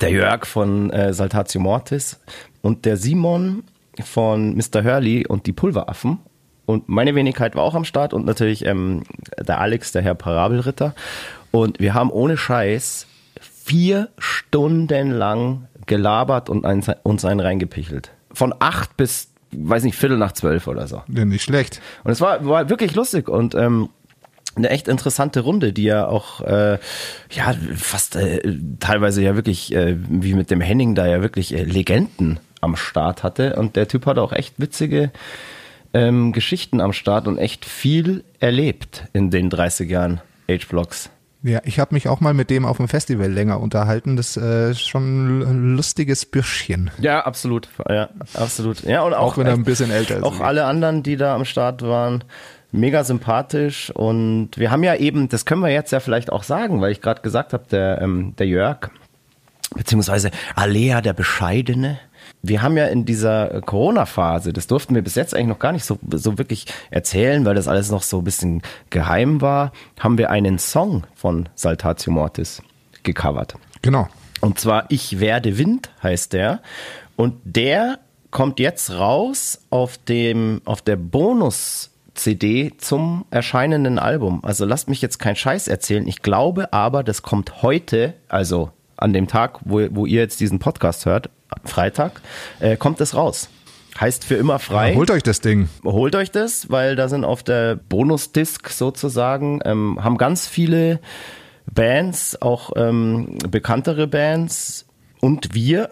der 0.00 0.10
Jörg 0.10 0.46
von 0.46 0.90
äh, 0.90 1.12
Saltatio 1.12 1.60
Mortis 1.60 2.20
und 2.62 2.84
der 2.84 2.96
Simon 2.96 3.64
von 4.02 4.54
Mr. 4.54 4.84
Hurley 4.84 5.26
und 5.26 5.46
die 5.46 5.52
Pulveraffen. 5.52 6.20
Und 6.66 6.88
meine 6.88 7.14
Wenigkeit 7.14 7.56
war 7.56 7.64
auch 7.64 7.74
am 7.74 7.84
Start 7.84 8.14
und 8.14 8.24
natürlich 8.24 8.64
ähm, 8.64 9.02
der 9.38 9.60
Alex, 9.60 9.92
der 9.92 10.02
Herr 10.02 10.14
Parabelritter. 10.14 10.94
Und 11.50 11.78
wir 11.78 11.94
haben 11.94 12.10
ohne 12.10 12.36
Scheiß 12.36 13.06
vier 13.40 14.08
Stunden 14.18 15.10
lang 15.10 15.68
gelabert 15.86 16.48
und 16.48 16.64
uns 17.02 17.24
einen 17.24 17.40
reingepichelt. 17.40 18.10
Von 18.32 18.54
acht 18.58 18.96
bis, 18.96 19.30
weiß 19.56 19.84
nicht, 19.84 19.96
Viertel 19.96 20.18
nach 20.18 20.32
zwölf 20.32 20.66
oder 20.66 20.86
so. 20.86 21.02
Ja, 21.08 21.24
nicht 21.24 21.42
schlecht. 21.42 21.80
Und 22.04 22.12
es 22.12 22.20
war, 22.20 22.44
war 22.46 22.68
wirklich 22.68 22.94
lustig 22.94 23.28
und 23.28 23.54
ähm, 23.54 23.88
eine 24.56 24.70
echt 24.70 24.88
interessante 24.88 25.40
Runde, 25.40 25.72
die 25.72 25.84
ja 25.84 26.06
auch 26.06 26.40
äh, 26.40 26.78
ja 27.30 27.54
fast 27.74 28.16
äh, 28.16 28.40
teilweise 28.78 29.22
ja 29.22 29.34
wirklich 29.34 29.74
äh, 29.74 29.96
wie 30.08 30.34
mit 30.34 30.50
dem 30.50 30.60
Henning 30.60 30.94
da 30.94 31.06
ja 31.06 31.22
wirklich 31.22 31.54
äh, 31.54 31.64
Legenden 31.64 32.38
am 32.60 32.76
Start 32.76 33.22
hatte 33.22 33.56
und 33.56 33.76
der 33.76 33.88
Typ 33.88 34.06
hat 34.06 34.18
auch 34.18 34.32
echt 34.32 34.54
witzige 34.58 35.10
ähm, 35.92 36.32
Geschichten 36.32 36.80
am 36.80 36.92
Start 36.92 37.26
und 37.28 37.38
echt 37.38 37.64
viel 37.64 38.24
erlebt 38.40 39.04
in 39.12 39.30
den 39.30 39.50
30 39.50 39.90
Jahren 39.90 40.20
H-Blocks. 40.48 41.10
Ja, 41.44 41.60
ich 41.64 41.78
habe 41.78 41.94
mich 41.94 42.08
auch 42.08 42.20
mal 42.20 42.32
mit 42.32 42.48
dem 42.48 42.64
auf 42.64 42.78
dem 42.78 42.88
Festival 42.88 43.30
länger 43.30 43.60
unterhalten. 43.60 44.16
Das 44.16 44.34
äh, 44.38 44.70
ist 44.70 44.88
schon 44.88 45.42
ein 45.42 45.76
lustiges 45.76 46.24
Bürschchen. 46.24 46.90
Ja, 46.98 47.20
absolut. 47.20 47.68
Ja, 47.86 48.08
absolut. 48.32 48.80
Ja, 48.84 49.02
und 49.02 49.12
auch, 49.12 49.32
Auch 49.32 49.38
wenn 49.38 49.46
er 49.46 49.52
ein 49.52 49.62
bisschen 49.62 49.90
älter 49.90 50.16
ist. 50.16 50.22
Auch 50.22 50.40
alle 50.40 50.64
anderen, 50.64 51.02
die 51.02 51.18
da 51.18 51.34
am 51.34 51.44
Start 51.44 51.82
waren, 51.82 52.24
mega 52.72 53.04
sympathisch. 53.04 53.90
Und 53.90 54.56
wir 54.56 54.70
haben 54.70 54.82
ja 54.84 54.94
eben, 54.94 55.28
das 55.28 55.44
können 55.44 55.60
wir 55.60 55.68
jetzt 55.68 55.92
ja 55.92 56.00
vielleicht 56.00 56.32
auch 56.32 56.44
sagen, 56.44 56.80
weil 56.80 56.92
ich 56.92 57.02
gerade 57.02 57.20
gesagt 57.20 57.52
habe, 57.52 57.64
der, 57.70 58.00
ähm, 58.00 58.34
der 58.38 58.46
Jörg, 58.46 58.88
beziehungsweise 59.76 60.30
Alea 60.54 61.02
der 61.02 61.12
Bescheidene. 61.12 61.98
Wir 62.46 62.60
haben 62.60 62.76
ja 62.76 62.86
in 62.86 63.06
dieser 63.06 63.62
Corona-Phase, 63.62 64.52
das 64.52 64.66
durften 64.66 64.94
wir 64.94 65.00
bis 65.00 65.14
jetzt 65.14 65.34
eigentlich 65.34 65.46
noch 65.46 65.58
gar 65.58 65.72
nicht 65.72 65.86
so, 65.86 65.98
so 66.12 66.36
wirklich 66.36 66.66
erzählen, 66.90 67.46
weil 67.46 67.54
das 67.54 67.68
alles 67.68 67.90
noch 67.90 68.02
so 68.02 68.18
ein 68.18 68.24
bisschen 68.24 68.60
geheim 68.90 69.40
war, 69.40 69.72
haben 69.98 70.18
wir 70.18 70.30
einen 70.30 70.58
Song 70.58 71.04
von 71.14 71.48
Saltatio 71.54 72.12
Mortis 72.12 72.62
gecovert. 73.02 73.54
Genau. 73.80 74.08
Und 74.42 74.58
zwar 74.58 74.84
Ich 74.90 75.20
werde 75.20 75.56
Wind 75.56 75.88
heißt 76.02 76.34
der. 76.34 76.60
Und 77.16 77.36
der 77.44 77.98
kommt 78.30 78.60
jetzt 78.60 78.90
raus 78.90 79.60
auf 79.70 79.96
dem, 79.96 80.60
auf 80.66 80.82
der 80.82 80.96
Bonus 80.96 81.92
CD 82.12 82.72
zum 82.76 83.24
erscheinenden 83.30 83.98
Album. 83.98 84.44
Also 84.44 84.66
lasst 84.66 84.90
mich 84.90 85.00
jetzt 85.00 85.18
keinen 85.18 85.36
Scheiß 85.36 85.66
erzählen. 85.68 86.06
Ich 86.06 86.20
glaube 86.20 86.74
aber, 86.74 87.02
das 87.02 87.22
kommt 87.22 87.62
heute, 87.62 88.12
also 88.28 88.70
an 88.98 89.14
dem 89.14 89.28
Tag, 89.28 89.60
wo, 89.64 89.86
wo 89.90 90.04
ihr 90.04 90.20
jetzt 90.20 90.40
diesen 90.40 90.58
Podcast 90.58 91.06
hört, 91.06 91.30
Freitag, 91.64 92.20
äh, 92.60 92.76
kommt 92.76 93.00
es 93.00 93.14
raus. 93.14 93.48
Heißt 94.00 94.24
für 94.24 94.34
immer 94.34 94.58
frei 94.58 94.94
Holt 94.96 95.10
euch 95.10 95.22
das 95.22 95.40
Ding. 95.40 95.68
holt 95.84 96.16
euch 96.16 96.32
das, 96.32 96.68
weil 96.70 96.96
da 96.96 97.08
sind 97.08 97.24
auf 97.24 97.44
der 97.44 97.76
Bonusdisk 97.76 98.70
sozusagen, 98.70 99.60
ähm, 99.64 100.02
haben 100.02 100.16
ganz 100.16 100.48
viele 100.48 100.98
Bands, 101.72 102.40
auch 102.42 102.72
ähm, 102.76 103.38
bekanntere 103.48 104.08
Bands 104.08 104.86
und 105.20 105.54
wir 105.54 105.88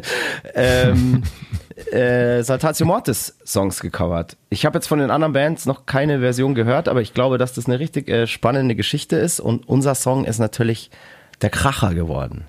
ähm, 0.54 1.24
äh, 1.92 2.42
Saltatio 2.42 2.86
Mortis 2.86 3.36
Songs 3.44 3.80
gecovert. 3.80 4.36
Ich 4.48 4.64
habe 4.64 4.78
jetzt 4.78 4.86
von 4.86 5.00
den 5.00 5.10
anderen 5.10 5.32
Bands 5.32 5.66
noch 5.66 5.86
keine 5.86 6.20
Version 6.20 6.54
gehört, 6.54 6.88
aber 6.88 7.02
ich 7.02 7.14
glaube, 7.14 7.36
dass 7.36 7.52
das 7.52 7.66
eine 7.66 7.78
richtig 7.78 8.08
äh, 8.08 8.26
spannende 8.26 8.76
Geschichte 8.76 9.16
ist 9.16 9.40
und 9.40 9.68
unser 9.68 9.94
Song 9.94 10.24
ist 10.24 10.38
natürlich 10.38 10.90
der 11.42 11.50
Kracher 11.50 11.94
geworden. 11.94 12.44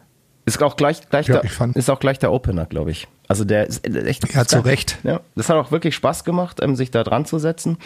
Ist 0.45 0.61
auch 0.63 0.75
gleich, 0.75 1.07
gleich 1.09 1.27
Ja, 1.27 1.39
der, 1.41 1.75
ist 1.75 1.89
auch 1.89 1.99
gleich 1.99 2.19
der 2.19 2.31
Opener, 2.31 2.65
glaube 2.65 2.91
ich. 2.91 3.07
Also 3.27 3.45
der 3.45 3.67
ist 3.67 3.85
echt. 3.85 4.33
Ja, 4.33 4.45
zu 4.45 4.59
Recht. 4.59 4.97
Ja, 5.03 5.21
das 5.35 5.49
hat 5.49 5.57
auch 5.57 5.71
wirklich 5.71 5.95
Spaß 5.95 6.23
gemacht, 6.23 6.59
ähm, 6.61 6.75
sich 6.75 6.91
da 6.91 7.03
dran 7.03 7.25
zu 7.25 7.39
setzen. 7.39 7.77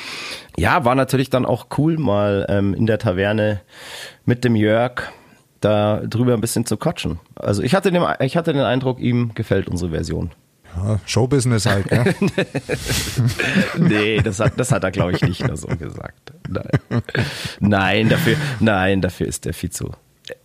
Ja, 0.57 0.85
war 0.85 0.95
natürlich 0.95 1.29
dann 1.29 1.45
auch 1.45 1.67
cool, 1.77 1.97
mal 1.97 2.45
ähm, 2.49 2.73
in 2.73 2.85
der 2.85 2.97
Taverne 2.97 3.61
mit 4.25 4.43
dem 4.43 4.55
Jörg 4.55 5.03
da 5.59 6.01
drüber 6.05 6.33
ein 6.33 6.41
bisschen 6.41 6.65
zu 6.65 6.77
quatschen. 6.77 7.19
Also 7.35 7.61
ich 7.61 7.75
hatte 7.75 7.91
den, 7.91 8.03
ich 8.21 8.37
hatte 8.37 8.53
den 8.53 8.63
Eindruck, 8.63 8.99
ihm 8.99 9.33
gefällt 9.35 9.67
unsere 9.67 9.91
Version. 9.91 10.31
Ja, 10.75 10.99
Showbusiness 11.05 11.65
halt, 11.65 11.91
ja. 11.91 12.03
Nee, 13.77 14.21
das 14.21 14.39
hat, 14.39 14.53
das 14.57 14.71
hat 14.71 14.83
er, 14.83 14.91
glaube 14.91 15.13
ich, 15.13 15.21
nicht 15.21 15.45
nur 15.45 15.57
so 15.57 15.67
gesagt. 15.67 16.33
Nein. 16.49 17.01
nein, 17.59 18.09
dafür, 18.09 18.35
nein, 18.59 19.01
dafür 19.01 19.27
ist 19.27 19.45
der 19.45 19.53
viel 19.53 19.69
zu. 19.69 19.91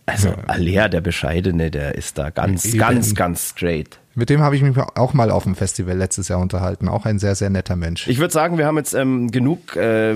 Also 0.05 0.33
Alea, 0.47 0.87
der 0.89 1.01
Bescheidene, 1.01 1.71
der 1.71 1.95
ist 1.95 2.17
da 2.17 2.29
ganz, 2.29 2.65
Eben. 2.65 2.77
ganz, 2.77 3.15
ganz 3.15 3.49
straight. 3.49 3.99
Mit 4.13 4.29
dem 4.29 4.41
habe 4.41 4.55
ich 4.55 4.61
mich 4.61 4.77
auch 4.77 5.13
mal 5.13 5.31
auf 5.31 5.43
dem 5.43 5.55
Festival 5.55 5.97
letztes 5.97 6.27
Jahr 6.27 6.39
unterhalten. 6.39 6.89
Auch 6.89 7.05
ein 7.05 7.17
sehr, 7.17 7.33
sehr 7.35 7.49
netter 7.49 7.75
Mensch. 7.77 8.07
Ich 8.07 8.19
würde 8.19 8.33
sagen, 8.33 8.57
wir 8.57 8.65
haben 8.65 8.77
jetzt 8.77 8.93
ähm, 8.93 9.31
genug 9.31 9.75
äh, 9.77 10.15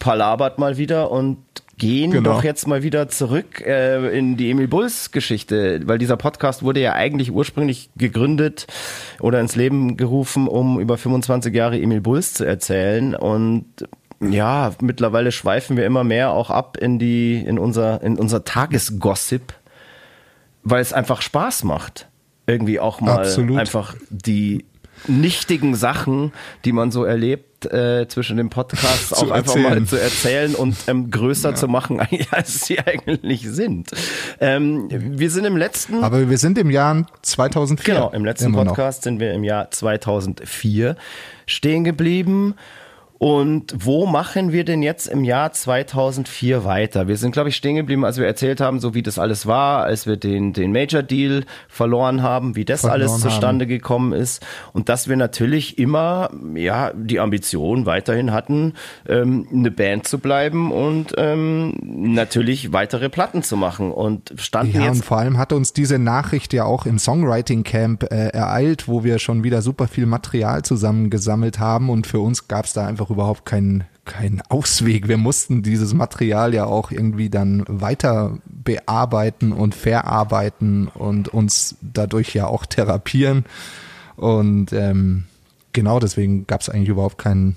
palabert 0.00 0.58
mal 0.58 0.76
wieder 0.76 1.10
und 1.10 1.38
gehen 1.78 2.10
Genau. 2.12 2.34
doch 2.34 2.44
jetzt 2.44 2.66
mal 2.68 2.82
wieder 2.82 3.08
zurück 3.08 3.60
äh, 3.60 4.16
in 4.16 4.36
die 4.36 4.50
Emil 4.50 4.68
Bulls 4.68 5.10
Geschichte, 5.12 5.80
weil 5.86 5.98
dieser 5.98 6.16
Podcast 6.16 6.62
wurde 6.62 6.80
ja 6.80 6.92
eigentlich 6.92 7.32
ursprünglich 7.32 7.90
gegründet 7.96 8.66
oder 9.20 9.40
ins 9.40 9.56
Leben 9.56 9.96
gerufen, 9.96 10.46
um 10.48 10.78
über 10.80 10.98
25 10.98 11.54
Jahre 11.54 11.78
Emil 11.80 12.00
Bulls 12.00 12.34
zu 12.34 12.44
erzählen 12.44 13.14
und 13.14 13.66
ja, 14.32 14.72
mittlerweile 14.80 15.32
schweifen 15.32 15.76
wir 15.76 15.86
immer 15.86 16.04
mehr 16.04 16.30
auch 16.30 16.50
ab 16.50 16.76
in 16.76 16.98
die 16.98 17.36
in 17.36 17.58
unser 17.58 18.02
in 18.02 18.18
unser 18.18 18.44
Tagesgossip, 18.44 19.54
weil 20.62 20.80
es 20.80 20.92
einfach 20.92 21.22
Spaß 21.22 21.64
macht. 21.64 22.08
Irgendwie 22.46 22.78
auch 22.78 23.00
mal 23.00 23.20
Absolut. 23.20 23.58
einfach 23.58 23.94
die 24.10 24.66
nichtigen 25.06 25.74
Sachen, 25.74 26.32
die 26.64 26.72
man 26.72 26.90
so 26.90 27.04
erlebt 27.04 27.66
äh, 27.66 28.06
zwischen 28.08 28.36
den 28.36 28.50
Podcasts, 28.50 29.12
auch 29.22 29.30
einfach 29.30 29.56
mal 29.56 29.64
erzählen. 29.64 29.86
zu 29.86 30.00
erzählen 30.00 30.54
und 30.54 30.76
ähm, 30.86 31.10
größer 31.10 31.54
zu 31.54 31.68
machen, 31.68 32.00
als 32.30 32.66
sie 32.66 32.78
eigentlich 32.78 33.42
sind. 33.42 33.90
Ähm, 34.40 34.88
wir 34.90 35.30
sind 35.30 35.44
im 35.44 35.56
letzten 35.56 36.02
Aber 36.04 36.28
wir 36.28 36.38
sind 36.38 36.58
im 36.58 36.70
Jahr 36.70 37.06
2004. 37.22 37.94
Genau, 37.94 38.10
im 38.10 38.24
letzten 38.24 38.46
Immer 38.46 38.64
noch. 38.64 38.72
Podcast 38.72 39.02
sind 39.02 39.20
wir 39.20 39.32
im 39.32 39.44
Jahr 39.44 39.70
2004 39.70 40.96
stehen 41.46 41.84
geblieben. 41.84 42.54
Und 43.18 43.74
wo 43.78 44.06
machen 44.06 44.52
wir 44.52 44.64
denn 44.64 44.82
jetzt 44.82 45.06
im 45.06 45.22
Jahr 45.24 45.52
2004 45.52 46.64
weiter? 46.64 47.08
Wir 47.08 47.16
sind, 47.16 47.30
glaube 47.30 47.48
ich, 47.48 47.56
stehen 47.56 47.76
geblieben, 47.76 48.04
als 48.04 48.18
wir 48.18 48.26
erzählt 48.26 48.60
haben, 48.60 48.80
so 48.80 48.92
wie 48.94 49.02
das 49.02 49.18
alles 49.18 49.46
war, 49.46 49.84
als 49.84 50.06
wir 50.06 50.16
den, 50.16 50.52
den 50.52 50.72
Major 50.72 51.02
Deal 51.02 51.44
verloren 51.68 52.22
haben, 52.22 52.56
wie 52.56 52.64
das 52.64 52.80
Verloren 52.80 53.00
alles 53.00 53.12
haben. 53.12 53.20
zustande 53.20 53.66
gekommen 53.66 54.12
ist. 54.12 54.44
Und 54.72 54.88
dass 54.88 55.08
wir 55.08 55.16
natürlich 55.16 55.78
immer, 55.78 56.28
ja, 56.54 56.92
die 56.92 57.20
Ambition 57.20 57.86
weiterhin 57.86 58.32
hatten, 58.32 58.74
ähm, 59.08 59.46
eine 59.50 59.70
Band 59.70 60.06
zu 60.06 60.18
bleiben 60.18 60.70
und 60.72 61.14
ähm, 61.16 61.74
natürlich 61.82 62.72
weitere 62.72 63.08
Platten 63.08 63.42
zu 63.42 63.56
machen. 63.56 63.92
Und 63.92 64.34
standen 64.36 64.74
Ja, 64.74 64.86
jetzt 64.86 64.96
und 64.96 65.04
vor 65.04 65.18
allem 65.18 65.38
hat 65.38 65.52
uns 65.52 65.72
diese 65.72 65.98
Nachricht 65.98 66.52
ja 66.52 66.64
auch 66.64 66.84
im 66.84 66.98
Songwriting 66.98 67.62
Camp 67.62 68.02
äh, 68.02 68.28
ereilt, 68.28 68.88
wo 68.88 69.02
wir 69.04 69.18
schon 69.18 69.44
wieder 69.44 69.62
super 69.62 69.88
viel 69.88 70.06
Material 70.06 70.62
zusammengesammelt 70.62 71.58
haben 71.58 71.88
und 71.88 72.06
für 72.06 72.18
uns 72.18 72.48
gab 72.48 72.64
es 72.64 72.72
da 72.72 72.86
einfach 72.86 73.13
überhaupt 73.14 73.46
keinen 73.46 73.84
keinen 74.04 74.42
Ausweg. 74.48 75.08
Wir 75.08 75.16
mussten 75.16 75.62
dieses 75.62 75.94
Material 75.94 76.52
ja 76.52 76.66
auch 76.66 76.90
irgendwie 76.90 77.30
dann 77.30 77.64
weiter 77.68 78.38
bearbeiten 78.44 79.52
und 79.52 79.74
verarbeiten 79.74 80.88
und 80.88 81.28
uns 81.28 81.76
dadurch 81.80 82.34
ja 82.34 82.46
auch 82.46 82.66
therapieren. 82.66 83.46
Und 84.16 84.72
ähm, 84.72 85.24
genau 85.72 86.00
deswegen 86.00 86.46
gab 86.46 86.60
es 86.60 86.68
eigentlich 86.68 86.90
überhaupt 86.90 87.18
keinen 87.18 87.56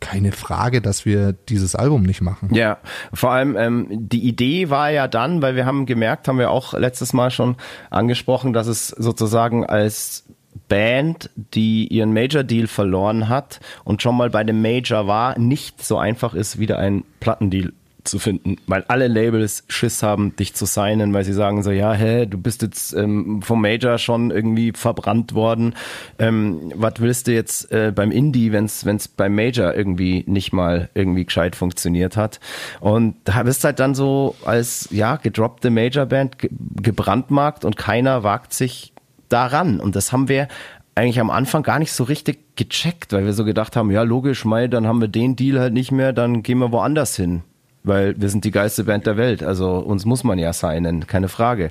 keine 0.00 0.30
Frage, 0.30 0.80
dass 0.80 1.04
wir 1.04 1.32
dieses 1.32 1.74
Album 1.74 2.02
nicht 2.02 2.20
machen. 2.20 2.54
Ja, 2.54 2.78
vor 3.12 3.32
allem 3.32 3.56
ähm, 3.56 3.86
die 3.90 4.28
Idee 4.28 4.70
war 4.70 4.90
ja 4.90 5.08
dann, 5.08 5.42
weil 5.42 5.56
wir 5.56 5.66
haben 5.66 5.86
gemerkt, 5.86 6.28
haben 6.28 6.38
wir 6.38 6.50
auch 6.50 6.72
letztes 6.72 7.12
Mal 7.12 7.32
schon 7.32 7.56
angesprochen, 7.90 8.52
dass 8.52 8.68
es 8.68 8.88
sozusagen 8.88 9.66
als 9.66 10.24
Band, 10.68 11.30
die 11.36 11.86
ihren 11.88 12.12
Major 12.12 12.42
Deal 12.42 12.66
verloren 12.66 13.28
hat 13.28 13.60
und 13.84 14.02
schon 14.02 14.16
mal 14.16 14.30
bei 14.30 14.44
dem 14.44 14.62
Major 14.62 15.06
war, 15.06 15.38
nicht 15.38 15.84
so 15.84 15.98
einfach 15.98 16.34
ist, 16.34 16.58
wieder 16.58 16.78
einen 16.78 17.04
Plattendeal 17.20 17.72
zu 18.08 18.18
finden, 18.18 18.56
weil 18.66 18.84
alle 18.88 19.06
Labels 19.08 19.64
Schiss 19.68 20.02
haben, 20.02 20.34
dich 20.36 20.54
zu 20.54 20.66
signen, 20.66 21.12
weil 21.12 21.24
sie 21.24 21.32
sagen 21.32 21.62
so, 21.62 21.70
ja, 21.70 21.92
hä, 21.92 22.26
du 22.26 22.38
bist 22.38 22.62
jetzt 22.62 22.94
ähm, 22.94 23.42
vom 23.42 23.60
Major 23.60 23.98
schon 23.98 24.30
irgendwie 24.30 24.72
verbrannt 24.72 25.34
worden. 25.34 25.74
Ähm, 26.18 26.72
was 26.74 26.94
willst 26.98 27.26
du 27.26 27.32
jetzt 27.32 27.70
äh, 27.70 27.92
beim 27.94 28.10
Indie, 28.10 28.52
wenn 28.52 28.64
es 28.64 29.08
beim 29.08 29.34
Major 29.34 29.74
irgendwie 29.74 30.24
nicht 30.26 30.52
mal 30.52 30.88
irgendwie 30.94 31.24
gescheit 31.24 31.54
funktioniert 31.54 32.16
hat? 32.16 32.40
Und 32.80 33.16
da 33.24 33.42
bist 33.42 33.64
halt 33.64 33.78
dann 33.78 33.94
so 33.94 34.34
als 34.44 34.88
ja 34.90 35.16
gedroppte 35.16 35.70
Major-Band 35.70 36.38
ge 36.38 36.50
gebrandmarkt 36.80 37.64
und 37.64 37.76
keiner 37.76 38.22
wagt 38.22 38.52
sich 38.52 38.92
daran. 39.28 39.80
Und 39.80 39.96
das 39.96 40.12
haben 40.12 40.28
wir 40.28 40.48
eigentlich 40.94 41.20
am 41.20 41.30
Anfang 41.30 41.62
gar 41.62 41.78
nicht 41.78 41.92
so 41.92 42.04
richtig 42.04 42.56
gecheckt, 42.56 43.12
weil 43.12 43.24
wir 43.24 43.32
so 43.32 43.44
gedacht 43.44 43.76
haben, 43.76 43.90
ja 43.90 44.02
logisch, 44.02 44.44
Mai, 44.44 44.66
dann 44.66 44.86
haben 44.86 45.00
wir 45.00 45.08
den 45.08 45.36
Deal 45.36 45.60
halt 45.60 45.72
nicht 45.72 45.92
mehr, 45.92 46.12
dann 46.12 46.42
gehen 46.42 46.58
wir 46.58 46.72
woanders 46.72 47.16
hin 47.16 47.42
weil 47.84 48.20
wir 48.20 48.28
sind 48.28 48.44
die 48.44 48.50
geilste 48.50 48.84
Band 48.84 49.06
der 49.06 49.16
Welt. 49.16 49.42
Also 49.42 49.78
uns 49.78 50.04
muss 50.04 50.22
man 50.22 50.38
ja 50.38 50.52
signen, 50.52 51.06
keine 51.06 51.28
Frage. 51.28 51.70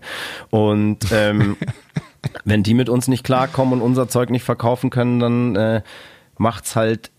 Und 0.50 1.12
ähm, 1.12 1.56
wenn 2.44 2.64
die 2.64 2.74
mit 2.74 2.90
uns 2.90 3.08
nicht 3.08 3.24
klarkommen 3.24 3.76
und 3.76 3.82
unser 3.82 4.10
Zeug 4.10 4.30
nicht 4.30 4.44
verkaufen 4.44 4.90
können, 4.90 5.20
dann 5.20 5.56
äh, 5.56 5.82
macht's 6.38 6.76
halt 6.76 7.12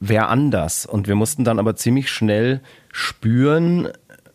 wer 0.00 0.28
anders. 0.28 0.86
Und 0.86 1.06
wir 1.06 1.14
mussten 1.14 1.44
dann 1.44 1.58
aber 1.58 1.76
ziemlich 1.76 2.10
schnell 2.10 2.60
spüren 2.92 3.88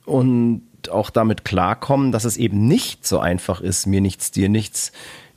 und 0.05 0.63
auch 0.89 1.09
damit 1.09 1.45
klarkommen, 1.45 2.11
dass 2.11 2.25
es 2.25 2.37
eben 2.37 2.67
nicht 2.67 3.05
so 3.05 3.19
einfach 3.19 3.61
ist, 3.61 3.85
mir 3.85 4.01
nichts, 4.01 4.31
dir 4.31 4.49
nichts, 4.49 4.91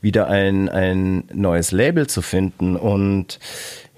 wieder 0.05 0.29
ein, 0.29 0.69
ein 0.69 1.25
neues 1.33 1.73
Label 1.73 2.07
zu 2.07 2.23
finden. 2.23 2.77
Und 2.77 3.41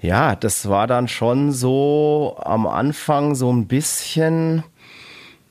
ja, 0.01 0.35
das 0.35 0.67
war 0.67 0.87
dann 0.87 1.07
schon 1.07 1.51
so 1.51 2.37
am 2.43 2.65
Anfang 2.65 3.35
so 3.35 3.53
ein 3.53 3.67
bisschen, 3.67 4.63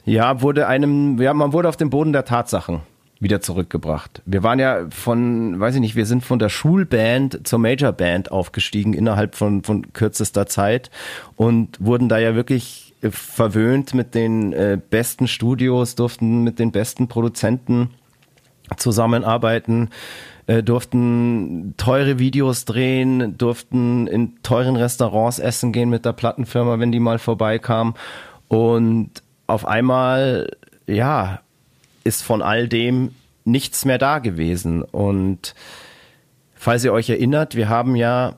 ja, 0.04 0.40
wurde 0.40 0.66
einem, 0.66 1.20
ja, 1.20 1.32
man 1.34 1.52
wurde 1.52 1.68
auf 1.68 1.76
den 1.76 1.90
Boden 1.90 2.12
der 2.12 2.24
Tatsachen 2.24 2.80
wieder 3.20 3.40
zurückgebracht. 3.40 4.22
Wir 4.26 4.42
waren 4.42 4.58
ja 4.58 4.86
von, 4.90 5.60
weiß 5.60 5.76
ich 5.76 5.80
nicht, 5.80 5.96
wir 5.96 6.06
sind 6.06 6.24
von 6.24 6.38
der 6.38 6.48
Schulband 6.48 7.46
zur 7.46 7.58
Majorband 7.58 8.30
aufgestiegen 8.30 8.92
innerhalb 8.94 9.34
von, 9.34 9.62
von 9.62 9.92
kürzester 9.92 10.46
Zeit 10.46 10.90
und 11.36 11.78
wurden 11.80 12.08
da 12.08 12.18
ja 12.18 12.34
wirklich 12.34 12.94
verwöhnt 13.02 13.94
mit 13.94 14.14
den 14.14 14.52
äh, 14.52 14.78
besten 14.90 15.28
Studios, 15.28 15.94
durften 15.94 16.44
mit 16.44 16.58
den 16.58 16.72
besten 16.72 17.08
Produzenten 17.08 17.90
zusammenarbeiten 18.76 19.90
äh, 20.46 20.62
durften 20.62 21.74
teure 21.76 22.18
Videos 22.18 22.64
drehen, 22.64 23.36
durften 23.36 24.06
in 24.06 24.40
teuren 24.42 24.76
Restaurants 24.76 25.38
essen 25.38 25.72
gehen 25.72 25.90
mit 25.90 26.04
der 26.04 26.12
Plattenfirma, 26.12 26.78
wenn 26.78 26.92
die 26.92 27.00
mal 27.00 27.18
vorbeikam. 27.18 27.94
Und 28.48 29.10
auf 29.46 29.66
einmal, 29.66 30.50
ja, 30.86 31.40
ist 32.04 32.22
von 32.22 32.42
all 32.42 32.68
dem 32.68 33.10
nichts 33.44 33.84
mehr 33.84 33.98
da 33.98 34.18
gewesen. 34.20 34.82
Und 34.82 35.54
falls 36.54 36.84
ihr 36.84 36.92
euch 36.92 37.10
erinnert, 37.10 37.56
wir 37.56 37.68
haben 37.68 37.96
ja 37.96 38.36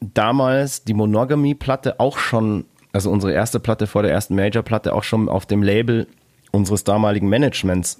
damals 0.00 0.84
die 0.84 0.94
Monogamy-Platte 0.94 1.98
auch 1.98 2.18
schon, 2.18 2.66
also 2.92 3.10
unsere 3.10 3.32
erste 3.32 3.58
Platte 3.58 3.86
vor 3.88 4.02
der 4.02 4.12
ersten 4.12 4.36
Major-Platte 4.36 4.94
auch 4.94 5.02
schon 5.02 5.28
auf 5.28 5.46
dem 5.46 5.62
Label 5.62 6.06
unseres 6.52 6.84
damaligen 6.84 7.28
Managements 7.28 7.98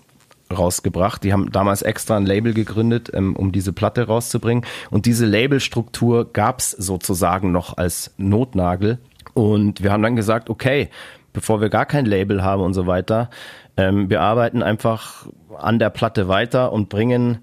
rausgebracht. 0.57 1.25
Die 1.25 1.33
haben 1.33 1.51
damals 1.53 1.83
extra 1.83 2.17
ein 2.17 2.27
Label 2.27 2.55
gegründet, 2.55 3.11
ähm, 3.13 3.37
um 3.37 3.53
diese 3.53 3.73
Platte 3.73 4.07
rauszubringen. 4.07 4.65
Und 4.91 5.07
diese 5.07 5.27
Labelstruktur 5.27 6.33
gab's 6.33 6.71
sozusagen 6.71 7.53
noch 7.53 7.77
als 7.77 8.13
Notnagel. 8.17 8.99
Und 9.35 9.83
wir 9.83 9.93
haben 9.93 10.03
dann 10.03 10.17
gesagt, 10.17 10.51
okay, 10.51 10.89
bevor 11.33 11.61
wir 11.61 11.69
gar 11.69 11.87
kein 11.87 12.07
Label 12.07 12.43
haben 12.43 12.63
und 12.63 12.75
so 12.75 12.87
weiter, 12.87 13.31
ähm, 13.77 14.11
wir 14.11 14.21
arbeiten 14.21 14.63
einfach 14.63 15.27
an 15.57 15.79
der 15.79 15.91
Platte 15.91 16.29
weiter 16.29 16.73
und 16.73 16.89
bringen 16.89 17.39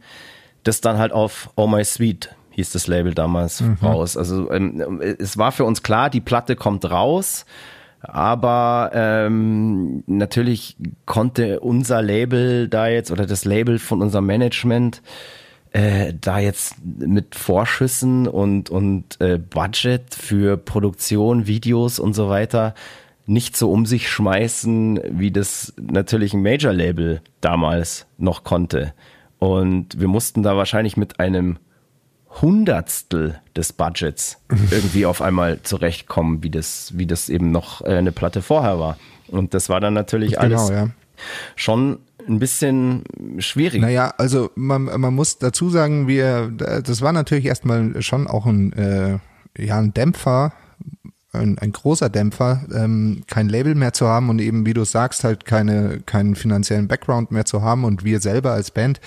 das 0.64 0.82
dann 0.82 0.98
halt 0.98 1.12
auf 1.12 1.50
Oh 1.56 1.68
My 1.68 1.84
Sweet 1.84 2.36
hieß 2.52 2.72
das 2.72 2.88
Label 2.88 3.14
damals 3.14 3.62
mhm. 3.62 3.78
raus. 3.84 4.16
Also 4.16 4.50
ähm, 4.50 5.02
es 5.02 5.38
war 5.38 5.52
für 5.52 5.66
uns 5.66 5.84
klar, 5.84 6.10
die 6.10 6.22
Platte 6.22 6.56
kommt 6.56 6.90
raus 6.90 7.46
aber 8.02 8.92
ähm, 8.94 10.04
natürlich 10.08 10.78
konnte 11.06 11.60
unser 11.60 12.02
Label 12.02 12.68
da 12.68 12.88
jetzt 12.88 13.12
oder 13.12 13.26
das 13.26 13.46
Label 13.46 13.80
von 13.80 14.02
unserem 14.02 14.26
Management 14.26 15.02
äh, 15.72 16.14
da 16.20 16.40
jetzt 16.40 16.76
mit 16.84 17.36
Vorschüssen 17.36 18.28
und, 18.28 18.70
und 18.70 19.20
äh, 19.20 19.38
Budget 19.38 20.16
für 20.16 20.58
Produktion, 20.58 21.48
Videos 21.48 22.00
und 22.00 22.14
so 22.14 22.30
weiter 22.30 22.74
nicht 23.28 23.58
so 23.58 23.72
um 23.72 23.86
sich 23.86 24.10
schmeißen, 24.10 25.00
wie 25.10 25.32
das 25.32 25.74
natürlich 25.82 26.34
ein 26.34 26.44
Major-Label 26.44 27.22
damals 27.42 28.06
noch 28.18 28.44
konnte. 28.44 28.94
Und 29.40 30.00
wir 30.00 30.08
mussten 30.08 30.44
da 30.44 30.56
wahrscheinlich 30.56 30.96
mit 30.96 31.20
einem 31.20 31.58
Hundertstel 32.42 33.40
des 33.56 33.74
Budgets 33.74 34.38
irgendwie 34.72 35.06
auf 35.06 35.22
einmal 35.22 35.62
zurechtkommen, 35.64 36.44
wie 36.44 36.50
das, 36.50 36.92
wie 36.96 37.06
das 37.06 37.30
eben 37.30 37.52
noch 37.52 37.82
äh, 37.82 37.96
eine 37.96 38.12
Platte 38.12 38.42
vorher 38.42 38.80
war. 38.80 38.98
Und 39.28 39.54
das 39.54 39.70
war 39.70 39.80
dann 39.80 39.94
natürlich 39.94 40.38
genau, 40.38 40.42
alles 40.42 40.70
ja. 40.70 40.90
schon 41.56 42.00
ein 42.28 42.40
bisschen 42.40 43.04
schwierig. 43.40 43.82
Naja, 43.82 44.14
also 44.18 44.52
man, 44.56 44.84
man 44.84 45.14
muss 45.14 45.38
dazu 45.38 45.70
sagen, 45.70 46.08
wir, 46.08 46.50
das 46.50 47.02
war 47.02 47.14
natürlich 47.14 47.46
erstmal 47.46 48.02
schon 48.02 48.28
auch 48.28 48.46
ein, 48.46 48.74
äh, 48.74 49.20
ja, 49.58 49.78
ein 49.80 49.94
Dämpfer, 49.94 50.54
ein, 51.34 51.58
ein 51.60 51.72
großer 51.72 52.10
Dämpfer, 52.10 52.66
ähm, 52.74 53.24
kein 53.28 53.50
Label 53.50 53.76
mehr 53.76 53.94
zu 53.94 54.08
haben 54.08 54.30
und 54.30 54.40
eben, 54.40 54.66
wie 54.66 54.74
du 54.74 54.84
sagst, 54.84 55.24
halt 55.24 55.46
keine, 55.46 56.02
keinen 56.06 56.36
finanziellen 56.36 56.88
Background 56.88 57.32
mehr 57.32 57.46
zu 57.46 57.62
haben 57.62 57.84
und 57.84 58.04
wir 58.04 58.20
selber 58.20 58.52
als 58.52 58.72
Band, 58.72 59.00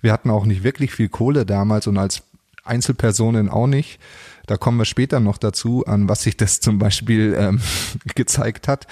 wir 0.00 0.12
hatten 0.12 0.30
auch 0.30 0.44
nicht 0.44 0.64
wirklich 0.64 0.92
viel 0.92 1.08
Kohle 1.08 1.46
damals 1.46 1.86
und 1.86 1.96
als 1.96 2.22
Einzelpersonen 2.62 3.48
auch 3.48 3.66
nicht. 3.66 4.00
Da 4.46 4.56
kommen 4.56 4.78
wir 4.78 4.84
später 4.84 5.20
noch 5.20 5.38
dazu, 5.38 5.84
an 5.86 6.08
was 6.08 6.22
sich 6.22 6.36
das 6.36 6.60
zum 6.60 6.78
Beispiel 6.78 7.36
ähm, 7.38 7.60
gezeigt 8.14 8.68
hat. 8.68 8.86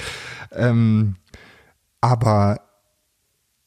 Ähm, 0.52 1.16
aber 2.00 2.60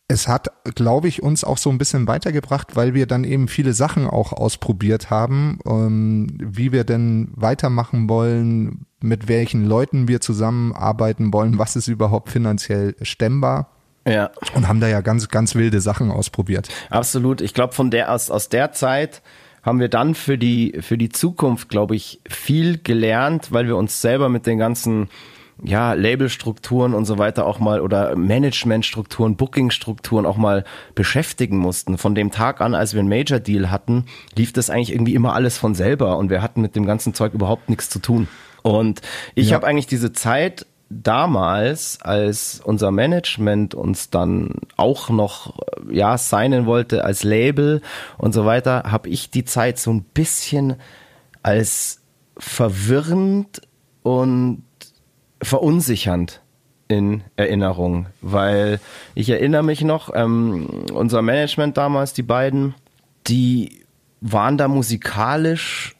es 0.08 0.28
hat, 0.28 0.52
glaube 0.76 1.08
ich, 1.08 1.24
uns 1.24 1.44
auch 1.44 1.58
so 1.58 1.70
ein 1.70 1.78
bisschen 1.78 2.08
weitergebracht, 2.08 2.76
weil 2.76 2.94
wir 2.94 3.08
dann 3.08 3.24
eben 3.24 3.48
viele 3.48 3.74
Sachen 3.74 4.08
auch 4.08 4.34
ausprobiert 4.34 5.10
haben, 5.10 5.60
ähm, 5.66 6.28
wie 6.40 6.72
wir 6.72 6.84
denn 6.84 7.32
weitermachen 7.36 8.10
wollen, 8.10 8.86
mit 9.02 9.28
welchen 9.28 9.66
Leuten 9.66 10.08
wir 10.08 10.22
zusammenarbeiten 10.22 11.34
wollen, 11.34 11.58
was 11.58 11.76
ist 11.76 11.88
überhaupt 11.88 12.30
finanziell 12.30 12.96
stemmbar. 13.02 13.70
Ja. 14.06 14.32
Und 14.54 14.68
haben 14.68 14.82
da 14.82 14.88
ja 14.88 15.00
ganz, 15.00 15.30
ganz 15.30 15.56
wilde 15.56 15.80
Sachen 15.80 16.12
ausprobiert. 16.12 16.68
Absolut. 16.90 17.40
Ich 17.40 17.54
glaube, 17.54 17.74
von 17.74 17.90
der, 17.90 18.12
aus, 18.12 18.30
aus 18.30 18.50
der 18.50 18.74
Zeit, 18.74 19.22
haben 19.64 19.80
wir 19.80 19.90
dann 19.90 20.14
für 20.14 20.38
die, 20.38 20.78
für 20.82 20.98
die 20.98 21.10
Zukunft, 21.10 21.70
glaube 21.70 21.96
ich, 21.96 22.20
viel 22.30 22.78
gelernt, 22.78 23.52
weil 23.52 23.66
wir 23.66 23.78
uns 23.78 24.02
selber 24.02 24.30
mit 24.30 24.46
den 24.46 24.58
ganzen 24.60 25.10
ja, 25.64 25.94
Labelstrukturen 25.94 26.94
und 26.94 27.06
so 27.06 27.18
weiter 27.18 27.46
auch 27.46 27.60
mal 27.60 27.80
oder 27.80 28.16
Managementstrukturen, 28.16 29.38
Bookingstrukturen 29.38 30.26
auch 30.26 30.36
mal 30.36 30.66
beschäftigen 30.96 31.58
mussten. 31.58 31.98
Von 31.98 32.16
dem 32.16 32.32
Tag 32.32 32.60
an, 32.60 32.76
als 32.76 32.94
wir 32.94 33.00
einen 33.00 33.10
Major 33.10 33.40
Deal 33.40 33.72
hatten, 33.72 34.06
lief 34.36 34.52
das 34.52 34.70
eigentlich 34.70 34.92
irgendwie 34.92 35.14
immer 35.14 35.34
alles 35.34 35.58
von 35.58 35.76
selber 35.76 36.18
und 36.18 36.30
wir 36.30 36.42
hatten 36.42 36.62
mit 36.62 36.76
dem 36.76 36.86
ganzen 36.86 37.14
Zeug 37.14 37.34
überhaupt 37.34 37.70
nichts 37.70 37.90
zu 37.90 38.00
tun. 38.00 38.28
Und 38.64 39.02
ich 39.36 39.50
ja. 39.50 39.56
habe 39.56 39.68
eigentlich 39.68 39.88
diese 39.88 40.12
Zeit 40.12 40.66
damals, 41.02 42.00
als 42.02 42.62
unser 42.64 42.92
Management 42.92 43.76
uns 43.76 44.10
dann 44.10 44.56
auch 44.78 45.10
noch 45.10 45.56
ja 45.90 46.18
signen 46.18 46.66
wollte 46.66 47.04
als 47.04 47.24
Label 47.24 47.82
und 48.18 48.34
so 48.34 48.46
weiter, 48.46 48.84
habe 48.88 49.10
ich 49.10 49.30
die 49.30 49.46
Zeit 49.46 49.80
so 49.80 49.92
ein 49.92 50.04
bisschen 50.04 50.76
als 51.42 52.02
verwirrend 52.38 53.62
und 54.02 54.64
verunsichernd 55.42 56.42
in 56.88 57.24
Erinnerung, 57.36 58.08
weil 58.22 58.80
ich 59.16 59.30
erinnere 59.30 59.64
mich 59.64 59.82
noch, 59.82 60.12
ähm, 60.14 60.68
unser 60.94 61.22
Management 61.22 61.78
damals, 61.78 62.14
die 62.14 62.24
beiden, 62.24 62.76
die 63.28 63.84
waren 64.22 64.58
da 64.58 64.68
musikalisch 64.68 65.93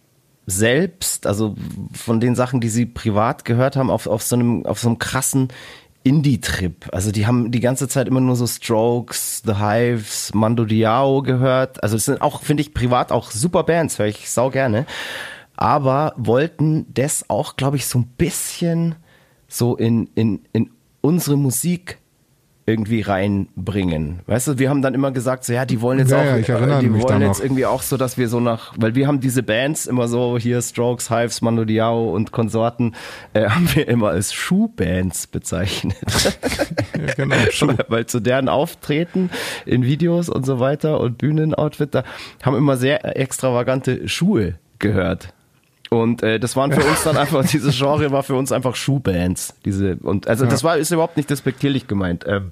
selbst, 0.46 1.26
also 1.26 1.56
von 1.94 2.20
den 2.20 2.36
Sachen, 2.36 2.60
die 2.60 2.70
sie 2.70 2.86
privat 2.86 3.46
gehört 3.46 3.76
haben, 3.76 3.90
auf, 3.90 4.08
auf, 4.08 4.24
so, 4.24 4.36
einem, 4.36 4.66
auf 4.66 4.80
so 4.80 4.90
einem 4.90 5.00
krassen 5.00 5.48
Indie-Trip. 6.04 6.90
Also 6.92 7.12
die 7.12 7.26
haben 7.26 7.52
die 7.52 7.62
ganze 7.62 7.88
Zeit 7.88 8.08
immer 8.08 8.20
nur 8.20 8.36
so 8.36 8.46
Strokes, 8.46 9.42
The 9.46 9.56
Hives, 9.56 10.34
Mando 10.34 10.66
Diao 10.66 11.22
gehört. 11.22 11.82
Also 11.82 11.96
es 11.96 12.06
sind 12.06 12.22
auch, 12.22 12.42
finde 12.42 12.62
ich, 12.62 12.74
privat 12.74 13.12
auch 13.12 13.32
super 13.32 13.64
Bands, 13.64 14.00
höre 14.00 14.08
ich 14.08 14.30
sau 14.30 14.50
gerne. 14.50 14.86
aber 15.56 16.14
wollten 16.18 16.86
das 16.94 17.30
auch, 17.30 17.56
glaube 17.56 17.78
ich, 17.78 17.86
so 17.86 18.00
ein 18.00 18.08
bisschen 18.18 18.96
so 19.48 19.76
in, 19.76 20.10
in, 20.16 20.42
in 20.52 20.72
unsere 21.02 21.38
Musik 21.38 22.00
irgendwie 22.66 23.02
reinbringen. 23.02 24.20
Weißt 24.26 24.48
du, 24.48 24.58
wir 24.60 24.70
haben 24.70 24.82
dann 24.82 24.94
immer 24.94 25.12
gesagt, 25.12 25.44
so 25.44 25.52
ja, 25.54 25.66
die 25.66 25.82
wollen 25.82 26.00
jetzt 26.00 26.12
Ja, 26.12 26.20
auch, 26.22 26.24
ja, 26.26 26.38
ich 26.38 26.48
erinnere 26.50 26.80
die 26.80 26.88
mich 26.88 27.04
wollen 27.04 27.22
jetzt 27.22 27.40
noch. 27.40 27.44
irgendwie 27.44 27.66
auch 27.66 27.82
so, 27.82 27.98
dass 27.98 28.18
wir 28.18 28.30
so 28.30 28.40
nach, 28.40 28.74
weil 28.78 28.96
wir 28.96 29.06
haben 29.08 29.20
diese 29.20 29.44
Bands 29.44 29.86
immer 29.86 30.08
so 30.08 30.38
hier 30.38 30.62
Strokes, 30.62 31.10
Hives, 31.10 31.42
Mando 31.42 31.66
Diao 31.66 32.14
und 32.14 32.32
Konsorten 32.32 32.96
äh, 33.34 33.46
haben 33.50 33.68
wir 33.76 33.88
immer 33.88 34.10
als 34.10 34.34
Schuhbands 34.34 35.28
bezeichnet. 35.28 35.96
Ja, 37.06 37.14
genau. 37.16 37.36
Schuh. 37.52 37.74
weil 37.90 38.06
zu 38.06 38.20
deren 38.22 38.48
Auftreten 38.48 39.30
in 39.66 39.84
Videos 39.84 40.30
und 40.30 40.46
so 40.46 40.60
weiter 40.60 41.00
und 41.02 41.18
Bühnenoutfit, 41.18 41.94
da 41.96 42.04
haben 42.44 42.56
immer 42.56 42.78
sehr 42.78 43.18
extravagante 43.20 44.08
Schuhe 44.08 44.56
gehört. 44.80 45.34
Und 45.94 46.24
äh, 46.24 46.40
das 46.40 46.56
waren 46.56 46.72
für 46.72 46.84
uns 46.84 47.04
dann 47.04 47.18
einfach, 47.18 47.46
dieses 47.52 47.78
Genre 47.78 48.12
war 48.12 48.24
für 48.24 48.36
uns 48.36 48.52
einfach 48.52 48.76
Schuhbands. 48.76 49.54
Diese, 49.66 49.96
und 49.98 50.28
also 50.28 50.46
das 50.46 50.64
war, 50.64 50.78
ist 50.78 50.92
überhaupt 50.92 51.18
nicht 51.18 51.30
despektierlich 51.30 51.88
gemeint. 51.88 52.26
Ähm, 52.28 52.52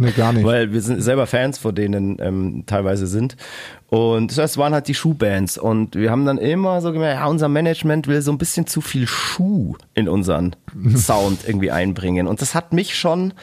Nee, 0.00 0.12
gar 0.12 0.32
nicht. 0.32 0.44
weil 0.44 0.72
wir 0.72 0.80
sind 0.80 1.02
selber 1.02 1.26
Fans 1.26 1.58
von 1.58 1.74
denen 1.74 2.18
ähm, 2.20 2.62
teilweise 2.66 3.08
sind. 3.08 3.36
Und 3.88 4.36
das 4.38 4.56
waren 4.56 4.72
halt 4.72 4.86
die 4.86 4.94
Schuhbands. 4.94 5.58
Und 5.58 5.96
wir 5.96 6.10
haben 6.10 6.24
dann 6.24 6.38
immer 6.38 6.80
so 6.80 6.92
gemerkt, 6.92 7.20
ja, 7.20 7.26
unser 7.26 7.48
Management 7.48 8.06
will 8.06 8.22
so 8.22 8.30
ein 8.30 8.38
bisschen 8.38 8.66
zu 8.68 8.80
viel 8.80 9.08
Schuh 9.08 9.76
in 9.94 10.08
unseren 10.08 10.54
Sound 10.94 11.40
irgendwie 11.46 11.72
einbringen. 11.72 12.28
Und 12.28 12.40
das 12.42 12.54
hat 12.54 12.72
mich 12.72 12.96
schon 12.96 13.34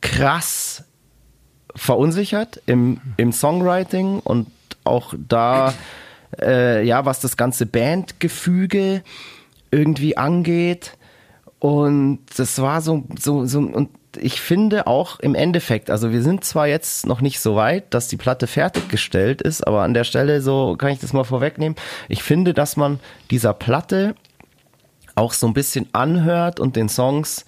krass 0.00 0.84
verunsichert 1.76 2.60
im, 2.66 3.00
im 3.16 3.32
Songwriting 3.32 4.18
und 4.20 4.48
auch 4.82 5.14
da, 5.28 5.74
äh, 6.40 6.84
ja, 6.84 7.04
was 7.04 7.20
das 7.20 7.36
ganze 7.36 7.66
Bandgefüge 7.66 9.02
irgendwie 9.70 10.16
angeht. 10.16 10.96
Und 11.58 12.20
das 12.36 12.60
war 12.60 12.80
so, 12.80 13.04
so, 13.18 13.44
so, 13.46 13.58
und 13.58 13.90
ich 14.16 14.40
finde 14.40 14.86
auch 14.86 15.20
im 15.20 15.34
Endeffekt, 15.34 15.90
also 15.90 16.12
wir 16.12 16.22
sind 16.22 16.44
zwar 16.44 16.66
jetzt 16.66 17.06
noch 17.06 17.20
nicht 17.20 17.40
so 17.40 17.56
weit, 17.56 17.92
dass 17.94 18.08
die 18.08 18.16
Platte 18.16 18.46
fertiggestellt 18.46 19.42
ist, 19.42 19.66
aber 19.66 19.82
an 19.82 19.94
der 19.94 20.04
Stelle, 20.04 20.40
so 20.40 20.76
kann 20.76 20.90
ich 20.90 20.98
das 20.98 21.12
mal 21.12 21.24
vorwegnehmen, 21.24 21.76
ich 22.08 22.22
finde, 22.22 22.54
dass 22.54 22.76
man 22.76 23.00
dieser 23.30 23.54
Platte 23.54 24.14
auch 25.14 25.32
so 25.32 25.46
ein 25.46 25.54
bisschen 25.54 25.88
anhört 25.92 26.60
und 26.60 26.76
den 26.76 26.88
Songs, 26.88 27.44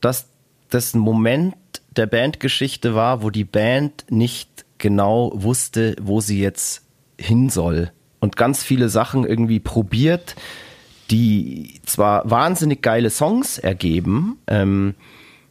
dass 0.00 0.28
das 0.70 0.94
ein 0.94 1.00
Moment 1.00 1.54
der 1.96 2.06
Bandgeschichte 2.06 2.94
war, 2.94 3.22
wo 3.22 3.30
die 3.30 3.44
Band 3.44 4.06
nicht 4.10 4.64
genau 4.78 5.32
wusste, 5.34 5.96
wo 6.00 6.20
sie 6.20 6.40
jetzt 6.40 6.83
hin 7.18 7.50
soll. 7.50 7.90
Und 8.20 8.36
ganz 8.36 8.62
viele 8.62 8.88
Sachen 8.88 9.24
irgendwie 9.26 9.60
probiert, 9.60 10.34
die 11.10 11.80
zwar 11.84 12.28
wahnsinnig 12.30 12.80
geile 12.82 13.10
Songs 13.10 13.58
ergeben, 13.58 14.38
ähm, 14.46 14.94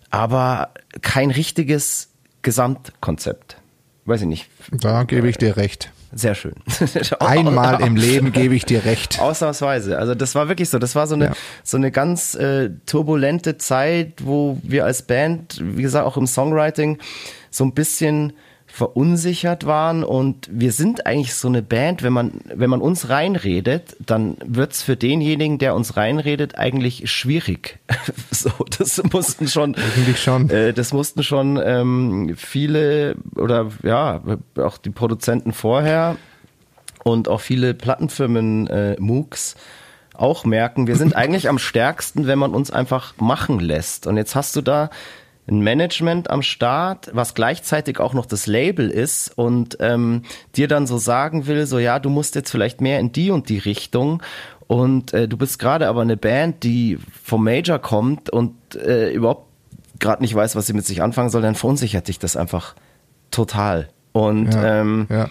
aber 0.09 0.71
kein 1.01 1.29
richtiges 1.31 2.09
Gesamtkonzept. 2.41 3.57
Weiß 4.05 4.21
ich 4.21 4.27
nicht. 4.27 4.49
Da 4.71 5.03
gebe 5.03 5.29
ich 5.29 5.37
dir 5.37 5.55
recht. 5.57 5.91
Sehr 6.15 6.35
schön. 6.35 6.53
Einmal 7.19 7.81
im 7.81 7.95
Leben 7.95 8.31
gebe 8.31 8.53
ich 8.53 8.65
dir 8.65 8.85
recht. 8.85 9.19
Ausnahmsweise. 9.19 9.97
Also 9.97 10.13
das 10.13 10.35
war 10.35 10.47
wirklich 10.47 10.69
so. 10.69 10.77
Das 10.77 10.93
war 10.95 11.07
so 11.07 11.15
eine, 11.15 11.25
Ja. 11.25 11.33
so 11.63 11.77
eine 11.77 11.89
ganz 11.89 12.35
äh, 12.35 12.69
turbulente 12.85 13.57
Zeit, 13.57 14.13
wo 14.23 14.59
wir 14.61 14.85
als 14.85 15.03
Band, 15.03 15.59
wie 15.63 15.81
gesagt, 15.81 16.05
auch 16.05 16.17
im 16.17 16.27
Songwriting 16.27 16.99
so 17.49 17.63
ein 17.63 17.73
bisschen 17.73 18.33
verunsichert 18.73 19.67
waren 19.67 20.03
und 20.03 20.49
wir 20.51 20.71
sind 20.71 21.05
eigentlich 21.05 21.35
so 21.35 21.47
eine 21.47 21.61
Band, 21.61 22.01
wenn 22.01 22.11
man, 22.11 22.41
wenn 22.45 22.71
man 22.71 22.81
uns 22.81 23.07
reinredet, 23.07 23.95
dann 24.03 24.35
wird's 24.43 24.81
für 24.81 24.97
denjenigen, 24.97 25.59
der 25.59 25.75
uns 25.75 25.95
reinredet, 25.95 26.57
eigentlich 26.57 27.07
schwierig. 27.11 27.77
so, 28.31 28.49
das 28.75 28.99
mussten 29.11 29.47
schon, 29.47 29.75
Eigentlich 29.75 30.19
schon. 30.19 30.49
äh, 30.49 30.73
das 30.73 30.91
mussten 30.91 31.21
schon 31.21 31.61
ähm, 31.63 32.33
viele 32.35 33.15
oder 33.35 33.69
ja, 33.83 34.23
auch 34.57 34.79
die 34.79 34.89
Produzenten 34.89 35.53
vorher 35.53 36.15
und 37.03 37.27
auch 37.27 37.41
viele 37.41 37.75
Plattenfirmen 37.75 38.65
äh, 38.65 38.95
MOOCs 38.99 39.55
auch 40.15 40.45
merken, 40.45 40.87
wir 40.87 40.95
sind 40.95 41.15
eigentlich 41.15 41.47
am 41.47 41.59
stärksten, 41.59 42.25
wenn 42.25 42.39
man 42.39 42.55
uns 42.55 42.71
einfach 42.71 43.13
machen 43.17 43.59
lässt. 43.59 44.07
Und 44.07 44.17
jetzt 44.17 44.33
hast 44.35 44.55
du 44.55 44.61
da 44.61 44.89
ein 45.47 45.59
Management 45.59 46.29
am 46.29 46.41
Start, 46.41 47.09
was 47.13 47.33
gleichzeitig 47.33 47.99
auch 47.99 48.13
noch 48.13 48.25
das 48.25 48.47
Label 48.47 48.89
ist 48.89 49.29
und 49.37 49.77
ähm, 49.79 50.23
dir 50.55 50.67
dann 50.67 50.87
so 50.87 50.97
sagen 50.97 51.47
will, 51.47 51.65
so 51.65 51.79
ja, 51.79 51.99
du 51.99 52.09
musst 52.09 52.35
jetzt 52.35 52.49
vielleicht 52.49 52.79
mehr 52.79 52.99
in 52.99 53.11
die 53.11 53.29
und 53.29 53.49
die 53.49 53.57
Richtung 53.57 54.23
und 54.67 55.13
äh, 55.13 55.27
du 55.27 55.37
bist 55.37 55.59
gerade 55.59 55.87
aber 55.87 56.01
eine 56.01 56.17
Band, 56.17 56.63
die 56.63 56.97
vom 57.23 57.43
Major 57.43 57.79
kommt 57.79 58.29
und 58.29 58.53
äh, 58.75 59.11
überhaupt 59.11 59.47
gerade 59.99 60.21
nicht 60.21 60.33
weiß, 60.33 60.55
was 60.55 60.65
sie 60.65 60.73
mit 60.73 60.85
sich 60.85 61.01
anfangen 61.01 61.29
soll, 61.29 61.41
dann 61.41 61.55
verunsichert 61.55 62.07
dich 62.07 62.19
das 62.19 62.35
einfach 62.37 62.75
total. 63.31 63.89
Und 64.13 64.53
Ja, 64.53 64.81
ähm, 64.81 65.07
ja. 65.09 65.29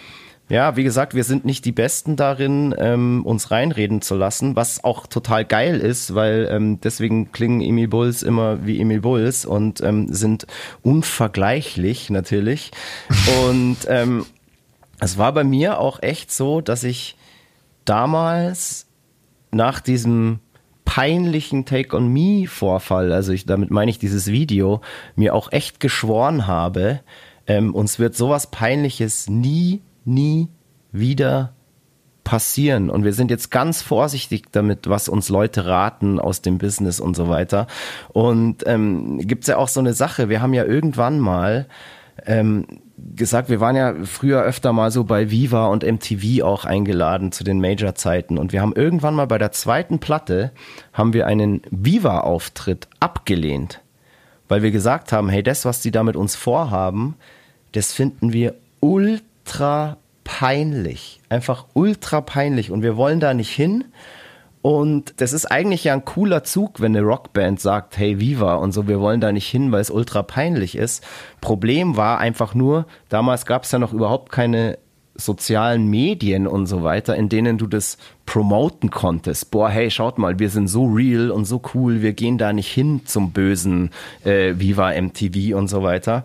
Ja, 0.49 0.75
wie 0.75 0.83
gesagt, 0.83 1.15
wir 1.15 1.23
sind 1.23 1.45
nicht 1.45 1.65
die 1.65 1.71
Besten 1.71 2.15
darin, 2.15 2.75
ähm, 2.77 3.25
uns 3.25 3.49
reinreden 3.49 4.01
zu 4.01 4.15
lassen, 4.15 4.55
was 4.55 4.83
auch 4.83 5.07
total 5.07 5.45
geil 5.45 5.79
ist, 5.79 6.15
weil 6.15 6.47
ähm, 6.51 6.79
deswegen 6.81 7.31
klingen 7.31 7.61
Emil 7.61 7.87
Bulls 7.87 8.23
immer 8.23 8.65
wie 8.65 8.79
Emil 8.79 9.01
Bulls 9.01 9.45
und 9.45 9.81
ähm, 9.81 10.13
sind 10.13 10.45
unvergleichlich 10.81 12.09
natürlich. 12.09 12.71
und 13.47 13.77
ähm, 13.87 14.25
es 14.99 15.17
war 15.17 15.33
bei 15.33 15.43
mir 15.43 15.79
auch 15.79 16.01
echt 16.01 16.31
so, 16.31 16.61
dass 16.61 16.83
ich 16.83 17.17
damals 17.85 18.87
nach 19.51 19.79
diesem 19.79 20.39
peinlichen 20.85 21.65
Take 21.65 21.95
on 21.95 22.07
Me 22.07 22.47
Vorfall, 22.47 23.11
also 23.11 23.31
ich, 23.31 23.45
damit 23.45 23.71
meine 23.71 23.91
ich 23.91 23.99
dieses 23.99 24.27
Video, 24.27 24.81
mir 25.15 25.33
auch 25.33 25.51
echt 25.51 25.79
geschworen 25.79 26.47
habe, 26.47 26.99
ähm, 27.47 27.73
uns 27.73 27.99
wird 27.99 28.15
sowas 28.15 28.51
Peinliches 28.51 29.29
nie, 29.29 29.81
nie 30.05 30.49
wieder 30.91 31.53
passieren. 32.23 32.89
Und 32.89 33.03
wir 33.03 33.13
sind 33.13 33.31
jetzt 33.31 33.51
ganz 33.51 33.81
vorsichtig 33.81 34.51
damit, 34.51 34.89
was 34.89 35.09
uns 35.09 35.29
Leute 35.29 35.65
raten 35.65 36.19
aus 36.19 36.41
dem 36.41 36.57
Business 36.57 36.99
und 36.99 37.15
so 37.15 37.27
weiter. 37.27 37.67
Und 38.09 38.63
ähm, 38.65 39.19
gibt's 39.19 39.47
ja 39.47 39.57
auch 39.57 39.67
so 39.67 39.79
eine 39.79 39.93
Sache, 39.93 40.29
wir 40.29 40.41
haben 40.41 40.53
ja 40.53 40.63
irgendwann 40.63 41.19
mal 41.19 41.67
ähm, 42.25 42.65
gesagt, 43.15 43.49
wir 43.49 43.59
waren 43.59 43.75
ja 43.75 43.93
früher 44.03 44.43
öfter 44.43 44.71
mal 44.71 44.91
so 44.91 45.03
bei 45.03 45.31
Viva 45.31 45.67
und 45.67 45.83
MTV 45.83 46.43
auch 46.43 46.63
eingeladen 46.63 47.31
zu 47.31 47.43
den 47.43 47.59
Major-Zeiten 47.59 48.37
und 48.37 48.53
wir 48.53 48.61
haben 48.61 48.73
irgendwann 48.73 49.15
mal 49.15 49.27
bei 49.27 49.37
der 49.37 49.51
zweiten 49.51 49.99
Platte 49.99 50.51
haben 50.93 51.11
wir 51.11 51.27
einen 51.27 51.61
Viva-Auftritt 51.71 52.87
abgelehnt, 52.99 53.81
weil 54.47 54.61
wir 54.61 54.71
gesagt 54.71 55.11
haben, 55.11 55.27
hey, 55.27 55.43
das, 55.43 55.65
was 55.65 55.81
die 55.81 55.91
da 55.91 56.03
mit 56.03 56.15
uns 56.15 56.35
vorhaben, 56.35 57.15
das 57.71 57.91
finden 57.91 58.31
wir 58.31 58.55
ultra 58.79 59.32
peinlich, 60.23 61.21
einfach 61.29 61.65
ultra 61.73 62.21
peinlich 62.21 62.71
und 62.71 62.81
wir 62.81 62.97
wollen 62.97 63.19
da 63.19 63.33
nicht 63.33 63.51
hin. 63.51 63.85
Und 64.61 65.15
das 65.17 65.33
ist 65.33 65.45
eigentlich 65.45 65.83
ja 65.83 65.93
ein 65.93 66.05
cooler 66.05 66.45
Zug, 66.45 66.79
wenn 66.79 66.95
eine 66.95 67.05
Rockband 67.05 67.59
sagt, 67.59 67.97
hey 67.97 68.21
Viva 68.21 68.55
und 68.55 68.71
so, 68.71 68.87
wir 68.87 69.01
wollen 69.01 69.19
da 69.19 69.33
nicht 69.33 69.47
hin, 69.47 69.73
weil 69.73 69.81
es 69.81 69.91
ultra 69.91 70.23
peinlich 70.23 70.77
ist. 70.77 71.03
Problem 71.41 71.97
war 71.97 72.19
einfach 72.19 72.55
nur, 72.55 72.85
damals 73.09 73.45
gab 73.45 73.63
es 73.63 73.71
ja 73.73 73.79
noch 73.79 73.91
überhaupt 73.91 74.31
keine 74.31 74.77
sozialen 75.15 75.89
Medien 75.89 76.47
und 76.47 76.65
so 76.65 76.81
weiter, 76.81 77.15
in 77.15 77.29
denen 77.29 77.57
du 77.57 77.67
das 77.67 77.97
promoten 78.25 78.89
konntest. 78.89 79.51
Boah, 79.51 79.69
hey, 79.69 79.91
schaut 79.91 80.17
mal, 80.17 80.39
wir 80.39 80.49
sind 80.49 80.67
so 80.67 80.85
real 80.85 81.29
und 81.29 81.45
so 81.45 81.61
cool, 81.73 82.01
wir 82.01 82.13
gehen 82.13 82.37
da 82.37 82.53
nicht 82.53 82.71
hin 82.71 83.01
zum 83.05 83.31
bösen 83.31 83.91
äh, 84.23 84.53
Viva 84.57 84.93
MTV 84.99 85.55
und 85.55 85.67
so 85.67 85.83
weiter. 85.83 86.23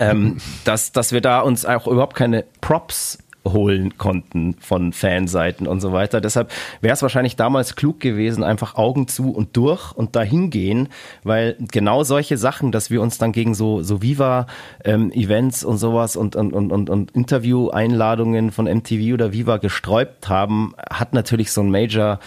Ähm, 0.00 0.38
dass, 0.64 0.92
dass 0.92 1.12
wir 1.12 1.20
da 1.20 1.40
uns 1.40 1.64
auch 1.64 1.86
überhaupt 1.86 2.16
keine 2.16 2.44
Props 2.60 3.18
holen 3.46 3.98
konnten 3.98 4.54
von 4.60 4.92
Fanseiten 4.92 5.66
und 5.66 5.80
so 5.80 5.92
weiter. 5.92 6.20
Deshalb 6.20 6.50
wäre 6.80 6.94
es 6.94 7.02
wahrscheinlich 7.02 7.36
damals 7.36 7.76
klug 7.76 8.00
gewesen, 8.00 8.42
einfach 8.42 8.76
Augen 8.76 9.06
zu 9.08 9.30
und 9.32 9.56
durch 9.56 9.92
und 9.92 10.16
dahin 10.16 10.50
gehen, 10.50 10.88
weil 11.22 11.56
genau 11.70 12.02
solche 12.02 12.36
Sachen, 12.36 12.72
dass 12.72 12.90
wir 12.90 13.02
uns 13.02 13.18
dann 13.18 13.32
gegen 13.32 13.54
so, 13.54 13.82
so 13.82 14.02
Viva-Events 14.02 15.64
und 15.64 15.76
sowas 15.76 16.16
und, 16.16 16.36
und, 16.36 16.52
und, 16.52 16.72
und, 16.72 16.90
und 16.90 17.10
Interview-Einladungen 17.10 18.50
von 18.50 18.64
MTV 18.64 19.14
oder 19.14 19.32
Viva 19.32 19.58
gesträubt 19.58 20.28
haben, 20.28 20.74
hat 20.90 21.12
natürlich 21.12 21.52
so 21.52 21.60
ein 21.60 21.70
Major 21.70 22.18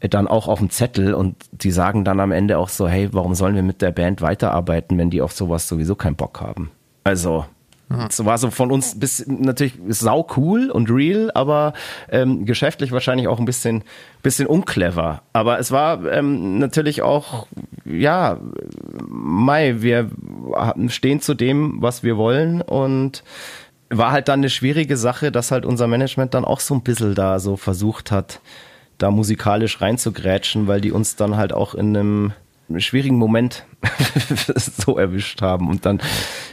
dann 0.00 0.28
auch 0.28 0.48
auf 0.48 0.60
dem 0.60 0.70
Zettel 0.70 1.12
und 1.12 1.36
die 1.52 1.70
sagen 1.70 2.04
dann 2.04 2.20
am 2.20 2.32
Ende 2.32 2.56
auch 2.56 2.70
so, 2.70 2.88
hey, 2.88 3.10
warum 3.12 3.34
sollen 3.34 3.54
wir 3.54 3.62
mit 3.62 3.82
der 3.82 3.90
Band 3.90 4.22
weiterarbeiten, 4.22 4.96
wenn 4.96 5.10
die 5.10 5.20
auf 5.20 5.32
sowas 5.32 5.68
sowieso 5.68 5.94
keinen 5.94 6.16
Bock 6.16 6.40
haben? 6.40 6.70
Also, 7.04 7.46
es 8.08 8.24
war 8.24 8.38
so 8.38 8.50
von 8.50 8.70
uns 8.70 8.98
bis 9.00 9.26
natürlich 9.26 9.74
sau 9.88 10.26
cool 10.36 10.70
und 10.70 10.90
real, 10.90 11.32
aber 11.34 11.72
ähm, 12.08 12.44
geschäftlich 12.44 12.92
wahrscheinlich 12.92 13.26
auch 13.26 13.40
ein 13.40 13.44
bisschen 13.44 13.82
bisschen 14.22 14.46
unclever. 14.46 15.22
Aber 15.32 15.58
es 15.58 15.72
war 15.72 16.04
ähm, 16.06 16.58
natürlich 16.58 17.02
auch 17.02 17.48
ja, 17.84 18.38
Mai, 19.08 19.76
wir 19.82 20.08
stehen 20.88 21.20
zu 21.20 21.34
dem, 21.34 21.82
was 21.82 22.04
wir 22.04 22.16
wollen 22.16 22.62
und 22.62 23.24
war 23.88 24.12
halt 24.12 24.28
dann 24.28 24.40
eine 24.40 24.50
schwierige 24.50 24.96
Sache, 24.96 25.32
dass 25.32 25.50
halt 25.50 25.66
unser 25.66 25.88
Management 25.88 26.34
dann 26.34 26.44
auch 26.44 26.60
so 26.60 26.74
ein 26.74 26.82
bisschen 26.82 27.16
da 27.16 27.40
so 27.40 27.56
versucht 27.56 28.12
hat, 28.12 28.40
da 28.98 29.10
musikalisch 29.10 29.80
reinzugrätschen, 29.80 30.68
weil 30.68 30.80
die 30.80 30.92
uns 30.92 31.16
dann 31.16 31.36
halt 31.36 31.52
auch 31.52 31.74
in 31.74 31.96
einem 31.96 32.32
schwierigen 32.78 33.16
Moment 33.16 33.66
so 34.54 34.96
erwischt 34.96 35.42
haben. 35.42 35.68
Und 35.68 35.86
dann 35.86 36.00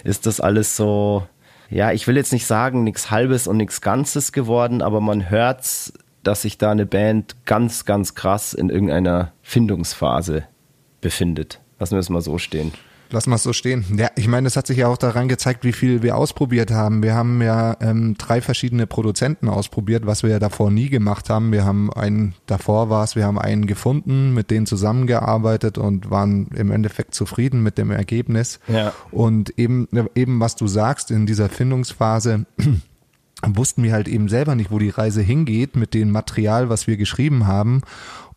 ist 0.04 0.26
das 0.26 0.40
alles 0.40 0.76
so, 0.76 1.28
ja, 1.70 1.92
ich 1.92 2.08
will 2.08 2.16
jetzt 2.16 2.34
nicht 2.34 2.46
sagen, 2.46 2.84
nichts 2.84 3.12
Halbes 3.12 3.48
und 3.48 3.58
nichts 3.58 3.82
Ganzes 3.82 4.32
geworden, 4.32 4.82
aber 4.82 5.02
man 5.02 5.30
hört, 5.30 5.94
dass 6.24 6.42
sich 6.42 6.58
da 6.58 6.72
eine 6.72 6.86
Band 6.86 7.36
ganz, 7.46 7.86
ganz 7.86 8.16
krass 8.16 8.54
in 8.54 8.70
irgendeiner 8.70 9.34
Findungsphase 9.44 10.44
befindet. 11.02 11.60
Lassen 11.80 11.96
wir 11.96 12.00
es 12.00 12.10
mal 12.10 12.22
so 12.22 12.38
stehen. 12.38 12.74
Lass 13.10 13.28
mal 13.28 13.38
so 13.38 13.54
stehen. 13.54 13.86
Ja, 13.96 14.10
ich 14.16 14.28
meine, 14.28 14.48
es 14.48 14.58
hat 14.58 14.68
sich 14.68 14.78
ja 14.78 14.88
auch 14.88 14.98
daran 14.98 15.28
gezeigt, 15.28 15.64
wie 15.64 15.72
viel 15.72 16.04
wir 16.04 16.18
ausprobiert 16.18 16.72
haben. 16.72 17.02
Wir 17.02 17.16
haben 17.16 17.42
ja 17.42 17.78
ähm, 17.80 18.16
drei 18.18 18.42
verschiedene 18.42 18.86
Produzenten 18.86 19.48
ausprobiert, 19.48 20.06
was 20.06 20.24
wir 20.24 20.30
ja 20.30 20.40
davor 20.40 20.72
nie 20.72 20.90
gemacht 20.90 21.30
haben. 21.30 21.52
Wir 21.52 21.64
haben 21.64 21.92
einen, 21.94 22.36
davor 22.46 22.90
war 22.90 23.04
es, 23.04 23.16
wir 23.16 23.26
haben 23.26 23.40
einen 23.40 23.66
gefunden, 23.66 24.34
mit 24.34 24.52
denen 24.52 24.66
zusammengearbeitet 24.66 25.78
und 25.78 26.10
waren 26.12 26.48
im 26.56 26.72
Endeffekt 26.72 27.16
zufrieden 27.16 27.64
mit 27.64 27.78
dem 27.78 27.92
Ergebnis. 27.92 28.60
Ja. 28.68 28.94
Und 29.12 29.58
eben, 29.58 29.88
eben 30.16 30.40
was 30.40 30.56
du 30.56 30.68
sagst, 30.68 31.10
in 31.12 31.26
dieser 31.26 31.50
Findungsphase, 31.50 32.46
wussten 33.46 33.84
wir 33.84 33.94
halt 33.94 34.08
eben 34.08 34.30
selber 34.30 34.56
nicht, 34.56 34.72
wo 34.72 34.80
die 34.80 34.90
Reise 34.90 35.22
hingeht 35.22 35.76
mit 35.76 35.94
dem 35.94 36.12
Material, 36.12 36.70
was 36.70 36.88
wir 36.88 36.98
geschrieben 36.98 37.48
haben. 37.48 37.82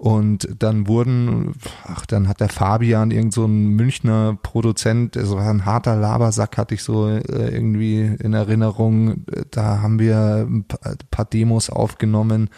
Und 0.00 0.48
dann 0.58 0.88
wurden, 0.88 1.52
ach, 1.84 2.06
dann 2.06 2.26
hat 2.26 2.40
der 2.40 2.48
Fabian, 2.48 3.10
irgend 3.10 3.34
so 3.34 3.44
ein 3.44 3.68
Münchner 3.76 4.38
Produzent, 4.42 5.14
es 5.14 5.30
war 5.30 5.50
ein 5.50 5.66
harter 5.66 5.94
Labersack, 5.94 6.56
hatte 6.56 6.74
ich 6.74 6.82
so 6.82 7.06
äh, 7.06 7.20
irgendwie 7.20 8.16
in 8.18 8.32
Erinnerung. 8.32 9.26
Da 9.50 9.82
haben 9.82 9.98
wir 9.98 10.46
ein 10.48 10.64
paar 11.10 11.26
Demos 11.26 11.68
aufgenommen. 11.68 12.48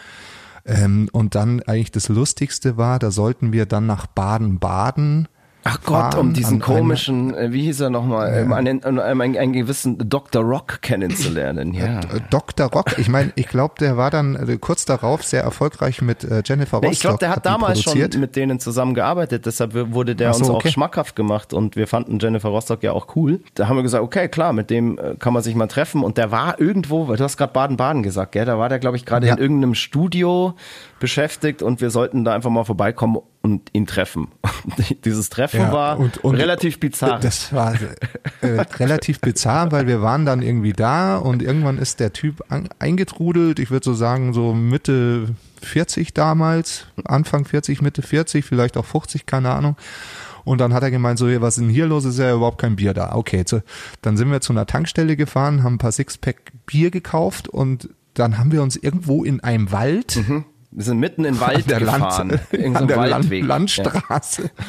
Ähm, 0.65 1.09
und 1.11 1.35
dann 1.35 1.61
eigentlich 1.63 1.91
das 1.91 2.09
Lustigste 2.09 2.77
war, 2.77 3.01
da 3.01 3.11
sollten 3.11 3.53
wir 3.53 3.67
dann 3.67 3.87
nach 3.87 4.07
Baden-Baden 4.07 5.27
Ach 5.65 5.79
Gott, 5.85 6.17
um 6.17 6.33
diesen 6.33 6.61
komischen, 6.61 7.35
äh, 7.35 7.53
wie 7.53 7.63
hieß 7.63 7.81
er 7.81 7.91
nochmal, 7.91 8.35
ja. 8.35 8.43
um 8.43 8.53
einen, 8.53 8.81
um 8.81 8.99
einen, 8.99 9.37
einen 9.37 9.53
gewissen 9.53 9.97
Dr. 10.09 10.43
Rock 10.43 10.83
kennenzulernen. 10.83 11.73
Ja. 11.73 12.01
Äh, 12.01 12.21
Dr. 12.31 12.67
Rock, 12.67 12.99
ich 12.99 13.09
meine, 13.09 13.33
ich 13.37 13.47
glaube, 13.47 13.75
der 13.79 13.97
war 13.97 14.11
dann 14.11 14.35
äh, 14.35 14.59
kurz 14.59 14.85
darauf 14.85 15.23
sehr 15.23 15.43
erfolgreich 15.43 16.03
mit 16.03 16.27
Jennifer 16.45 16.79
Rostock. 16.79 16.93
Ich 16.93 17.01
glaube, 17.01 17.19
der 17.19 17.31
hat, 17.31 17.37
hat 17.37 17.47
damals 17.47 17.83
schon 17.83 17.99
mit 17.99 18.37
denen 18.37 18.59
zusammengearbeitet, 18.59 19.47
deshalb 19.47 19.75
wurde 19.93 20.17
der 20.17 20.35
so, 20.35 20.41
uns 20.41 20.51
okay. 20.51 20.69
auch 20.69 20.73
schmackhaft 20.73 21.17
gemacht 21.17 21.53
und 21.53 21.77
wir 21.77 21.87
fanden 21.87 22.19
Jennifer 22.19 22.49
Rostock 22.49 22.83
ja 22.83 22.93
auch 22.93 23.15
cool. 23.17 23.41
Da 23.55 23.69
haben 23.69 23.77
wir 23.77 23.83
gesagt, 23.83 24.03
okay, 24.03 24.29
klar, 24.29 24.53
mit 24.53 24.71
dem 24.71 24.99
kann 25.19 25.33
man 25.33 25.43
sich 25.43 25.55
mal 25.55 25.69
treffen 25.69 26.03
und 26.03 26.19
der 26.19 26.31
war 26.31 26.61
irgendwo, 26.61 27.09
weil 27.09 27.17
du 27.17 27.25
hast 27.25 27.37
gerade 27.37 27.53
Baden-Baden 27.53 28.03
gesagt, 28.03 28.33
gell? 28.33 28.45
da 28.45 28.59
war 28.59 28.69
der, 28.69 28.79
glaube 28.79 28.97
ich, 28.97 29.07
gerade 29.07 29.27
ja. 29.27 29.35
in 29.35 29.41
irgendeinem 29.41 29.75
Studio 29.75 30.55
beschäftigt 30.99 31.63
und 31.63 31.81
wir 31.81 31.91
sollten 31.91 32.25
da 32.25 32.35
einfach 32.35 32.51
mal 32.51 32.65
vorbeikommen 32.65 33.19
und 33.43 33.71
ihn 33.73 33.87
treffen. 33.87 34.29
Dieses 35.05 35.29
Treffen 35.29 35.61
ja, 35.61 35.73
war 35.73 35.99
und, 35.99 36.19
und, 36.19 36.37
relativ 36.37 36.79
bizarr. 36.79 37.19
Das 37.19 37.53
war 37.53 37.75
äh, 38.41 38.47
relativ 38.79 39.21
bizarr, 39.21 39.73
weil 39.73 39.87
wir 39.87 40.01
waren 40.01 40.25
dann 40.25 40.43
irgendwie 40.43 40.73
da 40.73 41.17
und 41.17 41.43
irgendwann 41.43 41.79
ist 41.79 42.01
der 42.01 42.13
Typ 42.13 42.45
an, 42.49 42.69
eingetrudelt. 42.79 43.59
Ich 43.59 43.71
würde 43.71 43.85
so 43.85 43.95
sagen, 43.95 44.33
so 44.33 44.55
Mitte 44.55 45.35
40 45.61 46.15
damals, 46.15 46.87
Anfang 47.05 47.45
40, 47.45 47.83
Mitte 47.83 48.03
40, 48.03 48.45
vielleicht 48.45 48.77
auch 48.77 48.87
50, 48.87 49.27
keine 49.27 49.51
Ahnung. 49.51 49.77
Und 50.45 50.61
dann 50.61 50.73
hat 50.73 50.83
er 50.83 50.91
gemeint, 50.91 51.19
so, 51.19 51.27
was 51.41 51.57
ist 51.57 51.63
denn 51.63 51.71
hier 51.71 51.87
los? 51.87 52.05
Ist 52.05 52.19
ja 52.19 52.35
überhaupt 52.35 52.59
kein 52.59 52.77
Bier 52.77 52.95
da. 52.95 53.15
Okay, 53.15 53.45
so, 53.47 53.61
dann 54.03 54.17
sind 54.17 54.31
wir 54.31 54.41
zu 54.41 54.53
einer 54.53 54.67
Tankstelle 54.67 55.17
gefahren, 55.17 55.63
haben 55.63 55.75
ein 55.75 55.79
paar 55.79 55.93
Sixpack 55.93 56.53
Bier 56.67 56.91
gekauft 56.91 57.49
und 57.49 57.91
dann 58.15 58.39
haben 58.39 58.53
wir 58.53 58.63
uns 58.63 58.77
irgendwo 58.77 59.25
in 59.25 59.41
einem 59.41 59.73
Wald 59.73 60.17
mhm 60.17 60.45
wir 60.73 60.85
sind 60.85 60.99
mitten 60.99 61.25
in 61.25 61.35
den 61.35 61.41
Wald 61.41 61.71
der 61.71 61.81
gefahren. 61.81 62.31
Land, 62.51 62.77
an 62.77 62.89
der 62.89 62.97
Waldweg. 63.11 63.45
Landstraße. 63.45 64.43
Ja. 64.43 64.65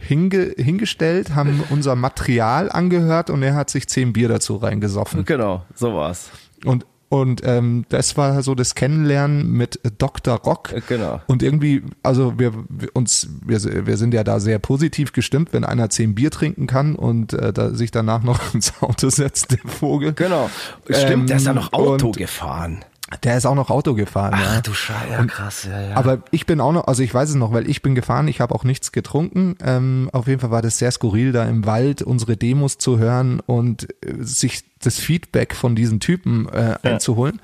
Hinge, 0.00 0.54
hingestellt, 0.56 1.34
haben 1.34 1.62
unser 1.70 1.96
Material 1.96 2.70
angehört 2.70 3.30
und 3.30 3.42
er 3.42 3.54
hat 3.54 3.68
sich 3.68 3.88
zehn 3.88 4.12
Bier 4.12 4.28
dazu 4.28 4.56
reingesoffen. 4.56 5.24
Genau, 5.24 5.64
so 5.74 5.94
war's. 5.94 6.30
Und 6.64 6.86
und 7.10 7.40
ähm, 7.44 7.86
das 7.88 8.18
war 8.18 8.42
so 8.42 8.54
das 8.54 8.74
Kennenlernen 8.74 9.50
mit 9.50 9.80
Dr. 9.96 10.34
Rock. 10.36 10.74
Genau. 10.88 11.22
Und 11.26 11.42
irgendwie, 11.42 11.82
also 12.02 12.38
wir, 12.38 12.52
wir 12.68 12.90
uns, 12.92 13.28
wir, 13.44 13.86
wir 13.86 13.96
sind 13.96 14.12
ja 14.12 14.24
da 14.24 14.40
sehr 14.40 14.58
positiv 14.58 15.12
gestimmt, 15.12 15.54
wenn 15.54 15.64
einer 15.64 15.88
zehn 15.88 16.14
Bier 16.14 16.30
trinken 16.30 16.66
kann 16.66 16.96
und 16.96 17.32
äh, 17.32 17.52
da 17.52 17.70
sich 17.70 17.90
danach 17.90 18.22
noch 18.22 18.40
ins 18.54 18.74
Auto 18.82 19.08
setzt, 19.08 19.52
der 19.52 19.70
Vogel. 19.70 20.12
Genau. 20.12 20.50
Stimmt, 20.84 21.10
ähm, 21.10 21.26
der 21.26 21.36
ist 21.38 21.46
ja 21.46 21.54
noch 21.54 21.72
Auto 21.72 22.12
gefahren. 22.12 22.84
Der 23.22 23.38
ist 23.38 23.46
auch 23.46 23.54
noch 23.54 23.70
Auto 23.70 23.94
gefahren. 23.94 24.34
Ach 24.34 24.54
ja. 24.56 24.60
du 24.60 24.74
Scheiße, 24.74 25.10
ja, 25.10 25.24
krass, 25.24 25.64
ja, 25.64 25.80
ja. 25.80 25.96
Aber 25.96 26.18
ich 26.30 26.44
bin 26.44 26.60
auch 26.60 26.72
noch, 26.72 26.86
also 26.86 27.02
ich 27.02 27.12
weiß 27.12 27.30
es 27.30 27.34
noch, 27.36 27.52
weil 27.52 27.68
ich 27.68 27.80
bin 27.80 27.94
gefahren, 27.94 28.28
ich 28.28 28.40
habe 28.40 28.54
auch 28.54 28.64
nichts 28.64 28.92
getrunken. 28.92 29.56
Ähm, 29.64 30.10
auf 30.12 30.26
jeden 30.26 30.40
Fall 30.40 30.50
war 30.50 30.60
das 30.60 30.78
sehr 30.78 30.90
skurril, 30.90 31.32
da 31.32 31.44
im 31.44 31.64
Wald 31.64 32.02
unsere 32.02 32.36
Demos 32.36 32.76
zu 32.76 32.98
hören 32.98 33.40
und 33.40 33.88
äh, 34.04 34.14
sich 34.20 34.64
das 34.80 34.98
Feedback 34.98 35.54
von 35.54 35.74
diesen 35.74 36.00
Typen 36.00 36.48
äh, 36.50 36.70
ja. 36.70 36.78
einzuholen. 36.82 37.40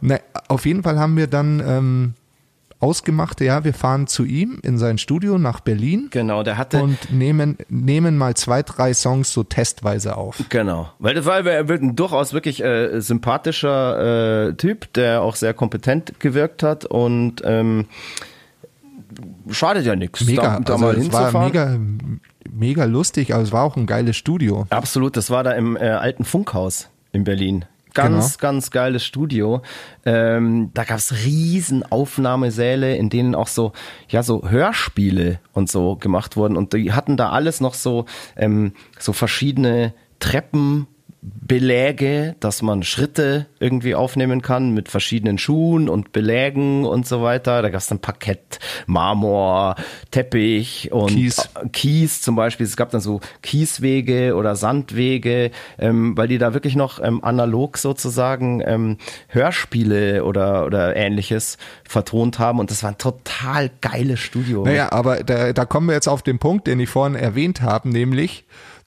Na, 0.00 0.20
auf 0.46 0.64
jeden 0.64 0.84
Fall 0.84 0.98
haben 0.98 1.16
wir 1.16 1.26
dann 1.26 1.60
ähm, 1.66 2.14
ausgemacht, 2.80 3.40
ja, 3.40 3.64
wir 3.64 3.74
fahren 3.74 4.06
zu 4.06 4.24
ihm 4.24 4.60
in 4.62 4.78
sein 4.78 4.98
Studio 4.98 5.38
nach 5.38 5.60
Berlin. 5.60 6.08
Genau, 6.10 6.42
der 6.42 6.58
hatte. 6.58 6.82
Und 6.82 7.12
nehmen, 7.12 7.58
nehmen 7.68 8.16
mal 8.16 8.34
zwei, 8.34 8.62
drei 8.62 8.94
Songs 8.94 9.32
so 9.32 9.42
testweise 9.42 10.16
auf. 10.16 10.42
Genau. 10.48 10.90
Weil 10.98 11.14
das 11.14 11.24
war 11.24 11.44
ein 11.44 11.96
durchaus 11.96 12.32
wirklich 12.32 12.62
äh, 12.62 13.00
sympathischer 13.00 14.48
äh, 14.48 14.54
Typ, 14.54 14.92
der 14.92 15.22
auch 15.22 15.34
sehr 15.34 15.54
kompetent 15.54 16.20
gewirkt 16.20 16.62
hat 16.62 16.84
und 16.84 17.42
ähm, 17.44 17.86
schadet 19.50 19.84
ja 19.84 19.96
nichts. 19.96 20.24
Mega, 20.24 20.60
da, 20.60 20.76
da 20.76 20.86
also 20.86 21.00
es 21.00 21.12
war 21.12 21.46
mega, 21.46 21.78
mega 22.50 22.84
lustig, 22.84 23.34
aber 23.34 23.42
es 23.42 23.52
war 23.52 23.64
auch 23.64 23.76
ein 23.76 23.86
geiles 23.86 24.16
Studio. 24.16 24.66
Absolut, 24.70 25.16
das 25.16 25.30
war 25.30 25.42
da 25.42 25.52
im 25.52 25.76
äh, 25.76 25.80
alten 25.80 26.24
Funkhaus 26.24 26.88
in 27.12 27.24
Berlin. 27.24 27.64
Ganz, 28.02 28.38
genau. 28.38 28.50
ganz 28.50 28.70
geiles 28.70 29.04
Studio. 29.04 29.62
Ähm, 30.04 30.70
da 30.74 30.84
gab 30.84 30.98
es 30.98 31.24
riesen 31.24 31.82
Aufnahmesäle, 31.82 32.96
in 32.96 33.10
denen 33.10 33.34
auch 33.34 33.48
so, 33.48 33.72
ja, 34.08 34.22
so 34.22 34.48
Hörspiele 34.48 35.40
und 35.52 35.70
so 35.70 35.96
gemacht 35.96 36.36
wurden. 36.36 36.56
Und 36.56 36.72
die 36.72 36.92
hatten 36.92 37.16
da 37.16 37.30
alles 37.30 37.60
noch 37.60 37.74
so, 37.74 38.06
ähm, 38.36 38.72
so 38.98 39.12
verschiedene 39.12 39.94
Treppen 40.20 40.86
Beläge, 41.20 42.36
dass 42.38 42.62
man 42.62 42.84
Schritte 42.84 43.46
irgendwie 43.58 43.96
aufnehmen 43.96 44.40
kann 44.40 44.72
mit 44.72 44.88
verschiedenen 44.88 45.36
Schuhen 45.36 45.88
und 45.88 46.12
Belägen 46.12 46.84
und 46.84 47.08
so 47.08 47.22
weiter. 47.22 47.60
Da 47.60 47.70
gab 47.70 47.80
es 47.80 47.88
dann 47.88 47.98
Parkett, 47.98 48.60
Marmor, 48.86 49.74
Teppich 50.12 50.92
und 50.92 51.08
Kies. 51.08 51.48
Kies 51.72 52.20
zum 52.20 52.36
Beispiel. 52.36 52.66
Es 52.66 52.76
gab 52.76 52.90
dann 52.90 53.00
so 53.00 53.20
Kieswege 53.42 54.36
oder 54.36 54.54
Sandwege, 54.54 55.50
ähm, 55.78 56.16
weil 56.16 56.28
die 56.28 56.38
da 56.38 56.54
wirklich 56.54 56.76
noch 56.76 57.02
ähm, 57.02 57.24
analog 57.24 57.78
sozusagen 57.78 58.62
ähm, 58.64 58.98
Hörspiele 59.26 60.24
oder, 60.24 60.66
oder 60.66 60.94
ähnliches 60.94 61.58
vertont 61.82 62.38
haben. 62.38 62.60
Und 62.60 62.70
das 62.70 62.84
war 62.84 62.90
ein 62.90 62.98
total 62.98 63.70
geiles 63.80 64.20
Studio. 64.20 64.62
Naja, 64.62 64.92
aber 64.92 65.24
da, 65.24 65.52
da 65.52 65.64
kommen 65.64 65.88
wir 65.88 65.94
jetzt 65.94 66.08
auf 66.08 66.22
den 66.22 66.38
Punkt, 66.38 66.68
den 66.68 66.78
ich 66.78 66.88
vorhin 66.88 67.16
erwähnt 67.16 67.60
habe, 67.60 67.88
nämlich 67.88 68.44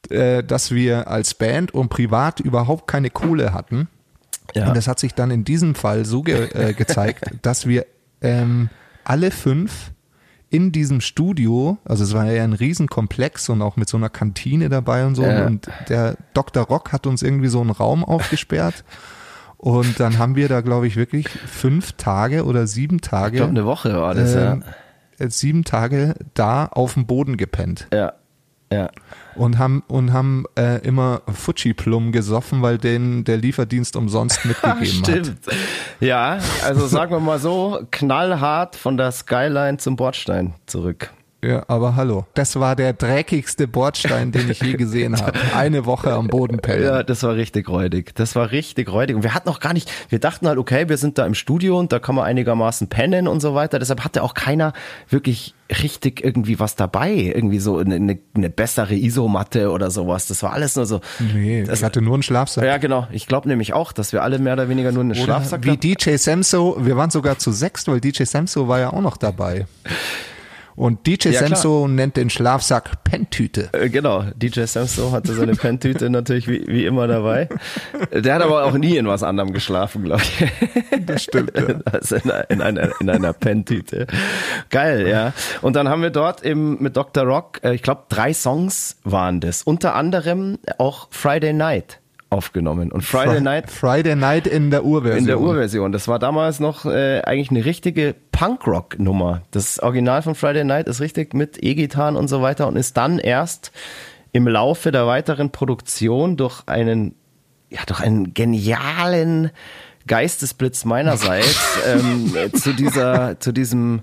äh, 0.09 0.43
dass 0.43 0.71
wir 0.71 1.07
als 1.07 1.33
Band 1.33 1.73
und 1.73 1.89
privat 1.89 2.39
überhaupt 2.39 2.87
keine 2.87 3.09
Kohle 3.09 3.53
hatten. 3.53 3.87
Ja. 4.55 4.67
Und 4.67 4.77
das 4.77 4.87
hat 4.87 4.99
sich 4.99 5.13
dann 5.13 5.31
in 5.31 5.43
diesem 5.43 5.75
Fall 5.75 6.05
so 6.05 6.21
ge 6.23 6.49
äh, 6.53 6.73
gezeigt, 6.73 7.25
dass 7.41 7.67
wir 7.67 7.85
ähm, 8.21 8.69
alle 9.03 9.31
fünf 9.31 9.91
in 10.49 10.73
diesem 10.73 10.99
Studio, 10.99 11.77
also 11.85 12.03
es 12.03 12.13
war 12.13 12.25
ja 12.25 12.43
ein 12.43 12.53
Riesenkomplex 12.53 13.47
und 13.49 13.61
auch 13.61 13.77
mit 13.77 13.87
so 13.87 13.95
einer 13.95 14.09
Kantine 14.09 14.67
dabei 14.67 15.05
und 15.05 15.15
so. 15.15 15.23
Ja. 15.23 15.45
Und 15.45 15.69
der 15.87 16.17
Dr. 16.33 16.63
Rock 16.63 16.91
hat 16.91 17.07
uns 17.07 17.23
irgendwie 17.23 17.47
so 17.47 17.61
einen 17.61 17.69
Raum 17.69 18.03
aufgesperrt. 18.03 18.83
Und 19.61 19.99
dann 19.99 20.17
haben 20.17 20.35
wir 20.35 20.49
da, 20.49 20.61
glaube 20.61 20.87
ich, 20.87 20.95
wirklich 20.95 21.29
fünf 21.29 21.91
Tage 21.91 22.45
oder 22.45 22.65
sieben 22.65 22.99
Tage. 22.99 23.35
Ich 23.35 23.37
glaube, 23.37 23.51
eine 23.51 23.63
Woche 23.63 23.93
war 23.93 24.15
das, 24.15 24.33
äh, 24.33 24.43
ja. 25.19 25.29
Sieben 25.29 25.63
Tage 25.65 26.15
da 26.33 26.65
auf 26.65 26.95
dem 26.95 27.05
Boden 27.05 27.37
gepennt. 27.37 27.87
Ja. 27.93 28.13
Ja. 28.71 28.89
Und 29.35 29.57
haben, 29.57 29.83
und 29.87 30.11
haben 30.13 30.45
äh, 30.57 30.77
immer 30.85 31.21
Fuji-Plum 31.31 32.11
gesoffen, 32.11 32.61
weil 32.61 32.77
den 32.77 33.23
der 33.23 33.37
Lieferdienst 33.37 33.95
umsonst 33.95 34.45
mitgegeben 34.45 34.85
Stimmt. 35.05 35.27
hat. 35.47 35.55
Ja, 35.99 36.39
also 36.63 36.87
sagen 36.87 37.11
wir 37.11 37.19
mal 37.19 37.39
so, 37.39 37.81
knallhart 37.91 38.75
von 38.75 38.97
der 38.97 39.11
Skyline 39.11 39.77
zum 39.77 39.95
Bordstein 39.95 40.53
zurück. 40.65 41.11
Ja, 41.43 41.63
aber 41.67 41.95
hallo. 41.95 42.27
Das 42.35 42.59
war 42.59 42.75
der 42.75 42.93
dreckigste 42.93 43.67
Bordstein, 43.67 44.31
den 44.31 44.51
ich 44.51 44.61
je 44.61 44.73
gesehen 44.73 45.19
habe. 45.19 45.33
Eine 45.55 45.87
Woche 45.87 46.13
am 46.13 46.27
Boden 46.27 46.59
pellen. 46.59 46.83
Ja, 46.83 47.01
das 47.01 47.23
war 47.23 47.35
richtig 47.35 47.67
räudig. 47.67 48.13
Das 48.13 48.35
war 48.35 48.51
richtig 48.51 48.91
räudig. 48.91 49.15
Und 49.15 49.23
wir 49.23 49.33
hatten 49.33 49.49
auch 49.49 49.59
gar 49.59 49.73
nicht, 49.73 49.91
wir 50.09 50.19
dachten 50.19 50.47
halt, 50.47 50.59
okay, 50.59 50.87
wir 50.87 50.97
sind 50.97 51.17
da 51.17 51.25
im 51.25 51.33
Studio 51.33 51.79
und 51.79 51.91
da 51.91 51.97
kann 51.97 52.13
man 52.13 52.25
einigermaßen 52.25 52.89
pennen 52.89 53.27
und 53.27 53.39
so 53.39 53.55
weiter. 53.55 53.79
Deshalb 53.79 54.03
hatte 54.03 54.21
auch 54.21 54.35
keiner 54.35 54.73
wirklich 55.09 55.55
richtig 55.81 56.23
irgendwie 56.23 56.59
was 56.59 56.75
dabei. 56.75 57.11
Irgendwie 57.11 57.59
so 57.59 57.79
eine, 57.79 57.95
eine, 57.95 58.19
eine 58.35 58.49
bessere 58.51 58.93
Isomatte 58.93 59.71
oder 59.71 59.89
sowas. 59.89 60.27
Das 60.27 60.43
war 60.43 60.53
alles 60.53 60.75
nur 60.75 60.85
so. 60.85 61.01
Nee, 61.33 61.63
das, 61.63 61.79
ich 61.79 61.85
hatte 61.85 62.03
nur 62.03 62.13
einen 62.13 62.23
Schlafsack. 62.23 62.63
Ja, 62.63 62.77
genau. 62.77 63.07
Ich 63.11 63.25
glaube 63.25 63.47
nämlich 63.47 63.73
auch, 63.73 63.93
dass 63.93 64.13
wir 64.13 64.21
alle 64.21 64.37
mehr 64.37 64.53
oder 64.53 64.69
weniger 64.69 64.91
nur 64.91 65.01
einen 65.01 65.13
Oder 65.13 65.21
Schlafsack 65.21 65.65
wie 65.65 65.77
DJ 65.77 66.17
Samso, 66.17 66.77
wir 66.79 66.97
waren 66.97 67.09
sogar 67.09 67.39
zu 67.39 67.51
sechst, 67.51 67.87
weil 67.87 67.99
DJ 67.99 68.25
Samso 68.25 68.67
war 68.67 68.79
ja 68.79 68.93
auch 68.93 69.01
noch 69.01 69.17
dabei. 69.17 69.65
Und 70.75 71.05
DJ 71.07 71.29
Ja. 71.29 71.39
Samso 71.41 71.87
nennt 71.87 72.17
den 72.17 72.29
Schlafsack 72.29 73.03
Pentüte. 73.03 73.69
Äh, 73.73 73.89
Genau, 73.89 74.23
DJ 74.35 74.63
Samso 74.65 75.11
hatte 75.11 75.33
seine 75.33 75.53
Pentüte 75.55 76.09
natürlich 76.09 76.47
wie, 76.47 76.65
wie 76.67 76.85
immer 76.85 77.07
dabei. 77.07 77.49
Der 78.13 78.35
hat 78.35 78.41
aber 78.41 78.63
auch 78.65 78.73
nie 78.77 78.97
in 78.97 79.07
was 79.07 79.23
anderem 79.23 79.53
geschlafen, 79.53 80.03
glaube 80.03 80.21
ich. 80.23 80.51
Das 81.05 81.23
stimmt. 81.23 81.51
Ja. 81.55 81.75
Also 81.91 82.15
in, 82.15 82.31
in 82.49 82.61
einer, 82.61 82.89
in 82.99 83.09
einer 83.09 83.33
Pentüte. 83.33 84.07
Geil, 84.69 85.07
ja. 85.07 85.33
Und 85.61 85.75
dann 85.75 85.89
haben 85.89 86.01
wir 86.01 86.09
dort 86.09 86.43
eben 86.43 86.81
mit 86.81 86.95
Dr. 86.95 87.23
Rock, 87.23 87.59
äh, 87.63 87.73
ich 87.73 87.81
glaube, 87.81 88.03
drei 88.09 88.33
Songs 88.33 88.97
waren 89.03 89.39
das. 89.39 89.63
Unter 89.63 89.95
anderem 89.95 90.57
auch 90.77 91.07
Friday 91.11 91.53
Night 91.53 92.00
aufgenommen. 92.31 92.91
Und 92.91 93.03
Friday 93.03 93.41
Night 93.41 93.69
Friday 93.69 94.15
Night 94.15 94.47
in 94.47 94.71
der 94.71 94.85
Urversion. 94.85 95.19
in 95.19 95.25
der 95.27 95.39
Urversion. 95.39 95.91
Das 95.91 96.07
war 96.07 96.17
damals 96.17 96.59
noch 96.59 96.85
äh, 96.85 97.21
eigentlich 97.21 97.51
eine 97.51 97.65
richtige 97.65 98.15
Punkrock-Nummer. 98.31 99.41
Das 99.51 99.79
Original 99.79 100.21
von 100.21 100.33
Friday 100.33 100.63
Night 100.63 100.87
ist 100.87 101.01
richtig 101.01 101.33
mit 101.33 101.61
E-Gitarren 101.61 102.15
und 102.15 102.29
so 102.29 102.41
weiter 102.41 102.67
und 102.67 102.77
ist 102.77 102.95
dann 102.97 103.19
erst 103.19 103.71
im 104.31 104.47
Laufe 104.47 104.91
der 104.91 105.05
weiteren 105.07 105.51
Produktion 105.51 106.37
durch 106.37 106.63
einen, 106.67 107.15
ja, 107.69 107.81
durch 107.85 107.99
einen 107.99 108.33
genialen 108.33 109.51
Geistesblitz 110.07 110.85
meinerseits 110.85 111.79
ähm, 111.87 112.33
zu 112.53 112.73
dieser, 112.73 113.39
zu 113.41 113.51
diesem 113.51 114.01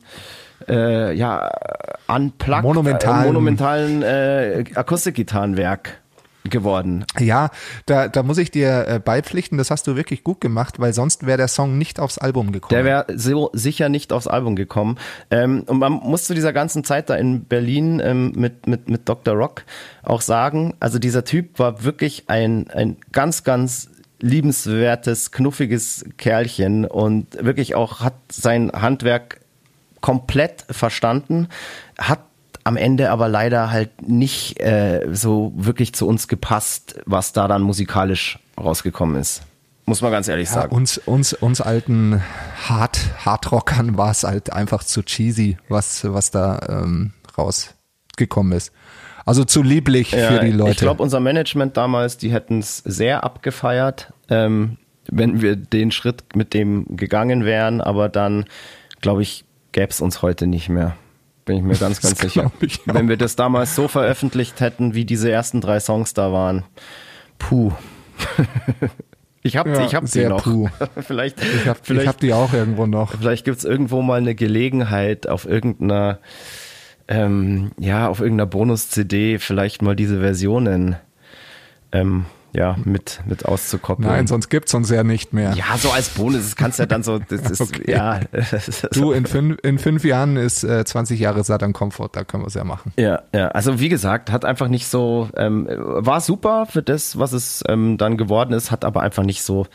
äh, 0.68 1.14
ja, 1.14 1.51
unplugged, 2.09 2.62
Monumentalen- 2.62 3.22
äh, 3.22 3.26
monumentalen 3.26 4.03
äh, 4.03 4.64
Akustikgitarrenwerk 4.74 5.99
geworden. 6.51 7.05
Ja, 7.18 7.51
da, 7.86 8.09
da 8.09 8.22
muss 8.22 8.38
ich 8.38 8.51
dir 8.51 8.86
äh, 8.88 8.99
beipflichten, 8.99 9.59
das 9.59 9.70
hast 9.70 9.86
du 9.86 9.96
wirklich 9.96 10.24
gut 10.24 10.40
gemacht, 10.40 10.78
weil 10.78 10.92
sonst 10.92 11.26
wäre 11.26 11.38
der 11.38 11.49
Song 11.49 11.78
nicht 11.78 12.01
aufs 12.01 12.18
Album 12.18 12.53
gekommen. 12.53 12.74
Der 12.74 12.84
wäre 12.84 13.07
so 13.14 13.51
sicher 13.53 13.88
nicht 13.88 14.12
aufs 14.12 14.26
Album 14.26 14.57
gekommen. 14.57 14.99
Ähm, 15.30 15.64
und 15.66 15.78
man 15.78 15.92
muss 15.92 16.24
zu 16.24 16.34
dieser 16.34 16.53
ganzen 16.53 16.84
Zeit 16.84 17.11
da 17.11 17.16
in 17.16 17.44
Berlin 17.44 18.01
ähm, 18.05 18.32
mit, 18.34 18.66
mit, 18.66 18.88
mit 18.88 19.09
Dr. 19.09 19.34
Rock 19.34 19.64
auch 20.03 20.20
sagen, 20.20 20.74
also 20.80 20.99
dieser 20.99 21.24
Typ 21.24 21.59
war 21.59 21.84
wirklich 21.84 22.24
ein, 22.28 22.70
ein 22.70 22.96
ganz, 23.12 23.44
ganz 23.44 23.90
liebenswertes, 24.20 25.30
knuffiges 25.30 26.05
Kerlchen 26.16 26.84
und 26.84 27.42
wirklich 27.44 27.74
auch 27.74 28.01
hat 28.01 28.14
sein 28.30 28.70
Handwerk 28.72 29.40
komplett 30.01 30.64
verstanden, 30.70 31.49
hat 31.99 32.20
am 32.68 32.76
Ende 32.76 33.10
aber 33.10 33.28
leider 33.28 33.70
halt 33.70 34.06
nicht 34.06 34.60
äh, 34.60 35.08
so 35.10 35.52
wirklich 35.56 35.94
zu 35.94 36.06
uns 36.06 36.28
gepasst, 36.28 37.00
was 37.06 37.32
da 37.32 37.48
dann 37.48 37.62
musikalisch 37.62 38.38
rausgekommen 38.60 39.16
ist. 39.16 39.42
Muss 39.86 40.02
man 40.02 40.12
ganz 40.12 40.28
ehrlich 40.28 40.48
ja, 40.48 40.54
sagen. 40.54 40.76
uns, 40.76 40.98
uns, 40.98 41.32
uns 41.32 41.62
alten 41.62 42.22
Hard, 42.68 43.00
Hardrockern 43.24 43.96
war 43.96 44.10
es 44.10 44.22
halt 44.22 44.52
einfach 44.52 44.84
zu 44.84 45.02
cheesy, 45.02 45.56
was, 45.70 46.04
was 46.12 46.30
da 46.30 46.60
ähm, 46.68 47.14
rausgekommen 47.38 48.52
ist. 48.52 48.70
Also 49.24 49.44
zu 49.44 49.62
lieblich 49.62 50.10
für 50.10 50.40
die 50.40 50.52
Leute. 50.52 50.72
Ich 50.72 50.76
glaube, 50.78 51.02
unser 51.02 51.20
Management 51.20 51.76
damals, 51.78 52.18
die 52.18 52.30
hätten 52.30 52.58
es 52.58 52.78
sehr 52.78 53.24
abgefeiert, 53.24 54.12
ähm, 54.28 54.76
wenn 55.10 55.40
wir 55.40 55.56
den 55.56 55.90
Schritt 55.90 56.36
mit 56.36 56.52
dem 56.52 56.96
gegangen 56.98 57.46
wären, 57.46 57.80
aber 57.80 58.10
dann, 58.10 58.44
glaube 59.00 59.22
ich, 59.22 59.46
gäbe 59.72 59.88
es 59.88 60.02
uns 60.02 60.20
heute 60.20 60.46
nicht 60.46 60.68
mehr. 60.68 60.96
Bin 61.49 61.57
ich 61.57 61.62
mir 61.62 61.74
ganz, 61.78 62.01
ganz 62.03 62.20
sicher. 62.20 62.53
Wenn 62.84 63.09
wir 63.09 63.16
das 63.16 63.34
damals 63.34 63.74
so 63.74 63.88
veröffentlicht 63.88 64.61
hätten, 64.61 64.92
wie 64.94 65.07
diese 65.07 65.30
ersten 65.30 65.62
drei 65.62 65.80
Songs 65.80 66.12
da 66.12 66.30
waren, 66.30 66.64
puh. 67.38 67.72
ich 69.42 69.57
habe 69.57 69.70
Ja, 69.70 69.84
ich 69.86 69.94
hab 69.94 70.07
sie 70.07 70.26
noch. 70.26 70.44
puh. 70.44 70.68
vielleicht 71.01 71.42
ich 71.42 71.66
habe 71.66 72.07
hab 72.07 72.20
die 72.20 72.34
auch 72.34 72.53
irgendwo 72.53 72.86
noch. 72.86 73.12
Vielleicht 73.18 73.46
gibt's 73.46 73.64
irgendwo 73.64 74.03
mal 74.03 74.18
eine 74.18 74.34
Gelegenheit 74.34 75.26
auf 75.26 75.46
irgendeiner, 75.46 76.18
ähm, 77.09 77.70
ja, 77.78 78.09
auf 78.09 78.20
irgendeiner 78.20 78.46
Bonus-CD 78.46 79.38
vielleicht 79.38 79.80
mal 79.80 79.96
diese 79.96 80.20
Versionen 80.20 80.96
ähm, 81.92 82.26
ja, 82.53 82.76
mit, 82.84 83.20
mit 83.26 83.44
auszukoppeln. 83.44 84.09
Nein, 84.09 84.26
sonst 84.26 84.49
gibt's 84.49 84.72
uns 84.74 84.90
ja 84.90 85.05
nicht 85.05 85.32
mehr. 85.32 85.53
ja, 85.53 85.76
so 85.76 85.90
als 85.90 86.09
Bonus, 86.11 86.42
das 86.42 86.57
kannst 86.57 86.78
ja 86.78 86.86
dann 86.86 87.03
so, 87.03 87.18
das 87.18 87.42
ist, 87.51 87.61
Okay. 87.68 87.90
ja. 87.90 88.20
Du, 88.92 89.12
in 89.12 89.26
fünf, 89.26 89.59
in 89.62 89.78
fünf 89.78 90.05
Jahren 90.05 90.36
ist 90.36 90.64
äh, 90.64 90.84
20 90.84 91.20
Jahre 91.20 91.44
Saturn 91.44 91.72
Comfort, 91.72 92.11
da 92.12 92.24
können 92.24 92.42
wir 92.42 92.49
es 92.49 92.55
ja 92.55 92.64
machen. 92.64 92.92
Ja, 92.96 93.22
ja, 93.34 93.49
also 93.49 93.80
wie 93.80 93.88
gesagt, 93.88 94.32
hat 94.32 94.44
einfach 94.44 94.68
nicht 94.68 94.86
so, 94.86 95.28
ähm, 95.36 95.68
war 95.70 96.20
super 96.20 96.66
für 96.66 96.82
das, 96.82 97.18
was 97.18 97.32
es 97.32 97.62
ähm, 97.68 97.99
dann 97.99 98.16
geworden 98.16 98.53
ist, 98.55 98.70
hat 98.70 98.84
aber 98.84 99.03
einfach 99.03 99.24
nicht 99.24 99.42
so 99.42 99.66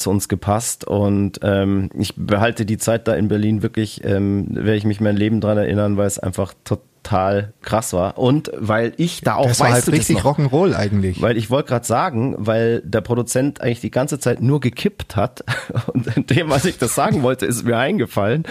zu 0.00 0.10
uns 0.10 0.28
gepasst 0.28 0.84
und 0.86 1.40
ähm, 1.42 1.90
ich 1.98 2.14
behalte 2.16 2.66
die 2.66 2.78
Zeit 2.78 3.06
da 3.06 3.14
in 3.14 3.28
Berlin 3.28 3.62
wirklich, 3.62 4.02
ähm, 4.04 4.46
werde 4.50 4.76
ich 4.76 4.84
mich 4.84 5.00
mein 5.00 5.16
Leben 5.16 5.40
dran 5.40 5.58
erinnern, 5.58 5.96
weil 5.96 6.06
es 6.06 6.18
einfach 6.18 6.54
total 6.64 7.52
krass 7.62 7.92
war 7.92 8.18
und 8.18 8.50
weil 8.56 8.92
ich 8.96 9.20
da 9.20 9.36
auch, 9.36 9.46
Das 9.46 9.60
war 9.60 9.66
weißt 9.68 9.74
halt 9.74 9.86
du 9.86 9.90
das 9.92 10.00
richtig 10.00 10.24
noch? 10.24 10.38
Rock'n'Roll 10.38 10.74
eigentlich. 10.74 11.20
Weil 11.22 11.36
ich 11.36 11.50
wollte 11.50 11.68
gerade 11.68 11.86
sagen, 11.86 12.34
weil 12.38 12.80
der 12.84 13.00
Produzent 13.00 13.60
eigentlich 13.60 13.80
die 13.80 13.90
ganze 13.90 14.18
Zeit 14.18 14.42
nur 14.42 14.60
gekippt 14.60 15.16
hat 15.16 15.44
und 15.92 16.16
in 16.16 16.26
dem, 16.26 16.50
was 16.50 16.64
ich 16.64 16.78
das 16.78 16.94
sagen 16.94 17.22
wollte, 17.22 17.46
ist 17.46 17.64
mir 17.64 17.76
eingefallen. 17.78 18.44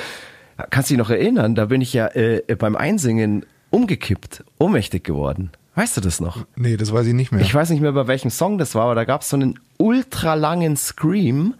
Kannst 0.69 0.89
du 0.89 0.93
dich 0.93 0.99
noch 0.99 1.09
erinnern? 1.09 1.55
Da 1.55 1.65
bin 1.65 1.81
ich 1.81 1.93
ja 1.93 2.07
äh, 2.07 2.41
beim 2.57 2.75
Einsingen 2.75 3.45
umgekippt, 3.69 4.43
ohnmächtig 4.57 5.03
geworden. 5.03 5.51
Weißt 5.75 5.95
du 5.95 6.01
das 6.01 6.19
noch? 6.19 6.45
Nee, 6.57 6.75
das 6.75 6.91
weiß 6.91 7.07
ich 7.07 7.13
nicht 7.13 7.31
mehr. 7.31 7.41
Ich 7.41 7.55
weiß 7.55 7.69
nicht 7.69 7.79
mehr, 7.79 7.93
bei 7.93 8.07
welchem 8.07 8.29
Song 8.29 8.57
das 8.57 8.75
war, 8.75 8.83
aber 8.83 8.95
da 8.95 9.05
gab 9.05 9.21
es 9.21 9.29
so 9.29 9.37
einen 9.37 9.59
ultralangen 9.79 10.77
Scream 10.77 11.55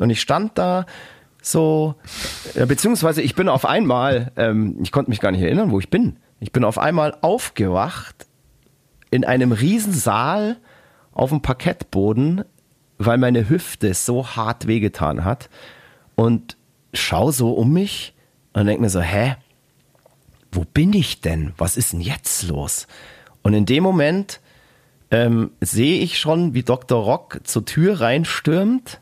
und 0.00 0.10
ich 0.10 0.20
stand 0.20 0.58
da 0.58 0.86
so, 1.40 1.94
beziehungsweise 2.54 3.22
ich 3.22 3.34
bin 3.34 3.48
auf 3.48 3.64
einmal, 3.64 4.32
ähm, 4.36 4.76
ich 4.82 4.90
konnte 4.92 5.10
mich 5.10 5.20
gar 5.20 5.30
nicht 5.30 5.42
erinnern, 5.42 5.70
wo 5.70 5.78
ich 5.78 5.88
bin. 5.88 6.16
Ich 6.40 6.52
bin 6.52 6.64
auf 6.64 6.78
einmal 6.78 7.16
aufgewacht 7.20 8.26
in 9.10 9.24
einem 9.24 9.52
Riesensaal 9.52 10.56
auf 11.12 11.30
dem 11.30 11.40
Parkettboden, 11.40 12.44
weil 12.98 13.18
meine 13.18 13.48
Hüfte 13.48 13.94
so 13.94 14.26
hart 14.26 14.66
wehgetan 14.66 15.24
hat 15.24 15.48
und 16.16 16.56
schau 16.92 17.30
so 17.30 17.52
um 17.52 17.72
mich 17.72 18.14
und 18.52 18.66
denk 18.66 18.80
mir 18.80 18.90
so, 18.90 19.00
hä, 19.00 19.36
wo 20.52 20.64
bin 20.64 20.92
ich 20.92 21.20
denn? 21.20 21.52
Was 21.56 21.76
ist 21.76 21.92
denn 21.92 22.00
jetzt 22.00 22.48
los? 22.48 22.86
Und 23.42 23.54
in 23.54 23.66
dem 23.66 23.82
Moment 23.82 24.40
ähm, 25.10 25.50
sehe 25.60 26.00
ich 26.00 26.18
schon, 26.18 26.54
wie 26.54 26.62
Dr. 26.62 27.02
Rock 27.02 27.40
zur 27.44 27.64
Tür 27.64 28.00
reinstürmt 28.00 29.00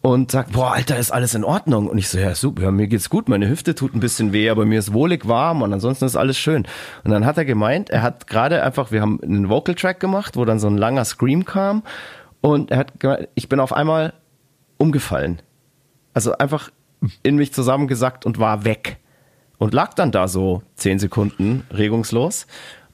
und 0.00 0.30
sagt, 0.30 0.52
boah, 0.52 0.72
Alter, 0.72 0.96
ist 0.96 1.10
alles 1.10 1.34
in 1.34 1.44
Ordnung? 1.44 1.88
Und 1.88 1.98
ich 1.98 2.08
so, 2.08 2.18
ja, 2.18 2.34
super, 2.34 2.70
mir 2.70 2.86
geht's 2.86 3.10
gut, 3.10 3.28
meine 3.28 3.48
Hüfte 3.48 3.74
tut 3.74 3.94
ein 3.94 4.00
bisschen 4.00 4.32
weh, 4.32 4.48
aber 4.48 4.64
mir 4.64 4.78
ist 4.78 4.92
wohlig 4.92 5.26
warm 5.26 5.62
und 5.62 5.72
ansonsten 5.72 6.04
ist 6.04 6.16
alles 6.16 6.38
schön. 6.38 6.66
Und 7.04 7.10
dann 7.10 7.26
hat 7.26 7.36
er 7.36 7.44
gemeint, 7.44 7.90
er 7.90 8.02
hat 8.02 8.26
gerade 8.26 8.62
einfach, 8.62 8.92
wir 8.92 9.00
haben 9.00 9.20
einen 9.22 9.48
Vocal 9.48 9.74
Track 9.74 9.98
gemacht, 10.00 10.36
wo 10.36 10.44
dann 10.44 10.60
so 10.60 10.68
ein 10.68 10.78
langer 10.78 11.04
Scream 11.04 11.44
kam 11.44 11.82
und 12.40 12.70
er 12.70 12.78
hat 12.78 13.00
gemeint, 13.00 13.28
ich 13.34 13.48
bin 13.48 13.60
auf 13.60 13.72
einmal 13.72 14.14
umgefallen. 14.76 15.42
Also 16.14 16.38
einfach 16.38 16.70
in 17.22 17.36
mich 17.36 17.52
zusammengesackt 17.52 18.24
und 18.24 18.38
war 18.38 18.64
weg. 18.64 18.98
Und 19.58 19.74
lag 19.74 19.94
dann 19.94 20.12
da 20.12 20.28
so 20.28 20.62
zehn 20.76 21.00
Sekunden 21.00 21.64
regungslos 21.72 22.46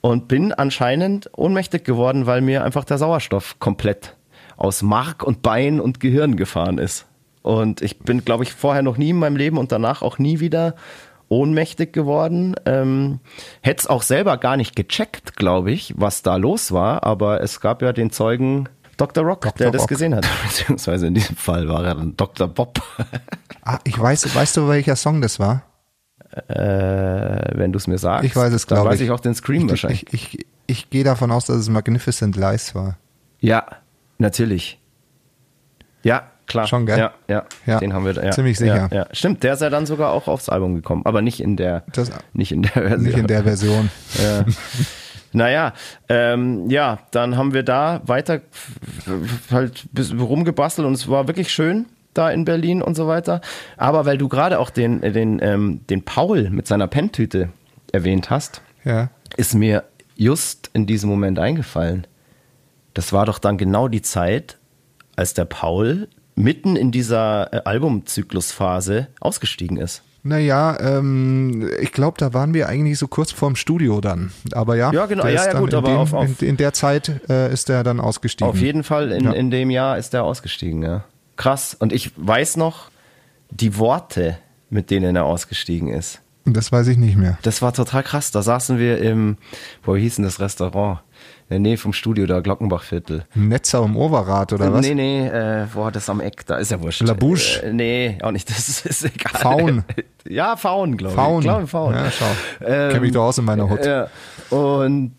und 0.05 0.29
bin 0.29 0.53
anscheinend 0.53 1.31
ohnmächtig 1.35 1.83
geworden, 1.83 2.27
weil 2.27 2.43
mir 2.43 2.63
einfach 2.63 2.85
der 2.85 2.99
Sauerstoff 2.99 3.59
komplett 3.59 4.15
aus 4.59 4.83
Mark 4.83 5.23
und 5.23 5.41
Bein 5.41 5.81
und 5.81 5.99
Gehirn 5.99 6.37
gefahren 6.37 6.77
ist. 6.77 7.07
Und 7.41 7.81
ich 7.81 8.01
bin, 8.01 8.23
glaube 8.23 8.45
ich, 8.45 8.53
vorher 8.53 8.83
noch 8.83 8.99
nie 8.99 9.11
in 9.11 9.19
meinem 9.19 9.37
Leben 9.37 9.57
und 9.57 9.73
danach 9.73 10.03
auch 10.03 10.19
nie 10.19 10.41
wieder 10.41 10.75
ohnmächtig 11.31 11.95
geworden. 11.95 12.55
Ähm, 12.67 13.21
Hätte 13.63 13.81
es 13.81 13.87
auch 13.87 14.03
selber 14.03 14.37
gar 14.37 14.59
nicht 14.59 14.77
gecheckt, 14.77 15.37
glaube 15.37 15.73
ich, 15.73 15.95
was 15.97 16.21
da 16.21 16.37
los 16.37 16.71
war. 16.71 17.03
Aber 17.05 17.41
es 17.41 17.63
gab 17.63 17.81
ja 17.81 17.95
den 17.95 18.11
Zeugen 18.11 18.69
Dr. 18.99 19.25
Rock, 19.25 19.41
Dr. 19.41 19.55
der 19.57 19.71
das 19.71 19.83
Rock. 19.83 19.89
gesehen 19.89 20.15
hat. 20.15 20.27
Beziehungsweise 20.43 21.07
in 21.07 21.15
diesem 21.15 21.37
Fall 21.37 21.67
war 21.67 21.83
er 21.83 21.95
dann 21.95 22.15
Dr. 22.15 22.47
Bob. 22.47 22.79
ah, 23.63 23.79
ich 23.85 23.99
weiß, 23.99 24.35
weißt 24.35 24.59
du, 24.59 24.69
welcher 24.69 24.97
Song 24.97 25.23
das 25.23 25.41
war? 25.41 25.63
Äh, 26.49 27.59
wenn 27.59 27.73
du 27.73 27.77
es 27.79 27.87
mir 27.87 27.99
sagst. 27.99 28.25
Ich 28.25 28.35
weiß 28.37 28.53
es, 28.53 28.67
Dann 28.67 28.85
weiß 28.85 29.01
ich 29.01 29.11
auch 29.11 29.21
den 29.21 29.35
Scream 29.35 29.65
ich, 29.65 29.71
wahrscheinlich. 29.71 30.05
Ich, 30.13 30.35
ich, 30.39 30.47
ich 30.67 30.91
gehe 30.91 31.05
davon 31.05 31.31
aus, 31.31 31.47
dass 31.47 31.57
es 31.57 31.69
Magnificent 31.69 32.37
Lies 32.37 32.75
war. 32.75 32.97
Ja, 33.41 33.65
natürlich. 34.19 34.79
Ja, 36.03 36.25
klar. 36.47 36.67
Schon, 36.67 36.87
gell? 36.87 36.99
Ja, 36.99 37.13
ja, 37.29 37.45
Ja, 37.67 37.79
den 37.79 37.93
haben 37.93 38.05
wir 38.05 38.13
da. 38.15 38.23
Ja, 38.25 38.31
ziemlich 38.33 38.59
sicher. 38.59 38.89
Ja, 38.91 38.97
ja. 38.97 39.07
Stimmt, 39.13 39.43
der 39.43 39.55
ist 39.55 39.61
ja 39.63 39.71
dann 39.71 39.87
sogar 39.87 40.13
auch 40.13 40.29
aufs 40.29 40.49
Album 40.49 40.75
gekommen, 40.75 41.03
aber 41.05 41.23
nicht 41.23 41.41
in 41.41 41.57
der, 41.57 41.85
Das- 41.93 42.11
nicht 42.33 42.53
in 42.53 42.63
der 42.63 42.73
Version. 42.73 43.03
Nicht 43.03 43.17
in 43.19 43.27
der 43.27 43.43
Version. 43.45 43.91
Ja. 44.23 44.45
Naja, 45.37 45.73
ähm, 46.09 46.71
ja, 46.71 47.01
dann 47.11 47.37
haben 47.37 47.55
wir 47.55 47.65
da 47.65 48.03
weiter 48.07 48.41
halt 49.51 49.85
rumgebastelt 50.17 50.87
und 50.87 50.93
es 50.95 51.09
war 51.09 51.27
wirklich 51.27 51.53
schön 51.53 51.87
da 52.15 52.31
in 52.31 52.45
Berlin 52.45 52.81
und 52.83 52.95
so 52.95 53.07
weiter. 53.07 53.41
Aber 53.77 54.07
weil 54.07 54.19
du 54.19 54.29
gerade 54.29 54.59
auch 54.59 54.71
den, 54.71 55.03
äh, 55.03 55.13
den, 55.13 55.41
ähm, 55.43 55.81
den 55.91 56.03
Paul 56.05 56.51
mit 56.51 56.67
seiner 56.67 56.87
Penntüte 56.87 57.51
erwähnt 57.93 58.31
hast, 58.31 58.63
Ja. 58.85 59.11
ist 59.37 59.55
mir 59.55 59.85
just 60.17 60.71
in 60.75 60.87
diesem 60.87 61.11
Moment 61.11 61.39
eingefallen. 61.39 62.07
Das 62.95 63.13
war 63.13 63.27
doch 63.27 63.39
dann 63.39 63.59
genau 63.59 63.89
die 63.89 64.03
Zeit, 64.03 64.59
als 65.17 65.35
der 65.35 65.45
Paul 65.45 66.09
mitten 66.37 66.77
in 66.77 66.91
dieser 66.93 67.53
äh, 67.53 67.61
Albumzyklusphase 67.65 69.09
ausgestiegen 69.21 69.77
ist. 69.77 70.03
Naja, 70.27 70.79
ähm, 70.81 71.69
ich 71.81 71.93
glaube, 71.93 72.17
da 72.19 72.33
waren 72.33 72.55
wir 72.55 72.69
eigentlich 72.69 72.99
so 72.99 73.09
kurz 73.09 73.31
vorm 73.31 73.57
Studio 73.57 74.01
dann. 74.01 74.33
Aber 74.53 74.75
ja, 74.75 74.91
Ja, 74.93 75.05
genau. 75.07 75.27
Ja, 75.27 75.47
ja, 75.47 75.59
gut, 75.59 75.73
in 75.73 75.79
aber 75.79 75.89
dem, 75.89 75.97
auf- 75.99 76.15
auf- 76.15 76.41
in, 76.43 76.49
in 76.49 76.57
der 76.57 76.73
Zeit 76.73 77.11
äh, 77.29 77.53
ist 77.53 77.69
er 77.69 77.83
dann 77.85 78.01
ausgestiegen. 78.01 78.49
Auf 78.51 78.57
jeden 78.59 78.85
Fall 78.85 79.13
in, 79.13 79.25
Ja. 79.25 79.33
in 79.33 79.51
dem 79.51 79.69
Jahr 79.71 79.99
ist 79.99 80.15
er 80.15 80.25
ausgestiegen, 80.25 80.83
ja. 80.83 81.05
Krass. 81.37 81.75
Und 81.75 81.93
ich 81.93 82.13
weiß 82.17 82.57
noch 82.57 82.91
die 83.51 83.79
Worte, 83.79 84.39
mit 84.71 84.91
denen 84.91 85.17
er 85.17 85.25
ausgestiegen 85.25 85.89
ist. 85.89 86.21
Das 86.47 86.73
weiß 86.73 86.89
ich 86.89 86.99
nicht 86.99 87.17
mehr. 87.17 87.39
Das 87.43 87.63
war 87.63 87.73
total 87.73 88.03
krass. 88.03 88.31
Da 88.31 88.43
saßen 88.43 88.79
wir 88.79 88.99
im, 88.99 89.39
wo 89.83 89.97
hieß 89.97 90.17
denn 90.17 90.25
das 90.25 90.41
Restaurant? 90.41 91.01
In 91.49 91.55
der 91.55 91.59
Nähe 91.61 91.79
vom 91.79 91.93
Studio, 91.93 92.27
da 92.27 92.41
Glockenbachviertel. 92.41 93.25
Netzer 93.35 93.83
um 93.83 93.97
Oberrad 93.97 94.53
oder 94.53 94.73
was? 94.73 94.87
Nee, 94.87 94.95
nee, 94.95 95.27
äh, 95.27 95.67
boah, 95.73 95.91
das 95.91 96.09
am 96.11 96.21
Eck, 96.21 96.45
da 96.47 96.57
ist 96.57 96.71
ja 96.71 96.81
wurscht. 96.83 97.03
La 97.03 97.15
Bouche? 97.15 97.63
Äh, 97.63 97.73
nee, 97.73 98.19
auch 98.23 98.31
nicht, 98.31 98.49
das 98.51 98.69
ist, 98.69 98.87
ist 98.87 99.05
egal. 99.05 99.41
Faun. 99.41 99.85
Ja, 100.27 100.57
Faun, 100.57 100.97
glaube 100.97 101.15
ich. 101.15 101.21
Faun. 101.21 101.39
Ich 101.39 101.45
glaube, 101.45 101.67
Faun. 101.67 101.95
Ja, 101.95 102.11
schau. 102.11 102.27
Ähm, 102.65 102.93
Kenn 102.93 103.01
mich 103.01 103.13
doch 103.13 103.25
aus 103.25 103.39
in 103.39 103.45
meiner 103.45 103.69
Hut. 103.69 103.85
Ja. 103.85 104.09
Und 104.51 105.13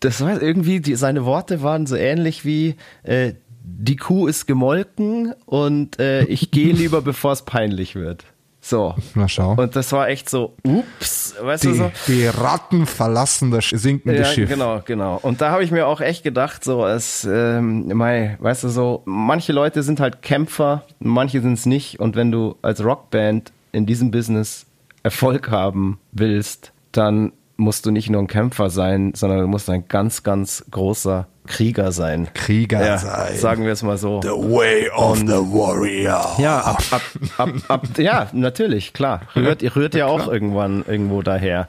das 0.00 0.22
war 0.22 0.40
irgendwie, 0.40 0.80
die, 0.80 0.94
seine 0.94 1.24
Worte 1.24 1.62
waren 1.62 1.86
so 1.86 1.96
ähnlich 1.96 2.44
wie, 2.44 2.76
äh, 3.02 3.34
die 3.62 3.96
Kuh 3.96 4.26
ist 4.26 4.46
gemolken 4.46 5.34
und 5.46 5.98
äh, 5.98 6.24
ich 6.24 6.50
gehe 6.50 6.72
lieber, 6.72 7.02
bevor 7.02 7.32
es 7.32 7.42
peinlich 7.42 7.94
wird. 7.94 8.24
So. 8.62 8.94
Na 9.14 9.26
schau. 9.26 9.54
Und 9.54 9.74
das 9.74 9.90
war 9.92 10.08
echt 10.10 10.28
so, 10.28 10.54
ups, 10.64 11.34
weißt 11.40 11.64
du 11.64 11.68
Die, 11.70 11.76
so? 11.78 11.92
die 12.08 12.26
Ratten 12.26 12.84
verlassen 12.84 13.50
das 13.50 13.70
sinkende 13.70 14.18
Ja, 14.18 14.24
Schiff. 14.26 14.50
genau, 14.50 14.82
genau. 14.84 15.18
Und 15.22 15.40
da 15.40 15.50
habe 15.50 15.64
ich 15.64 15.70
mir 15.70 15.86
auch 15.86 16.02
echt 16.02 16.22
gedacht, 16.24 16.62
so, 16.62 16.84
es, 16.86 17.24
ähm, 17.24 17.88
mei, 17.96 18.36
weißt 18.38 18.64
du, 18.64 18.68
so, 18.68 19.00
manche 19.06 19.54
Leute 19.54 19.82
sind 19.82 19.98
halt 19.98 20.20
Kämpfer, 20.20 20.82
manche 20.98 21.40
sind 21.40 21.54
es 21.54 21.64
nicht. 21.64 22.00
Und 22.00 22.16
wenn 22.16 22.30
du 22.30 22.56
als 22.60 22.84
Rockband 22.84 23.50
in 23.72 23.86
diesem 23.86 24.10
Business 24.10 24.66
Erfolg 25.02 25.50
haben 25.50 25.98
willst, 26.12 26.72
dann 26.92 27.32
musst 27.60 27.86
du 27.86 27.90
nicht 27.90 28.10
nur 28.10 28.20
ein 28.22 28.26
Kämpfer 28.26 28.70
sein, 28.70 29.12
sondern 29.14 29.40
du 29.40 29.46
musst 29.46 29.68
ein 29.70 29.86
ganz, 29.86 30.22
ganz 30.22 30.64
großer 30.70 31.26
Krieger 31.46 31.92
sein. 31.92 32.28
Krieger 32.34 32.84
Ja, 32.84 32.98
sein. 32.98 33.36
sagen 33.36 33.64
wir 33.64 33.72
es 33.72 33.82
mal 33.82 33.98
so. 33.98 34.20
way 34.22 34.88
of 34.90 35.18
the 35.18 35.26
warrior. 35.26 36.36
Ja, 36.38 36.60
ab, 36.60 36.82
ab, 36.90 37.02
ab, 37.38 37.50
ab, 37.68 37.86
ja, 37.98 38.28
natürlich, 38.32 38.92
klar. 38.92 39.22
Rührt, 39.36 39.62
rührt 39.76 39.94
ja 39.94 40.06
auch 40.06 40.28
irgendwann 40.28 40.84
irgendwo 40.86 41.22
daher. 41.22 41.68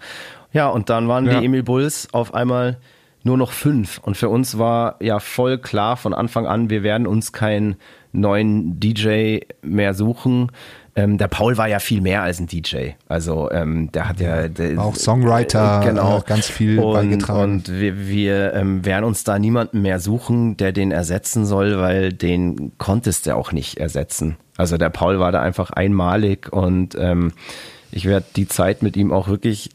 Ja, 0.54 0.68
und 0.70 0.89
dann 0.89 1.08
waren 1.08 1.26
Ja. 1.26 1.39
die 1.39 1.46
Emil 1.46 1.64
Bulls 1.64 2.10
auf 2.14 2.34
einmal 2.34 2.78
nur 3.24 3.38
noch 3.38 3.52
fünf. 3.52 4.00
Und 4.00 4.18
für 4.18 4.30
uns 4.30 4.58
war 4.58 4.96
ja 5.00 5.20
voll 5.20 5.58
klar 5.58 5.96
von 5.98 6.14
Anfang 6.14 6.46
an, 6.48 6.70
wir 6.70 6.84
werden 6.84 7.06
uns 7.08 7.32
keinen 7.34 7.76
neuen 8.14 8.80
DJ 8.80 9.39
mehr 9.62 9.94
suchen. 9.94 10.52
Ähm, 10.96 11.18
der 11.18 11.30
Paul 11.30 11.58
war 11.58 11.68
ja 11.68 11.80
viel 11.80 12.02
mehr 12.02 12.22
als 12.22 12.39
ein 12.39 12.48
DJ. 12.48 12.92
Also 13.08 13.50
ähm, 13.52 13.92
der 13.94 14.10
hat 14.10 14.20
ja 14.20 14.50
der, 14.50 14.80
Auch 14.80 14.96
Songwriter, 14.96 15.82
genau. 15.86 16.20
äh, 16.20 16.22
ganz 16.26 16.48
viel 16.48 16.80
und, 16.80 16.94
beigetragen. 16.94 17.54
Und 17.54 17.80
wir, 17.80 18.08
wir 18.08 18.54
ähm, 18.54 18.84
werden 18.86 19.06
uns 19.06 19.24
da 19.24 19.39
niemanden 19.39 19.82
mehr 19.82 20.00
suchen, 20.00 20.58
der 20.58 20.74
den 20.74 20.92
ersetzen 20.92 21.46
soll, 21.46 21.80
weil 21.80 22.12
den 22.12 22.74
konntest 22.78 23.26
du 23.26 23.36
auch 23.36 23.54
nicht 23.54 23.78
ersetzen. 23.78 24.36
Also 24.58 24.78
der 24.78 24.89
Paul 24.89 25.20
war 25.20 25.32
da 25.32 25.42
einfach 25.42 25.72
einmalig 25.72 26.52
und 26.52 26.96
ähm, 27.00 27.32
ich 27.92 28.06
werde 28.06 28.26
die 28.36 28.48
Zeit 28.48 28.84
mit 28.84 28.98
ihm 28.98 29.14
auch 29.14 29.28
wirklich 29.28 29.70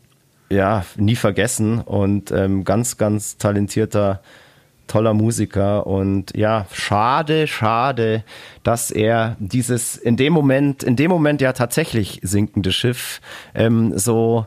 ja 0.51 0.85
nie 0.97 1.17
vergessen 1.17 1.81
und 1.81 2.31
ähm, 2.31 2.65
ganz, 2.65 2.99
ganz 2.99 3.39
talentierter 3.39 4.21
toller 4.87 5.15
Musiker 5.15 5.87
und 5.87 6.37
ja, 6.37 6.67
schade, 6.73 7.47
schade, 7.47 8.25
dass 8.63 8.91
er 8.91 9.37
dieses 9.39 9.97
in 9.97 10.17
dem 10.17 10.33
Moment, 10.33 10.83
in 10.83 10.97
dem 10.97 11.11
Moment 11.11 11.41
ja 11.41 11.53
tatsächlich 11.53 12.21
sinkende 12.23 12.73
Schiff 12.73 13.21
ähm, 13.55 13.97
so, 13.99 14.47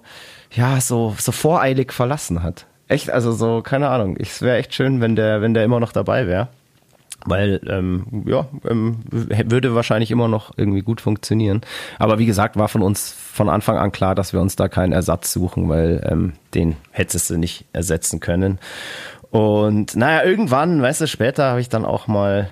ja, 0.52 0.82
so, 0.82 1.16
so 1.18 1.32
voreilig 1.32 1.94
verlassen 1.94 2.44
hat. 2.44 2.66
Echt, 2.88 3.12
also 3.12 3.32
so, 3.32 3.62
keine 3.62 3.90
Ahnung. 3.90 4.18
Es 4.18 4.42
wäre 4.42 4.58
echt 4.58 4.74
schön, 4.74 5.00
wenn 5.00 5.16
der, 5.16 5.42
wenn 5.42 5.54
der 5.54 5.64
immer 5.64 5.80
noch 5.80 5.92
dabei 5.92 6.26
wäre. 6.26 6.48
Weil, 7.26 7.60
ähm, 7.68 8.24
ja, 8.26 8.48
ähm, 8.68 9.00
würde 9.12 9.76
wahrscheinlich 9.76 10.10
immer 10.10 10.28
noch 10.30 10.54
irgendwie 10.58 10.82
gut 10.82 11.02
funktionieren. 11.02 11.62
Aber 12.00 12.18
wie 12.18 12.26
gesagt, 12.26 12.56
war 12.56 12.70
von 12.70 12.82
uns 12.82 13.12
von 13.12 13.50
Anfang 13.50 13.78
an 13.78 13.92
klar, 13.92 14.16
dass 14.16 14.32
wir 14.32 14.40
uns 14.40 14.56
da 14.56 14.70
keinen 14.70 14.94
Ersatz 14.94 15.34
suchen, 15.34 15.68
weil 15.68 16.02
ähm, 16.10 16.34
den 16.56 16.78
hättest 16.92 17.30
du 17.30 17.38
nicht 17.38 17.66
ersetzen 17.74 18.22
können. 18.22 18.58
Und 19.32 19.96
naja, 19.96 20.24
irgendwann, 20.24 20.82
weißt 20.82 21.02
du, 21.02 21.08
später 21.08 21.46
habe 21.50 21.62
ich 21.62 21.70
dann 21.70 21.86
auch 21.86 22.08
mal 22.08 22.52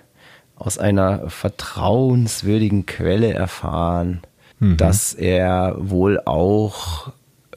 aus 0.55 0.77
einer 0.77 1.29
vertrauenswürdigen 1.29 2.85
Quelle 2.85 3.33
erfahren, 3.33 4.21
dass 4.59 5.13
er 5.13 5.75
wohl 5.77 6.19
auch 6.25 7.11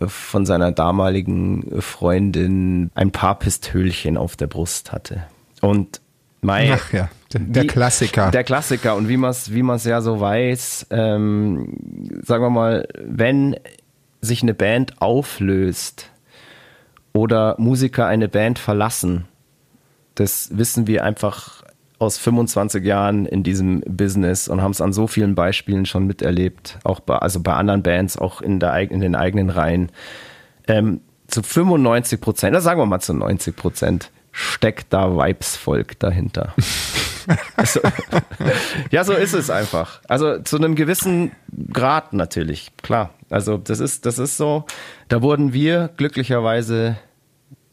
von 0.07 0.45
seiner 0.45 0.71
damaligen 0.71 1.81
Freundin 1.81 2.91
ein 2.95 3.11
paar 3.11 3.39
Pistölchen 3.39 4.19
auf 4.19 4.37
der 4.37 4.49
Brust 4.49 4.93
hatte. 4.93 5.25
Und 5.63 6.01
Mai, 6.43 6.71
Ach 6.75 6.93
ja, 6.93 7.09
der, 7.33 7.41
der 7.41 7.63
wie- 7.63 7.67
Klassiker. 7.67 8.31
Der 8.31 8.45
Klassiker. 8.45 8.97
Und 8.97 9.09
wie 9.09 9.17
man 9.19 9.31
es 9.31 9.53
wie 9.53 9.63
man's 9.63 9.85
ja 9.85 10.01
so 10.03 10.21
weiß, 10.21 10.89
ähm, 10.91 11.77
sagen 12.23 12.43
wir 12.45 12.51
mal, 12.51 12.87
wenn 13.03 13.57
sich 14.23 14.43
eine 14.43 14.55
Band 14.55 15.01
auflöst 15.01 16.10
oder 17.13 17.57
Musiker 17.59 18.07
eine 18.07 18.29
Band 18.29 18.59
verlassen, 18.59 19.27
das 20.15 20.51
wissen 20.57 20.87
wir 20.87 21.05
einfach 21.05 21.63
aus 21.99 22.17
25 22.19 22.85
Jahren 22.85 23.27
in 23.27 23.43
diesem 23.43 23.81
Business 23.81 24.49
und 24.49 24.63
haben 24.63 24.71
es 24.71 24.81
an 24.81 24.93
so 24.93 25.07
vielen 25.07 25.35
Beispielen 25.35 25.85
schon 25.85 26.07
miterlebt, 26.07 26.79
auch 26.83 27.01
bei, 27.01 27.17
also 27.17 27.41
bei 27.41 27.53
anderen 27.53 27.83
Bands, 27.83 28.17
auch 28.17 28.41
in, 28.41 28.59
der, 28.59 28.91
in 28.91 29.01
den 29.01 29.15
eigenen 29.15 29.51
Reihen. 29.51 29.93
Ähm, 30.67 31.01
zu 31.29 31.43
95 31.43 32.21
Prozent, 32.21 32.61
sagen 32.61 32.81
wir 32.81 32.87
mal 32.87 33.01
zu 33.01 33.13
90 33.13 33.55
Prozent, 33.55 34.11
steckt 34.33 34.93
da 34.93 35.17
Vibes-Volk 35.17 35.99
dahinter. 35.99 36.55
also, 37.57 37.81
ja, 38.91 39.05
so 39.05 39.13
ist 39.13 39.35
es 39.35 39.51
einfach. 39.51 40.01
Also 40.09 40.39
zu 40.39 40.57
einem 40.57 40.75
gewissen 40.75 41.33
Grad 41.73 42.13
natürlich, 42.13 42.71
klar. 42.83 43.11
Also 43.29 43.57
das 43.57 43.81
ist, 43.81 44.07
das 44.07 44.19
ist 44.19 44.37
so. 44.37 44.65
Da 45.09 45.23
wurden 45.23 45.53
wir 45.53 45.91
glücklicherweise 45.97 46.97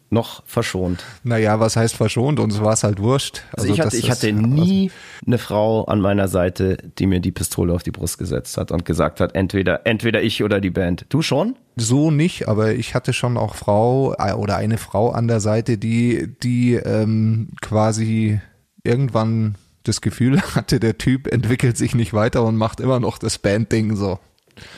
noch 0.09 0.43
verschont. 0.45 1.03
naja, 1.23 1.59
was 1.59 1.75
heißt 1.75 1.95
verschont? 1.95 2.39
Uns 2.39 2.61
war 2.61 2.73
es 2.73 2.83
halt 2.83 2.99
wurscht. 2.99 3.41
Also, 3.55 3.69
ich, 3.69 3.77
das 3.77 3.87
hatte, 3.87 3.97
ich 3.97 4.09
hatte 4.09 4.31
nie 4.31 4.91
eine 5.25 5.37
Frau 5.37 5.83
an 5.85 5.99
meiner 5.99 6.27
Seite, 6.27 6.77
die 6.97 7.07
mir 7.07 7.19
die 7.19 7.31
Pistole 7.31 7.73
auf 7.73 7.83
die 7.83 7.91
Brust 7.91 8.17
gesetzt 8.17 8.57
hat 8.57 8.71
und 8.71 8.85
gesagt 8.85 9.19
hat, 9.19 9.35
entweder, 9.35 9.85
entweder 9.85 10.21
ich 10.21 10.43
oder 10.43 10.61
die 10.61 10.69
Band. 10.69 11.05
Du 11.09 11.21
schon? 11.21 11.55
So 11.75 12.09
nicht, 12.09 12.47
aber 12.47 12.73
ich 12.73 12.95
hatte 12.95 13.11
schon 13.13 13.37
auch 13.37 13.55
Frau 13.55 14.15
äh, 14.17 14.33
oder 14.33 14.55
eine 14.55 14.77
Frau 14.77 15.11
an 15.11 15.27
der 15.27 15.41
Seite, 15.41 15.77
die, 15.77 16.33
die 16.41 16.75
ähm, 16.75 17.49
quasi 17.61 18.39
irgendwann 18.83 19.55
das 19.83 20.01
Gefühl 20.01 20.41
hatte, 20.55 20.79
der 20.79 20.97
Typ 20.97 21.27
entwickelt 21.27 21.77
sich 21.77 21.95
nicht 21.95 22.13
weiter 22.13 22.43
und 22.43 22.57
macht 22.57 22.79
immer 22.79 22.99
noch 22.99 23.17
das 23.17 23.37
Bandding 23.37 23.95
so. 23.95 24.19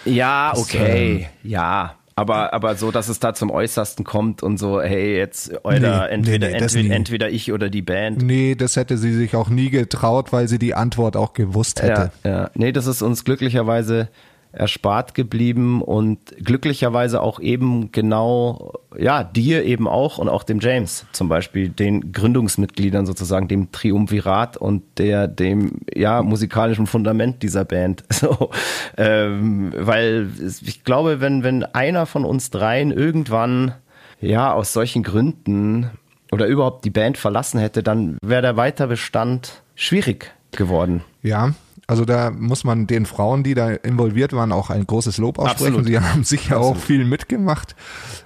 Ja, 0.05 0.51
Das, 0.51 0.61
okay, 0.61 1.29
ja. 1.43 1.95
Aber, 2.15 2.53
aber 2.53 2.75
so, 2.75 2.91
dass 2.91 3.07
es 3.07 3.19
da 3.19 3.33
zum 3.33 3.49
Äußersten 3.49 4.03
kommt 4.03 4.43
und 4.43 4.57
so, 4.57 4.81
hey, 4.81 5.15
jetzt, 5.15 5.53
oder 5.63 5.79
Nee, 5.79 6.13
entweder, 6.13 6.49
nee, 6.49 6.53
entweder, 6.53 6.95
entweder 6.95 7.29
ich 7.29 7.53
oder 7.53 7.69
die 7.69 7.81
Band. 7.81 8.21
Nee, 8.21 8.55
das 8.55 8.75
hätte 8.75 8.97
sie 8.97 9.13
sich 9.13 9.37
auch 9.37 9.47
nie 9.47 9.69
getraut, 9.69 10.33
weil 10.33 10.49
sie 10.49 10.59
die 10.59 10.75
Antwort 10.75 11.15
auch 11.15 11.31
gewusst 11.31 11.81
hätte. 11.81 12.11
Ja, 12.25 12.29
ja. 12.29 12.51
Nee, 12.55 12.73
das 12.73 12.87
ist 12.87 13.01
uns 13.01 13.23
glücklicherweise 13.23 14.09
erspart 14.51 15.13
geblieben 15.13 15.81
und 15.81 16.19
glücklicherweise 16.43 17.21
auch 17.21 17.39
eben 17.39 17.91
genau, 17.91 18.73
ja, 18.97 19.23
dir 19.23 19.63
eben 19.63 19.87
auch 19.87 20.17
und 20.17 20.27
auch 20.27 20.43
dem 20.43 20.59
James 20.59 21.05
zum 21.11 21.29
Beispiel, 21.29 21.69
den 21.69 22.11
Gründungsmitgliedern 22.11 23.05
sozusagen, 23.05 23.47
dem 23.47 23.71
Triumvirat 23.71 24.57
und 24.57 24.83
der, 24.97 25.27
dem, 25.27 25.81
ja, 25.93 26.23
musikalischen 26.23 26.87
Fundament 26.87 27.43
dieser 27.43 27.65
Band. 27.65 28.03
So, 28.19 28.49
ähm, 28.97 29.71
weil 29.77 30.29
ich 30.65 30.83
glaube, 30.83 31.21
wenn, 31.21 31.41
wenn 31.41 31.63
einer 31.63 32.05
von 32.05 32.25
uns 32.25 32.49
dreien 32.49 32.91
irgendwann, 32.91 33.73
ja, 34.19 34.51
aus 34.51 34.73
solchen 34.73 35.03
Gründen 35.03 35.89
oder 36.33 36.47
überhaupt 36.47 36.83
die 36.83 36.89
Band 36.89 37.17
verlassen 37.17 37.61
hätte, 37.61 37.81
dann 37.81 38.17
wäre 38.21 38.41
der 38.41 38.57
Weiterbestand 38.57 39.61
schwierig 39.75 40.33
geworden. 40.51 41.05
Ja, 41.23 41.53
Also 41.89 42.05
da 42.05 42.29
muss 42.29 42.63
man 42.63 42.85
den 42.85 43.07
Frauen, 43.07 43.41
die 43.41 43.55
da 43.55 43.71
involviert 43.71 44.31
waren, 44.31 44.51
auch 44.51 44.69
ein 44.69 44.85
großes 44.85 45.17
Lob 45.17 45.39
aussprechen. 45.39 45.79
Absolut. 45.79 45.87
Sie 45.87 45.99
haben 45.99 46.23
sicher 46.23 46.59
auch 46.59 46.77
viel 46.77 47.03
mitgemacht 47.03 47.75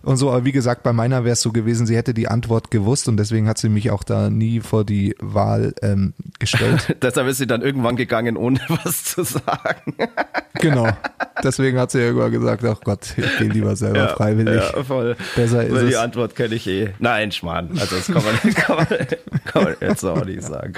und 0.01 0.17
so. 0.17 0.31
Aber 0.31 0.43
wie 0.43 0.51
gesagt, 0.51 0.83
bei 0.83 0.91
meiner 0.91 1.23
wäre 1.23 1.31
es 1.31 1.41
so 1.41 1.53
gewesen, 1.53 1.87
sie 1.87 1.95
hätte 1.95 2.13
die 2.13 2.27
Antwort 2.27 2.71
gewusst 2.71 3.07
und 3.07 3.15
deswegen 3.15 3.47
hat 3.47 3.57
sie 3.57 3.69
mich 3.69 3.89
auch 3.89 4.03
da 4.03 4.29
nie 4.29 4.59
vor 4.59 4.83
die 4.83 5.15
Wahl 5.21 5.73
ähm, 5.81 6.13
gestellt. 6.39 6.97
Deshalb 7.01 7.25
ist 7.29 7.37
sie 7.37 7.47
dann 7.47 7.61
irgendwann 7.61 7.95
gegangen, 7.95 8.35
ohne 8.35 8.59
was 8.83 9.05
zu 9.05 9.23
sagen. 9.23 9.95
genau. 10.55 10.89
Deswegen 11.41 11.79
hat 11.79 11.91
sie 11.91 11.99
ja 11.99 12.07
irgendwann 12.07 12.33
gesagt, 12.33 12.65
ach 12.65 12.81
Gott, 12.83 13.13
ich 13.15 13.37
gehe 13.37 13.47
lieber 13.47 13.77
selber 13.77 14.09
freiwillig. 14.09 14.61
Ja, 14.61 14.83
voll. 14.83 15.15
Besser 15.37 15.63
ist 15.63 15.73
Weil 15.73 15.85
die 15.85 15.93
es. 15.93 15.97
Antwort 15.99 16.35
kenne 16.35 16.55
ich 16.55 16.67
eh. 16.67 16.89
Nein, 16.99 17.31
Schmarrn. 17.31 17.69
Also 17.79 17.95
das 17.95 18.07
kann 18.07 18.23
man, 18.25 18.53
kann 18.55 18.75
man, 18.75 18.87
kann 19.45 19.63
man 19.63 19.75
jetzt 19.79 20.03
auch 20.03 20.25
nicht 20.25 20.43
sagen. 20.43 20.73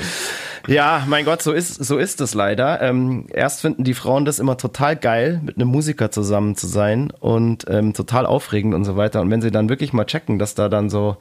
Ja, 0.68 1.04
mein 1.08 1.26
Gott, 1.26 1.42
so 1.42 1.52
ist, 1.52 1.76
so 1.76 1.98
ist 1.98 2.22
es 2.22 2.34
leider. 2.34 2.82
Ähm, 2.82 3.28
erst 3.32 3.62
finden 3.62 3.84
die 3.84 3.94
Frauen 3.94 4.26
das 4.26 4.40
immer 4.40 4.58
total 4.58 4.96
geil, 4.96 5.42
mit 5.44 5.58
einem 5.58 5.68
Musiker 5.68 6.12
zusammen 6.12 6.56
zu 6.56 6.68
sein 6.68 7.12
und 7.20 7.66
ähm, 7.70 7.94
total 7.94 8.26
aufregend 8.26 8.74
und 8.74 8.86
so 8.86 8.98
weiter. 8.98 9.22
Und 9.22 9.30
wenn 9.30 9.42
sie 9.42 9.52
dann 9.52 9.70
wirklich 9.70 9.94
mal 9.94 10.06
checken, 10.06 10.40
dass 10.40 10.56
da 10.56 10.70
dann 10.70 10.90
so 10.90 11.18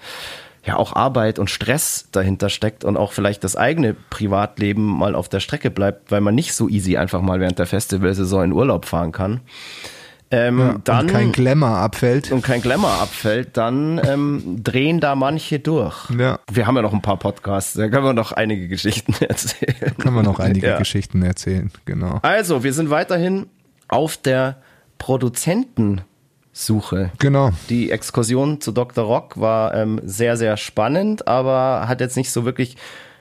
ja 0.65 0.77
auch 0.77 0.95
Arbeit 0.95 1.39
und 1.39 1.51
Stress 1.51 2.09
dahinter 2.11 2.49
steckt 2.49 2.85
und 2.85 2.97
auch 2.97 3.13
vielleicht 3.13 3.45
das 3.45 3.57
eigene 3.57 3.95
Privatleben 3.95 4.83
mal 4.83 5.15
auf 5.15 5.29
der 5.29 5.41
Strecke 5.41 5.71
bleibt, 5.71 6.11
weil 6.11 6.23
man 6.23 6.35
nicht 6.35 6.55
so 6.55 6.69
easy 6.69 6.97
einfach 6.97 7.21
mal 7.21 7.41
während 7.41 7.59
der 7.59 7.67
Festivalsaison 7.67 8.45
in 8.45 8.53
Urlaub 8.53 8.87
fahren 8.87 9.13
kann. 9.13 9.41
Ähm, 10.37 10.59
Ja, 10.59 10.77
dann 10.85 11.07
und 11.07 11.13
kein 11.13 11.33
Glamour 11.33 11.69
abfällt. 11.79 12.33
und 12.33 12.43
kein 12.43 12.61
Glamour 12.61 12.91
abfällt, 13.01 13.57
dann 13.57 14.01
ähm, 14.05 14.61
drehen 14.63 15.01
da 15.01 15.15
manche 15.15 15.61
durch. 15.61 16.11
Ja. 16.19 16.39
Wir 16.51 16.67
haben 16.67 16.77
ja 16.77 16.83
noch 16.83 16.93
ein 16.93 17.03
paar 17.03 17.19
Podcasts, 17.19 17.75
da 17.75 17.89
können 17.89 18.05
wir 18.05 18.13
noch 18.15 18.33
einige 18.33 18.67
Geschichten 18.69 19.15
erzählen. 19.21 19.97
Können 19.99 20.15
wir 20.17 20.23
noch 20.23 20.41
einige 20.41 20.67
Ja. 20.67 20.79
Geschichten 20.79 21.23
erzählen, 21.23 21.71
genau. 21.85 22.19
Also, 22.23 22.65
wir 22.65 22.73
sind 22.73 22.91
weiterhin 22.91 23.47
auf 23.89 24.17
der 24.17 24.57
Produzentensuche. 24.99 27.11
Genau. 27.19 27.51
Die 27.69 27.91
Exkursion 27.91 28.61
zu 28.61 28.73
Dr. 28.73 29.05
Rock 29.05 29.39
war 29.41 29.75
ähm, 29.75 30.01
sehr, 30.05 30.37
sehr 30.37 30.57
spannend, 30.57 31.27
aber 31.29 31.87
hat 31.89 32.01
jetzt 32.01 32.17
nicht 32.17 32.31
so 32.31 32.45
wirklich 32.45 32.77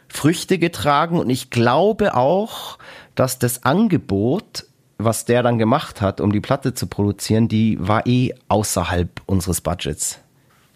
Früchte 0.07 0.59
getragen. 0.59 1.19
Und 1.19 1.29
ich 1.29 1.49
glaube 1.49 2.15
auch, 2.15 2.77
dass 3.15 3.39
das 3.39 3.63
Angebot, 3.63 4.65
was 4.97 5.25
der 5.25 5.43
dann 5.43 5.57
gemacht 5.57 6.01
hat, 6.01 6.21
um 6.21 6.31
die 6.31 6.39
Platte 6.39 6.73
zu 6.73 6.87
produzieren, 6.87 7.47
die 7.47 7.77
war 7.79 8.05
eh 8.07 8.33
außerhalb 8.47 9.09
unseres 9.25 9.61
Budgets. 9.61 10.19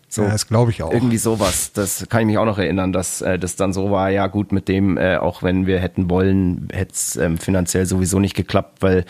So. 0.09 0.23
Ja, 0.23 0.29
das 0.29 0.47
glaube 0.47 0.71
ich 0.71 0.81
auch. 0.83 0.91
Irgendwie 0.93 1.17
sowas. 1.17 1.73
Das 1.73 2.07
kann 2.09 2.21
ich 2.21 2.27
mich 2.27 2.37
auch 2.37 2.45
noch 2.45 2.57
erinnern, 2.57 2.93
dass 2.93 3.21
äh, 3.21 3.37
das 3.37 3.55
dann 3.57 3.73
so 3.73 3.91
war, 3.91 4.09
ja 4.09 4.27
gut, 4.27 4.51
mit 4.51 4.67
dem, 4.69 4.97
äh, 4.97 5.17
auch 5.17 5.43
wenn 5.43 5.67
wir 5.67 5.79
hätten 5.79 6.09
wollen, 6.09 6.69
hätte 6.71 6.93
es 6.93 7.15
ähm, 7.17 7.37
finanziell 7.37 7.85
sowieso 7.85 8.19
nicht 8.19 8.35
geklappt, 8.35 8.81
weil 8.81 9.03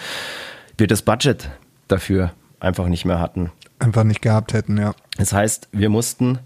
wir 0.77 0.87
das 0.87 1.03
Budget 1.03 1.49
dafür 1.87 2.31
einfach 2.59 2.87
nicht 2.87 3.05
mehr 3.05 3.19
hatten. 3.19 3.51
Einfach 3.79 4.03
nicht 4.03 4.23
gehabt 4.23 4.53
hätten, 4.53 4.77
ja. 4.77 4.93
Das 5.17 5.33
heißt, 5.33 5.69
wir 5.71 5.89
mussten 5.89 6.39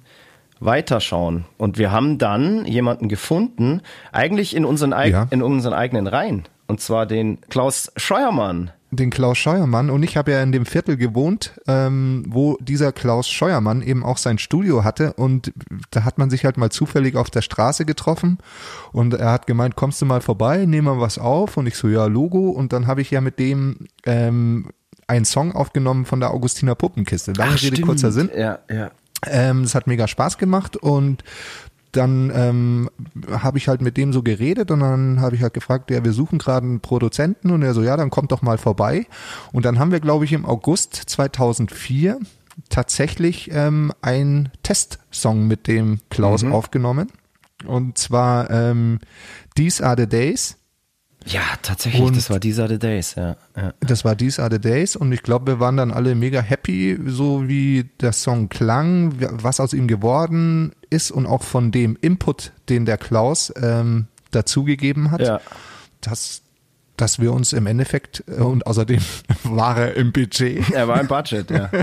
weiterschauen. 0.59 1.45
Und 1.57 1.77
wir 1.77 1.91
haben 1.91 2.17
dann 2.17 2.65
jemanden 2.65 3.07
gefunden, 3.07 3.81
eigentlich 4.11 4.55
in 4.55 4.65
unseren, 4.65 4.93
eig 4.93 5.11
Ja. 5.11 5.27
in 5.31 5.41
unseren 5.41 5.73
eigenen 5.73 6.07
Reihen. 6.07 6.43
Und 6.71 6.79
zwar 6.79 7.05
den 7.05 7.41
Klaus 7.49 7.91
Scheuermann. 7.97 8.71
Den 8.91 9.09
Klaus 9.09 9.37
Scheuermann 9.37 9.89
und 9.89 10.03
ich 10.03 10.15
habe 10.15 10.31
ja 10.31 10.41
in 10.41 10.53
dem 10.53 10.65
Viertel 10.65 10.95
gewohnt, 10.95 11.59
ähm, 11.67 12.23
wo 12.29 12.57
dieser 12.61 12.93
Klaus 12.93 13.27
Scheuermann 13.27 13.81
eben 13.81 14.05
auch 14.05 14.15
sein 14.15 14.37
Studio 14.37 14.85
hatte 14.85 15.11
und 15.11 15.51
da 15.91 16.05
hat 16.05 16.17
man 16.17 16.29
sich 16.29 16.45
halt 16.45 16.55
mal 16.55 16.69
zufällig 16.69 17.17
auf 17.17 17.29
der 17.29 17.41
Straße 17.41 17.83
getroffen 17.83 18.37
und 18.93 19.15
er 19.15 19.33
hat 19.33 19.47
gemeint, 19.47 19.75
kommst 19.75 20.01
du 20.01 20.05
mal 20.05 20.21
vorbei, 20.21 20.65
nehmen 20.65 20.87
wir 20.87 21.01
was 21.01 21.19
auf 21.19 21.57
und 21.57 21.67
ich 21.67 21.75
so, 21.75 21.89
ja, 21.89 22.05
Logo 22.05 22.51
und 22.51 22.71
dann 22.71 22.87
habe 22.87 23.01
ich 23.01 23.11
ja 23.11 23.19
mit 23.19 23.37
dem 23.37 23.87
ähm, 24.05 24.69
einen 25.07 25.25
Song 25.25 25.51
aufgenommen 25.51 26.05
von 26.05 26.21
der 26.21 26.31
Augustiner 26.31 26.75
Puppenkiste. 26.75 27.33
Lange 27.33 27.55
Rede, 27.55 27.75
stimmt. 27.75 27.81
kurzer 27.81 28.13
Sinn. 28.13 28.29
Ja, 28.33 28.59
ja. 28.69 28.91
Ähm, 29.27 29.63
es 29.63 29.75
hat 29.75 29.87
mega 29.87 30.07
Spaß 30.07 30.37
gemacht 30.37 30.77
und 30.77 31.23
dann 31.91 32.31
ähm, 32.33 32.89
habe 33.31 33.57
ich 33.57 33.67
halt 33.67 33.81
mit 33.81 33.97
dem 33.97 34.13
so 34.13 34.23
geredet 34.23 34.71
und 34.71 34.79
dann 34.79 35.19
habe 35.21 35.35
ich 35.35 35.41
halt 35.41 35.53
gefragt, 35.53 35.91
ja, 35.91 36.03
wir 36.03 36.13
suchen 36.13 36.39
gerade 36.39 36.65
einen 36.65 36.79
Produzenten 36.79 37.51
und 37.51 37.61
er 37.61 37.73
so, 37.73 37.83
ja, 37.83 37.97
dann 37.97 38.09
kommt 38.09 38.31
doch 38.31 38.41
mal 38.41 38.57
vorbei. 38.57 39.07
Und 39.51 39.65
dann 39.65 39.79
haben 39.79 39.91
wir, 39.91 39.99
glaube 39.99 40.25
ich, 40.25 40.33
im 40.33 40.45
August 40.45 40.95
2004 40.95 42.19
tatsächlich 42.69 43.49
ähm, 43.51 43.91
einen 44.01 44.49
Testsong 44.63 45.47
mit 45.47 45.67
dem 45.67 45.99
Klaus 46.09 46.43
aufgenommen. 46.43 47.11
Und 47.65 47.97
zwar 47.97 48.49
ähm, 48.49 48.99
These 49.55 49.85
Are 49.85 49.95
the 49.97 50.07
Days. 50.07 50.57
Ja, 51.25 51.41
tatsächlich, 51.61 52.01
Und- 52.01 52.17
das 52.17 52.29
war 52.29 52.39
These 52.39 52.61
Are 52.63 52.69
the 52.71 52.79
Days, 52.79 53.15
ja. 53.15 53.35
ja. 53.55 53.73
Das 53.81 54.03
war 54.03 54.17
These 54.17 54.41
Are 54.41 54.51
the 54.51 54.59
Days 54.59 54.95
und 54.95 55.11
ich 55.11 55.21
glaube, 55.21 55.45
wir 55.53 55.59
waren 55.59 55.77
dann 55.77 55.91
alle 55.91 56.15
mega 56.15 56.41
happy, 56.41 56.97
so 57.05 57.47
wie 57.47 57.89
der 57.99 58.11
Song 58.11 58.49
klang, 58.49 59.13
was 59.19 59.59
aus 59.59 59.73
ihm 59.73 59.87
geworden 59.87 60.71
ist 60.89 61.11
und 61.11 61.27
auch 61.27 61.43
von 61.43 61.71
dem 61.71 61.95
Input, 62.01 62.53
den 62.69 62.85
der 62.85 62.97
Klaus 62.97 63.53
ähm, 63.61 64.07
dazugegeben 64.31 65.11
hat, 65.11 65.21
Ja. 65.21 65.41
dass, 66.01 66.41
dass 67.01 67.19
wir 67.19 67.33
uns 67.33 67.51
im 67.51 67.65
Endeffekt 67.65 68.23
äh, 68.27 68.41
und 68.41 68.67
außerdem 68.67 68.99
war 69.43 69.77
er 69.77 69.95
im 69.95 70.11
Budget. 70.11 70.69
Er 70.69 70.87
war 70.87 71.01
im 71.01 71.07
Budget, 71.07 71.49
ja. 71.49 71.69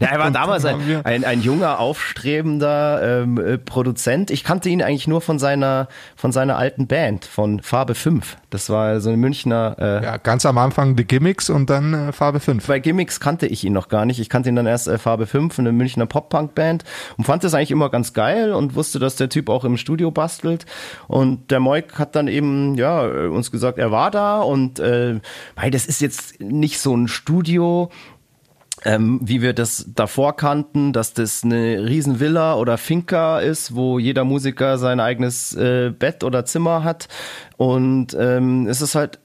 Ja, 0.00 0.08
er 0.08 0.18
war 0.18 0.30
damals 0.30 0.64
ein, 0.64 0.80
ein, 1.04 1.24
ein 1.24 1.42
junger, 1.42 1.78
aufstrebender 1.78 3.22
ähm, 3.22 3.38
äh, 3.38 3.58
Produzent. 3.58 4.30
Ich 4.30 4.44
kannte 4.44 4.68
ihn 4.68 4.82
eigentlich 4.82 5.06
nur 5.06 5.20
von 5.20 5.38
seiner, 5.38 5.88
von 6.16 6.32
seiner 6.32 6.56
alten 6.56 6.86
Band, 6.86 7.24
von 7.24 7.60
Farbe 7.60 7.94
5. 7.94 8.36
Das 8.54 8.70
war 8.70 9.00
so 9.00 9.08
eine 9.08 9.18
Münchner. 9.18 9.74
Äh, 9.80 10.04
Ja, 10.04 10.16
ganz 10.16 10.46
am 10.46 10.58
Anfang 10.58 10.94
die 10.94 11.04
Gimmicks 11.04 11.50
und 11.50 11.68
dann 11.70 11.92
äh, 11.92 12.12
Farbe 12.12 12.38
5. 12.38 12.64
Bei 12.68 12.78
Gimmicks 12.78 13.18
kannte 13.18 13.48
ich 13.48 13.64
ihn 13.64 13.72
noch 13.72 13.88
gar 13.88 14.06
nicht. 14.06 14.20
Ich 14.20 14.28
kannte 14.28 14.48
ihn 14.48 14.54
dann 14.54 14.66
erst 14.66 14.86
äh, 14.86 14.96
Farbe 14.96 15.26
5, 15.26 15.58
eine 15.58 15.72
Münchner 15.72 16.06
Pop-Punk-Band 16.06 16.84
und 17.16 17.24
fand 17.24 17.42
das 17.42 17.52
eigentlich 17.54 17.72
immer 17.72 17.90
ganz 17.90 18.12
geil 18.12 18.52
und 18.52 18.76
wusste, 18.76 19.00
dass 19.00 19.16
der 19.16 19.28
Typ 19.28 19.48
auch 19.48 19.64
im 19.64 19.76
Studio 19.76 20.12
bastelt. 20.12 20.66
Und 21.08 21.50
der 21.50 21.58
Moik 21.58 21.98
hat 21.98 22.14
dann 22.14 22.28
eben, 22.28 22.76
ja, 22.76 23.02
uns 23.02 23.50
gesagt, 23.50 23.76
er 23.76 23.90
war 23.90 24.12
da 24.12 24.40
und 24.40 24.78
äh, 24.78 25.18
mei, 25.56 25.70
das 25.70 25.86
ist 25.86 26.00
jetzt 26.00 26.40
nicht 26.40 26.78
so 26.78 26.96
ein 26.96 27.08
Studio, 27.08 27.90
ähm, 28.84 29.20
wie 29.22 29.42
wir 29.42 29.54
das 29.54 29.86
davor 29.94 30.36
kannten, 30.36 30.92
dass 30.92 31.14
das 31.14 31.42
eine 31.42 31.84
Riesenvilla 31.84 32.54
oder 32.54 32.78
Finca 32.78 33.40
ist, 33.40 33.74
wo 33.74 33.98
jeder 33.98 34.24
Musiker 34.24 34.78
sein 34.78 35.00
eigenes 35.00 35.54
äh, 35.56 35.90
Bett 35.90 36.22
oder 36.22 36.44
Zimmer 36.44 36.84
hat. 36.84 37.08
Und 37.56 38.14
ähm, 38.18 38.66
es 38.66 38.82
ist 38.82 38.94
halt 38.94 39.18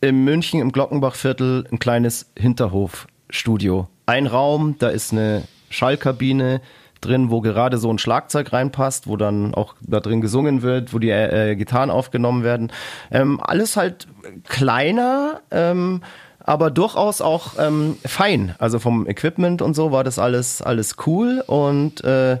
in 0.00 0.24
München 0.24 0.60
im 0.60 0.72
Glockenbachviertel 0.72 1.66
ein 1.70 1.78
kleines 1.78 2.30
Hinterhofstudio. 2.38 3.88
Ein 4.06 4.26
Raum, 4.26 4.76
da 4.78 4.88
ist 4.88 5.12
eine 5.12 5.42
Schallkabine 5.68 6.60
drin, 7.00 7.30
wo 7.30 7.40
gerade 7.40 7.78
so 7.78 7.90
ein 7.90 7.98
Schlagzeug 7.98 8.52
reinpasst, 8.52 9.06
wo 9.06 9.16
dann 9.16 9.54
auch 9.54 9.74
da 9.80 10.00
drin 10.00 10.20
gesungen 10.20 10.62
wird, 10.62 10.92
wo 10.92 10.98
die 10.98 11.10
äh, 11.10 11.56
Gitarren 11.56 11.90
aufgenommen 11.90 12.44
werden. 12.44 12.72
Ähm, 13.10 13.40
alles 13.42 13.76
halt 13.76 14.06
kleiner, 14.48 15.40
ähm, 15.50 16.02
aber 16.50 16.72
durchaus 16.72 17.20
auch 17.20 17.52
ähm, 17.60 17.96
fein. 18.04 18.56
Also 18.58 18.80
vom 18.80 19.06
Equipment 19.06 19.62
und 19.62 19.74
so 19.74 19.92
war 19.92 20.02
das 20.02 20.18
alles 20.18 20.60
alles 20.60 20.96
cool 21.06 21.44
und 21.46 22.02
äh, 22.02 22.38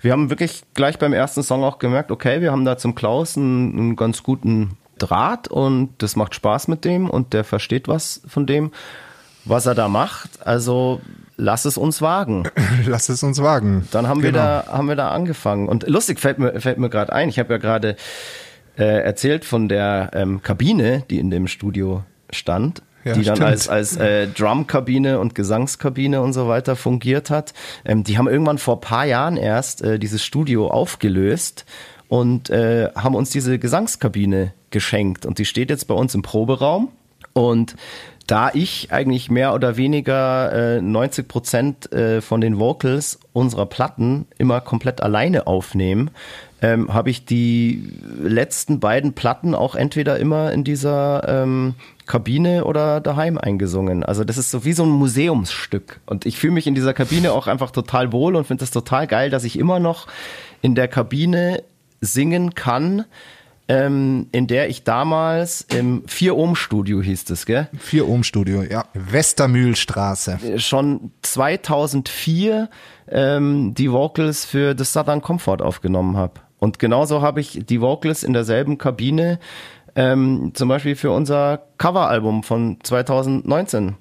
wir 0.00 0.10
haben 0.10 0.30
wirklich 0.30 0.62
gleich 0.74 0.98
beim 0.98 1.12
ersten 1.12 1.44
Song 1.44 1.62
auch 1.62 1.78
gemerkt, 1.78 2.10
okay, 2.10 2.40
wir 2.40 2.50
haben 2.50 2.64
da 2.64 2.76
zum 2.76 2.96
Klaus 2.96 3.36
einen, 3.36 3.78
einen 3.78 3.96
ganz 3.96 4.24
guten 4.24 4.76
Draht 4.98 5.46
und 5.46 5.90
das 5.98 6.16
macht 6.16 6.34
Spaß 6.34 6.66
mit 6.66 6.84
dem 6.84 7.08
und 7.08 7.34
der 7.34 7.44
versteht 7.44 7.86
was 7.86 8.22
von 8.26 8.46
dem, 8.46 8.72
was 9.44 9.66
er 9.66 9.76
da 9.76 9.86
macht. 9.86 10.44
Also 10.44 11.00
lass 11.36 11.64
es 11.64 11.78
uns 11.78 12.02
wagen. 12.02 12.48
Lass 12.88 13.08
es 13.10 13.22
uns 13.22 13.40
wagen. 13.40 13.86
Dann 13.92 14.08
haben 14.08 14.24
wir 14.24 14.32
Genau. 14.32 14.42
da 14.42 14.64
haben 14.72 14.88
wir 14.88 14.96
da 14.96 15.12
angefangen 15.12 15.68
und 15.68 15.88
lustig 15.88 16.18
fällt 16.18 16.40
mir 16.40 16.60
fällt 16.60 16.78
mir 16.78 16.90
gerade 16.90 17.12
ein. 17.12 17.28
Ich 17.28 17.38
habe 17.38 17.52
ja 17.52 17.58
gerade 17.58 17.94
äh, 18.76 19.04
erzählt 19.04 19.44
von 19.44 19.68
der 19.68 20.10
ähm, 20.14 20.42
Kabine, 20.42 21.04
die 21.10 21.20
in 21.20 21.30
dem 21.30 21.46
Studio 21.46 22.02
stand. 22.32 22.82
Ja, 23.04 23.14
die 23.14 23.24
dann 23.24 23.36
stimmt. 23.36 23.50
als, 23.50 23.68
als 23.68 23.96
äh, 23.96 24.28
Drumkabine 24.28 25.18
und 25.18 25.34
Gesangskabine 25.34 26.20
und 26.20 26.32
so 26.32 26.48
weiter 26.48 26.76
fungiert 26.76 27.30
hat. 27.30 27.52
Ähm, 27.84 28.04
die 28.04 28.18
haben 28.18 28.28
irgendwann 28.28 28.58
vor 28.58 28.80
paar 28.80 29.06
Jahren 29.06 29.36
erst 29.36 29.82
äh, 29.82 29.98
dieses 29.98 30.24
Studio 30.24 30.68
aufgelöst 30.68 31.64
und 32.08 32.50
äh, 32.50 32.90
haben 32.94 33.14
uns 33.14 33.30
diese 33.30 33.58
Gesangskabine 33.58 34.52
geschenkt. 34.70 35.26
Und 35.26 35.38
die 35.38 35.44
steht 35.44 35.70
jetzt 35.70 35.88
bei 35.88 35.94
uns 35.94 36.14
im 36.14 36.22
Proberaum. 36.22 36.90
Und 37.32 37.74
da 38.26 38.50
ich 38.52 38.92
eigentlich 38.92 39.30
mehr 39.30 39.54
oder 39.54 39.76
weniger 39.76 40.76
äh, 40.76 40.82
90 40.82 41.28
Prozent 41.28 41.92
äh, 41.92 42.20
von 42.20 42.40
den 42.40 42.58
Vocals 42.58 43.18
unserer 43.32 43.66
Platten 43.66 44.26
immer 44.38 44.60
komplett 44.60 45.00
alleine 45.00 45.46
aufnehme, 45.46 46.10
ähm, 46.60 46.92
habe 46.94 47.10
ich 47.10 47.24
die 47.24 47.92
letzten 48.22 48.78
beiden 48.78 49.14
Platten 49.14 49.54
auch 49.54 49.74
entweder 49.74 50.18
immer 50.18 50.52
in 50.52 50.64
dieser 50.64 51.28
ähm, 51.28 51.74
Kabine 52.12 52.66
oder 52.66 53.00
daheim 53.00 53.38
eingesungen. 53.38 54.04
Also 54.04 54.22
das 54.22 54.36
ist 54.36 54.50
so 54.50 54.66
wie 54.66 54.74
so 54.74 54.82
ein 54.82 54.90
Museumsstück. 54.90 56.00
Und 56.04 56.26
ich 56.26 56.36
fühle 56.36 56.52
mich 56.52 56.66
in 56.66 56.74
dieser 56.74 56.92
Kabine 56.92 57.32
auch 57.32 57.46
einfach 57.46 57.70
total 57.70 58.12
wohl 58.12 58.36
und 58.36 58.46
finde 58.46 58.60
das 58.60 58.70
total 58.70 59.06
geil, 59.06 59.30
dass 59.30 59.44
ich 59.44 59.58
immer 59.58 59.80
noch 59.80 60.08
in 60.60 60.74
der 60.74 60.88
Kabine 60.88 61.62
singen 62.02 62.54
kann, 62.54 63.06
ähm, 63.66 64.26
in 64.30 64.46
der 64.46 64.68
ich 64.68 64.84
damals 64.84 65.62
im 65.74 66.04
4-Ohm-Studio 66.04 67.00
hieß 67.00 67.30
es, 67.30 67.46
gell? 67.46 67.68
4-Ohm-Studio, 67.82 68.62
ja. 68.62 68.84
Westermühlstraße. 68.92 70.58
Schon 70.58 71.12
2004 71.22 72.68
ähm, 73.08 73.72
die 73.72 73.90
Vocals 73.90 74.44
für 74.44 74.74
das 74.74 74.92
Southern 74.92 75.22
Comfort 75.22 75.62
aufgenommen 75.62 76.18
habe. 76.18 76.42
Und 76.58 76.78
genauso 76.78 77.22
habe 77.22 77.40
ich 77.40 77.64
die 77.64 77.80
Vocals 77.80 78.22
in 78.22 78.34
derselben 78.34 78.76
Kabine 78.76 79.38
ähm, 79.94 80.52
zum 80.54 80.68
Beispiel 80.68 80.96
für 80.96 81.10
unser 81.10 81.62
Coveralbum 81.78 82.42
von 82.42 82.78
2019 82.82 83.96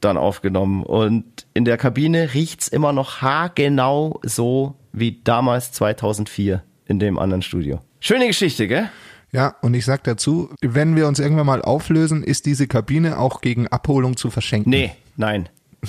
dann 0.00 0.16
aufgenommen. 0.16 0.82
Und 0.82 1.24
in 1.54 1.64
der 1.64 1.76
Kabine 1.76 2.34
riecht's 2.34 2.68
immer 2.68 2.92
noch 2.92 3.22
haargenau 3.22 4.20
so 4.22 4.74
wie 4.92 5.20
damals 5.24 5.72
2004 5.72 6.62
in 6.86 6.98
dem 6.98 7.18
anderen 7.18 7.42
Studio. 7.42 7.80
Schöne 8.00 8.26
Geschichte, 8.26 8.68
gell? 8.68 8.90
Ja, 9.32 9.56
und 9.62 9.74
ich 9.74 9.84
sag 9.84 10.04
dazu, 10.04 10.50
wenn 10.60 10.94
wir 10.94 11.08
uns 11.08 11.18
irgendwann 11.18 11.46
mal 11.46 11.62
auflösen, 11.62 12.22
ist 12.22 12.46
diese 12.46 12.68
Kabine 12.68 13.18
auch 13.18 13.40
gegen 13.40 13.66
Abholung 13.66 14.16
zu 14.16 14.30
verschenken. 14.30 14.70
Nee, 14.70 14.92
nein. 15.16 15.48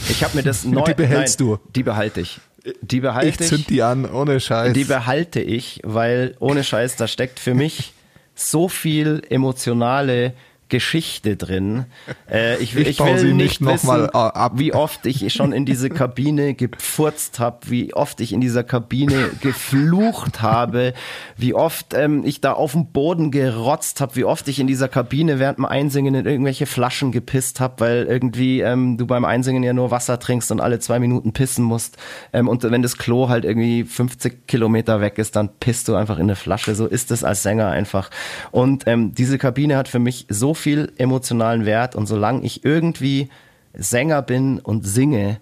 Ich 0.09 0.23
habe 0.23 0.37
mir 0.37 0.43
das 0.43 0.63
neu. 0.65 0.83
die 0.83 0.95
behältst 0.95 1.39
nein, 1.39 1.49
du. 1.49 1.59
Die 1.75 1.83
behalte 1.83 2.21
ich. 2.21 2.39
Die 2.81 3.01
behalte 3.01 3.43
ich. 3.43 3.49
zünd 3.49 3.69
die 3.69 3.83
an, 3.83 4.09
ohne 4.09 4.39
Scheiß. 4.39 4.73
Die 4.73 4.85
behalte 4.85 5.41
ich, 5.41 5.81
weil 5.83 6.35
ohne 6.39 6.63
Scheiß, 6.63 6.95
da 6.95 7.07
steckt 7.07 7.39
für 7.39 7.53
mich 7.53 7.93
so 8.35 8.67
viel 8.67 9.21
emotionale 9.29 10.33
Geschichte 10.69 11.35
drin. 11.35 11.85
Äh, 12.29 12.57
ich, 12.57 12.75
Ich 12.75 12.87
ich, 12.87 12.99
will 12.99 13.17
sie 13.19 13.33
nicht 13.33 13.45
nicht 13.45 13.61
noch 13.61 13.73
wissen, 13.73 13.87
mal, 13.87 14.05
äh, 14.05 14.17
ab. 14.17 14.53
wie 14.55 14.73
oft 14.73 15.05
ich 15.05 15.31
schon 15.31 15.51
in 15.53 15.65
diese 15.65 15.89
Kabine 15.89 16.55
gepfurzt 16.55 17.39
habe, 17.39 17.57
wie 17.69 17.93
oft 17.93 18.19
ich 18.19 18.33
in 18.33 18.41
dieser 18.41 18.63
Kabine 18.63 19.29
geflucht 19.41 20.41
habe, 20.41 20.93
wie 21.37 21.53
oft 21.53 21.93
ähm, 21.93 22.23
ich 22.25 22.41
da 22.41 22.53
auf 22.53 22.71
dem 22.71 22.87
Boden 22.87 23.29
gerotzt 23.29 24.01
habe, 24.01 24.15
wie 24.15 24.25
oft 24.25 24.47
ich 24.47 24.59
in 24.59 24.65
dieser 24.65 24.87
Kabine 24.87 25.39
während 25.39 25.59
dem 25.59 25.65
Einsingen 25.65 26.15
in 26.15 26.25
irgendwelche 26.25 26.65
Flaschen 26.65 27.11
gepisst 27.11 27.59
habe, 27.59 27.75
weil 27.79 28.05
irgendwie 28.05 28.61
ähm, 28.61 28.97
du 28.97 29.05
beim 29.05 29.25
Einsingen 29.25 29.61
ja 29.61 29.73
nur 29.73 29.91
Wasser 29.91 30.19
trinkst 30.19 30.51
und 30.51 30.61
alle 30.61 30.79
zwei 30.79 30.97
Minuten 30.99 31.31
pissen 31.31 31.63
musst. 31.63 31.97
Ähm, 32.33 32.47
und 32.47 32.63
wenn 32.63 32.81
das 32.81 32.97
Klo 32.97 33.29
halt 33.29 33.45
irgendwie 33.45 33.83
50 33.83 34.47
Kilometer 34.47 34.99
weg 34.99 35.19
ist, 35.19 35.35
dann 35.35 35.49
pisst 35.59 35.87
du 35.87 35.95
einfach 35.95 36.17
in 36.17 36.23
eine 36.23 36.35
Flasche. 36.35 36.73
So 36.73 36.87
ist 36.87 37.11
es 37.11 37.23
als 37.23 37.43
Sänger 37.43 37.69
einfach. 37.69 38.09
Und 38.51 38.87
ähm, 38.87 39.13
diese 39.13 39.37
Kabine 39.37 39.77
hat 39.77 39.87
für 39.87 39.99
mich 39.99 40.25
so 40.29 40.54
viel 40.55 40.91
emotionalen 40.97 41.65
Wert 41.65 41.95
und 41.95 42.05
solange 42.07 42.43
ich 42.43 42.65
irgendwie 42.65 43.29
Sänger 43.73 44.21
bin 44.21 44.59
und 44.59 44.85
singe, 44.85 45.39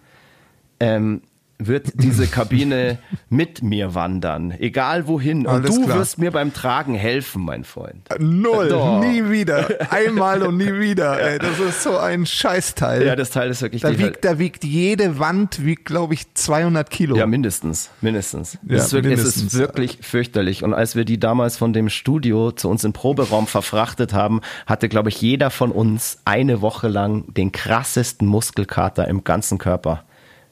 ähm, 0.80 1.22
wird 1.60 1.91
diese 1.95 2.28
Kabine 2.28 2.97
mit 3.30 3.64
mir 3.64 3.95
wandern, 3.95 4.51
egal 4.51 5.08
wohin. 5.08 5.45
Und 5.45 5.47
Alles 5.47 5.76
du 5.76 5.86
klar. 5.86 5.99
wirst 5.99 6.18
mir 6.18 6.32
beim 6.32 6.54
Tragen 6.54 6.95
helfen, 6.95 7.43
mein 7.43 7.64
Freund. 7.64 8.08
Null, 8.20 8.70
Doch. 8.70 8.99
nie 8.99 9.30
wieder. 9.30 9.68
Einmal 9.91 10.43
und 10.43 10.58
nie 10.58 10.74
wieder. 10.80 11.20
Ey, 11.22 11.39
das 11.39 11.60
ist 11.60 11.84
so 11.84 11.97
ein 11.97 12.26
Scheißteil. 12.26 13.06
Ja, 13.06 13.16
das 13.16 13.30
Teil 13.30 13.49
ist 13.49 13.62
wirklich 13.62 13.82
da 13.82 13.97
wiegt, 13.97 14.26
da 14.26 14.39
wiegt 14.39 14.64
jede 14.64 15.20
Wand, 15.20 15.64
wiegt 15.66 15.86
glaube 15.86 16.14
ich 16.14 16.34
200 16.34 16.89
Kilo. 16.89 17.16
Ja, 17.16 17.26
mindestens, 17.28 17.89
mindestens. 18.01 18.58
Ja, 18.68 18.78
es, 18.78 18.86
ist 18.86 18.93
wirklich, 18.93 19.14
es 19.14 19.20
mindestens. 19.20 19.54
ist 19.54 19.60
wirklich 19.60 19.99
fürchterlich. 20.01 20.64
Und 20.64 20.74
als 20.74 20.95
wir 20.95 21.06
die 21.06 21.20
damals 21.20 21.58
von 21.58 21.74
dem 21.74 21.89
Studio 21.89 22.51
zu 22.51 22.70
uns 22.70 22.84
im 22.84 22.93
Proberaum 22.93 23.47
verfrachtet 23.47 24.14
haben, 24.14 24.41
hatte, 24.66 24.89
glaube 24.89 25.10
ich, 25.10 25.22
jeder 25.22 25.49
von 25.49 25.72
uns 25.72 26.20
eine 26.26 26.62
Woche 26.62 26.88
lang 26.88 27.34
den 27.34 27.51
krassesten 27.51 28.28
Muskelkater 28.28 29.08
im 29.08 29.24
ganzen 29.24 29.58
Körper. 29.58 30.04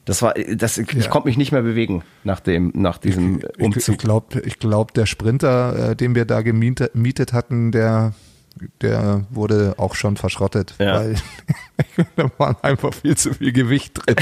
Das 0.06 0.22
war, 0.22 0.34
das, 0.34 0.78
ich 0.80 0.92
Ja. 0.92 1.08
konnte 1.10 1.28
mich 1.28 1.38
nicht 1.38 1.52
mehr 1.52 1.62
bewegen 1.62 2.04
nach 2.24 2.40
dem, 2.40 2.72
nach 2.74 2.98
diesem 2.98 3.40
Ich, 3.58 3.64
Umzug. 3.66 3.94
ich 3.96 3.98
glaube, 4.00 4.40
ich 4.42 4.60
glaub, 4.60 4.94
der 4.94 5.06
Sprinter, 5.06 5.92
äh, 5.92 5.96
den 5.96 6.16
wir 6.16 6.26
da 6.26 6.42
gemietet 6.42 6.96
mietet 6.96 7.34
hatten, 7.34 7.72
der, 7.72 8.14
der 8.82 9.26
wurde 9.30 9.76
auch 9.78 9.94
schon 9.96 10.18
verschrottet, 10.18 10.74
Ja. 10.80 10.96
weil 11.02 11.16
da 12.16 12.32
war 12.38 12.58
einfach 12.64 12.94
viel 12.94 13.16
zu 13.16 13.34
viel 13.34 13.52
Gewicht 13.52 13.94
drin. 14.06 14.16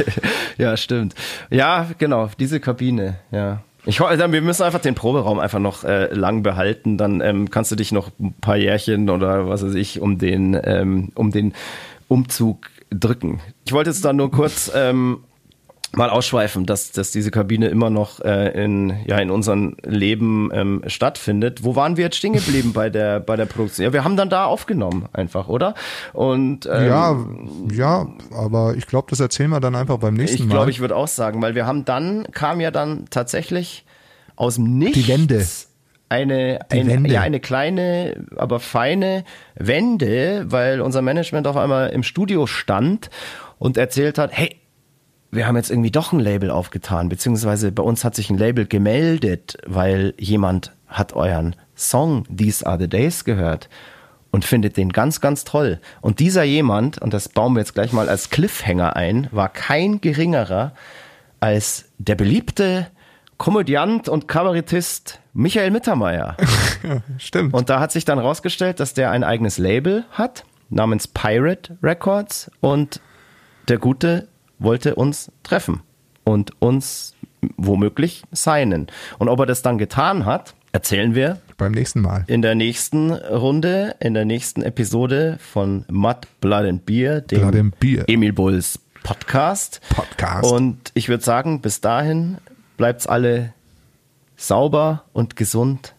ja, 0.58 0.76
stimmt. 0.76 1.14
Ja, 1.50 1.88
genau, 1.98 2.30
diese 2.38 2.60
Kabine, 2.60 3.16
ja. 3.30 3.62
Ich 3.88 4.00
hoffe, 4.00 4.18
wir 4.32 4.42
müssen 4.42 4.64
einfach 4.64 4.80
den 4.80 4.96
Proberaum 4.96 5.38
einfach 5.38 5.60
noch 5.60 5.84
äh, 5.84 6.12
lang 6.12 6.42
behalten. 6.42 6.98
Dann 6.98 7.20
ähm, 7.20 7.50
kannst 7.50 7.70
du 7.70 7.76
dich 7.76 7.92
noch 7.92 8.10
ein 8.18 8.34
paar 8.40 8.56
Jährchen 8.56 9.10
oder 9.10 9.48
was 9.48 9.64
weiß 9.64 9.74
ich 9.74 10.00
um 10.00 10.18
den 10.18 10.58
ähm, 10.60 11.12
um 11.14 11.30
den 11.30 11.54
Umzug 12.08 12.68
drücken. 12.90 13.40
Ich 13.64 13.72
wollte 13.72 13.90
jetzt 13.90 14.04
da 14.04 14.12
nur 14.12 14.30
kurz 14.30 14.70
ähm, 14.74 15.24
mal 15.92 16.10
ausschweifen, 16.10 16.66
dass, 16.66 16.92
dass 16.92 17.10
diese 17.10 17.30
Kabine 17.30 17.68
immer 17.68 17.90
noch 17.90 18.20
äh, 18.20 18.62
in, 18.64 18.94
ja, 19.06 19.18
in 19.18 19.30
unserem 19.30 19.76
Leben 19.82 20.50
ähm, 20.52 20.82
stattfindet. 20.86 21.64
Wo 21.64 21.74
waren 21.74 21.96
wir 21.96 22.04
jetzt 22.04 22.16
stehen 22.16 22.34
geblieben 22.34 22.72
bei 22.72 22.90
der, 22.90 23.20
bei 23.20 23.36
der 23.36 23.46
Produktion? 23.46 23.84
Ja, 23.84 23.92
wir 23.92 24.04
haben 24.04 24.16
dann 24.16 24.28
da 24.28 24.44
aufgenommen 24.44 25.08
einfach, 25.12 25.48
oder? 25.48 25.74
Und 26.12 26.66
ähm, 26.66 26.86
ja, 26.86 27.26
ja, 27.72 28.06
aber 28.32 28.74
ich 28.76 28.86
glaube, 28.86 29.08
das 29.10 29.20
erzählen 29.20 29.50
wir 29.50 29.60
dann 29.60 29.74
einfach 29.74 29.98
beim 29.98 30.14
nächsten 30.14 30.42
ich 30.42 30.48
Mal. 30.48 30.54
glaube, 30.54 30.70
ich 30.70 30.80
würde 30.80 30.96
auch 30.96 31.08
sagen, 31.08 31.40
weil 31.40 31.54
wir 31.54 31.66
haben 31.66 31.84
dann, 31.84 32.26
kam 32.32 32.60
ja 32.60 32.70
dann 32.70 33.06
tatsächlich 33.10 33.84
aus 34.36 34.56
dem 34.56 34.78
Nichts 34.78 34.98
Die 34.98 35.08
Wende. 35.08 35.46
Eine, 36.08 36.60
Die 36.72 36.80
ein, 36.80 36.86
Wende. 36.86 37.12
ja, 37.12 37.22
eine 37.22 37.40
kleine, 37.40 38.26
aber 38.36 38.60
feine 38.60 39.24
Wende, 39.54 40.44
weil 40.48 40.80
unser 40.80 41.02
Management 41.02 41.46
auf 41.46 41.56
einmal 41.56 41.90
im 41.90 42.02
Studio 42.02 42.46
stand 42.46 43.10
und 43.58 43.76
erzählt 43.76 44.18
hat, 44.18 44.30
hey, 44.32 44.56
wir 45.32 45.46
haben 45.46 45.56
jetzt 45.56 45.70
irgendwie 45.70 45.90
doch 45.90 46.12
ein 46.12 46.20
Label 46.20 46.50
aufgetan, 46.50 47.08
beziehungsweise 47.08 47.72
bei 47.72 47.82
uns 47.82 48.04
hat 48.04 48.14
sich 48.14 48.30
ein 48.30 48.38
Label 48.38 48.66
gemeldet, 48.66 49.58
weil 49.66 50.14
jemand 50.18 50.72
hat 50.86 51.12
euren 51.14 51.56
Song 51.74 52.24
These 52.34 52.66
Are 52.66 52.78
the 52.78 52.88
Days 52.88 53.24
gehört 53.24 53.68
und 54.30 54.44
findet 54.44 54.76
den 54.76 54.92
ganz, 54.92 55.20
ganz 55.20 55.44
toll. 55.44 55.80
Und 56.00 56.20
dieser 56.20 56.44
jemand, 56.44 56.98
und 56.98 57.12
das 57.12 57.28
bauen 57.28 57.54
wir 57.54 57.60
jetzt 57.60 57.74
gleich 57.74 57.92
mal 57.92 58.08
als 58.08 58.30
Cliffhanger 58.30 58.94
ein, 58.96 59.28
war 59.32 59.48
kein 59.48 60.00
geringerer 60.00 60.72
als 61.40 61.86
der 61.98 62.14
beliebte 62.14 62.86
Komödiant 63.38 64.08
und 64.08 64.28
Kabarettist 64.28 65.20
Michael 65.34 65.70
Mittermeier. 65.70 66.36
Stimmt. 67.18 67.52
Und 67.54 67.68
da 67.68 67.80
hat 67.80 67.92
sich 67.92 68.04
dann 68.04 68.18
rausgestellt, 68.18 68.80
dass 68.80 68.94
der 68.94 69.10
ein 69.10 69.24
eigenes 69.24 69.58
Label 69.58 70.04
hat, 70.10 70.44
namens 70.70 71.06
Pirate 71.06 71.76
Records. 71.82 72.50
Und 72.60 73.00
der 73.68 73.78
Gute 73.78 74.28
wollte 74.58 74.94
uns 74.94 75.30
treffen 75.42 75.82
und 76.24 76.50
uns 76.60 77.14
womöglich 77.56 78.22
signen. 78.32 78.86
Und 79.18 79.28
ob 79.28 79.40
er 79.40 79.46
das 79.46 79.62
dann 79.62 79.76
getan 79.78 80.24
hat, 80.24 80.54
erzählen 80.72 81.14
wir 81.14 81.38
beim 81.58 81.72
nächsten 81.72 82.00
Mal. 82.00 82.24
in 82.26 82.42
der 82.42 82.54
nächsten 82.54 83.12
Runde, 83.12 83.94
in 84.00 84.14
der 84.14 84.24
nächsten 84.24 84.62
Episode 84.62 85.38
von 85.40 85.84
Mud, 85.90 86.16
Blood 86.40 86.66
and 86.66 86.86
Beer, 86.86 87.20
dem 87.20 87.44
and 87.44 87.78
Beer. 87.78 88.04
Emil 88.08 88.32
Bulls 88.32 88.78
Podcast. 89.02 89.80
Podcast. 89.90 90.50
Und 90.50 90.90
ich 90.94 91.08
würde 91.08 91.22
sagen, 91.22 91.60
bis 91.60 91.80
dahin 91.80 92.38
bleibt's 92.76 93.06
alle 93.06 93.52
sauber 94.36 95.04
und 95.12 95.36
gesund. 95.36 95.94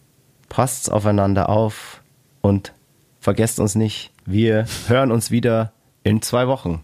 Passt's 0.49 0.89
aufeinander 0.89 1.49
auf 1.49 2.01
und 2.41 2.73
vergesst 3.19 3.59
uns 3.59 3.75
nicht. 3.75 4.11
Wir 4.25 4.65
hören 4.87 5.11
uns 5.11 5.31
wieder 5.31 5.73
in 6.03 6.21
zwei 6.21 6.47
Wochen. 6.47 6.83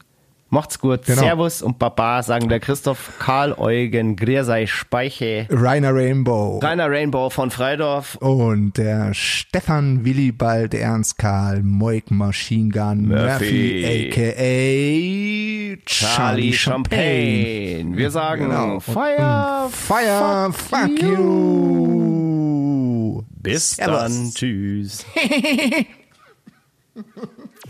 Macht's 0.53 0.77
gut. 0.77 1.05
Genau. 1.07 1.19
Servus 1.19 1.63
und 1.63 1.79
Baba, 1.79 2.21
sagen 2.21 2.47
der 2.47 2.59
Christoph 2.59 3.13
Karl 3.17 3.53
Eugen 3.53 4.15
Griersei 4.15 4.67
Speiche, 4.67 5.47
Rainer 5.49 5.95
Rainbow. 5.95 6.59
Rainer 6.59 6.91
Rainbow 6.91 7.31
von 7.31 7.49
Freidorf 7.49 8.17
Und 8.17 8.77
der 8.77 9.15
Stefan 9.15 10.05
Willibald 10.05 10.75
Ernst 10.75 11.17
Karl 11.17 11.63
Moik 11.63 12.11
Machine 12.11 12.69
Gun 12.69 13.07
Murphy, 13.07 14.11
Murphy. 14.13 15.73
aka 15.75 15.81
Charlie 15.87 16.53
Champagne. 16.53 17.97
Wir 17.97 18.11
sagen 18.11 18.43
Genau. 18.43 18.79
Fire, 18.79 19.69
Fire, 19.71 20.53
fuck, 20.53 21.01
you. 21.01 22.13
Bis 23.41 23.71
Servus. 23.71 23.97
dann. 24.01 24.31
Tschüss. 24.35 25.03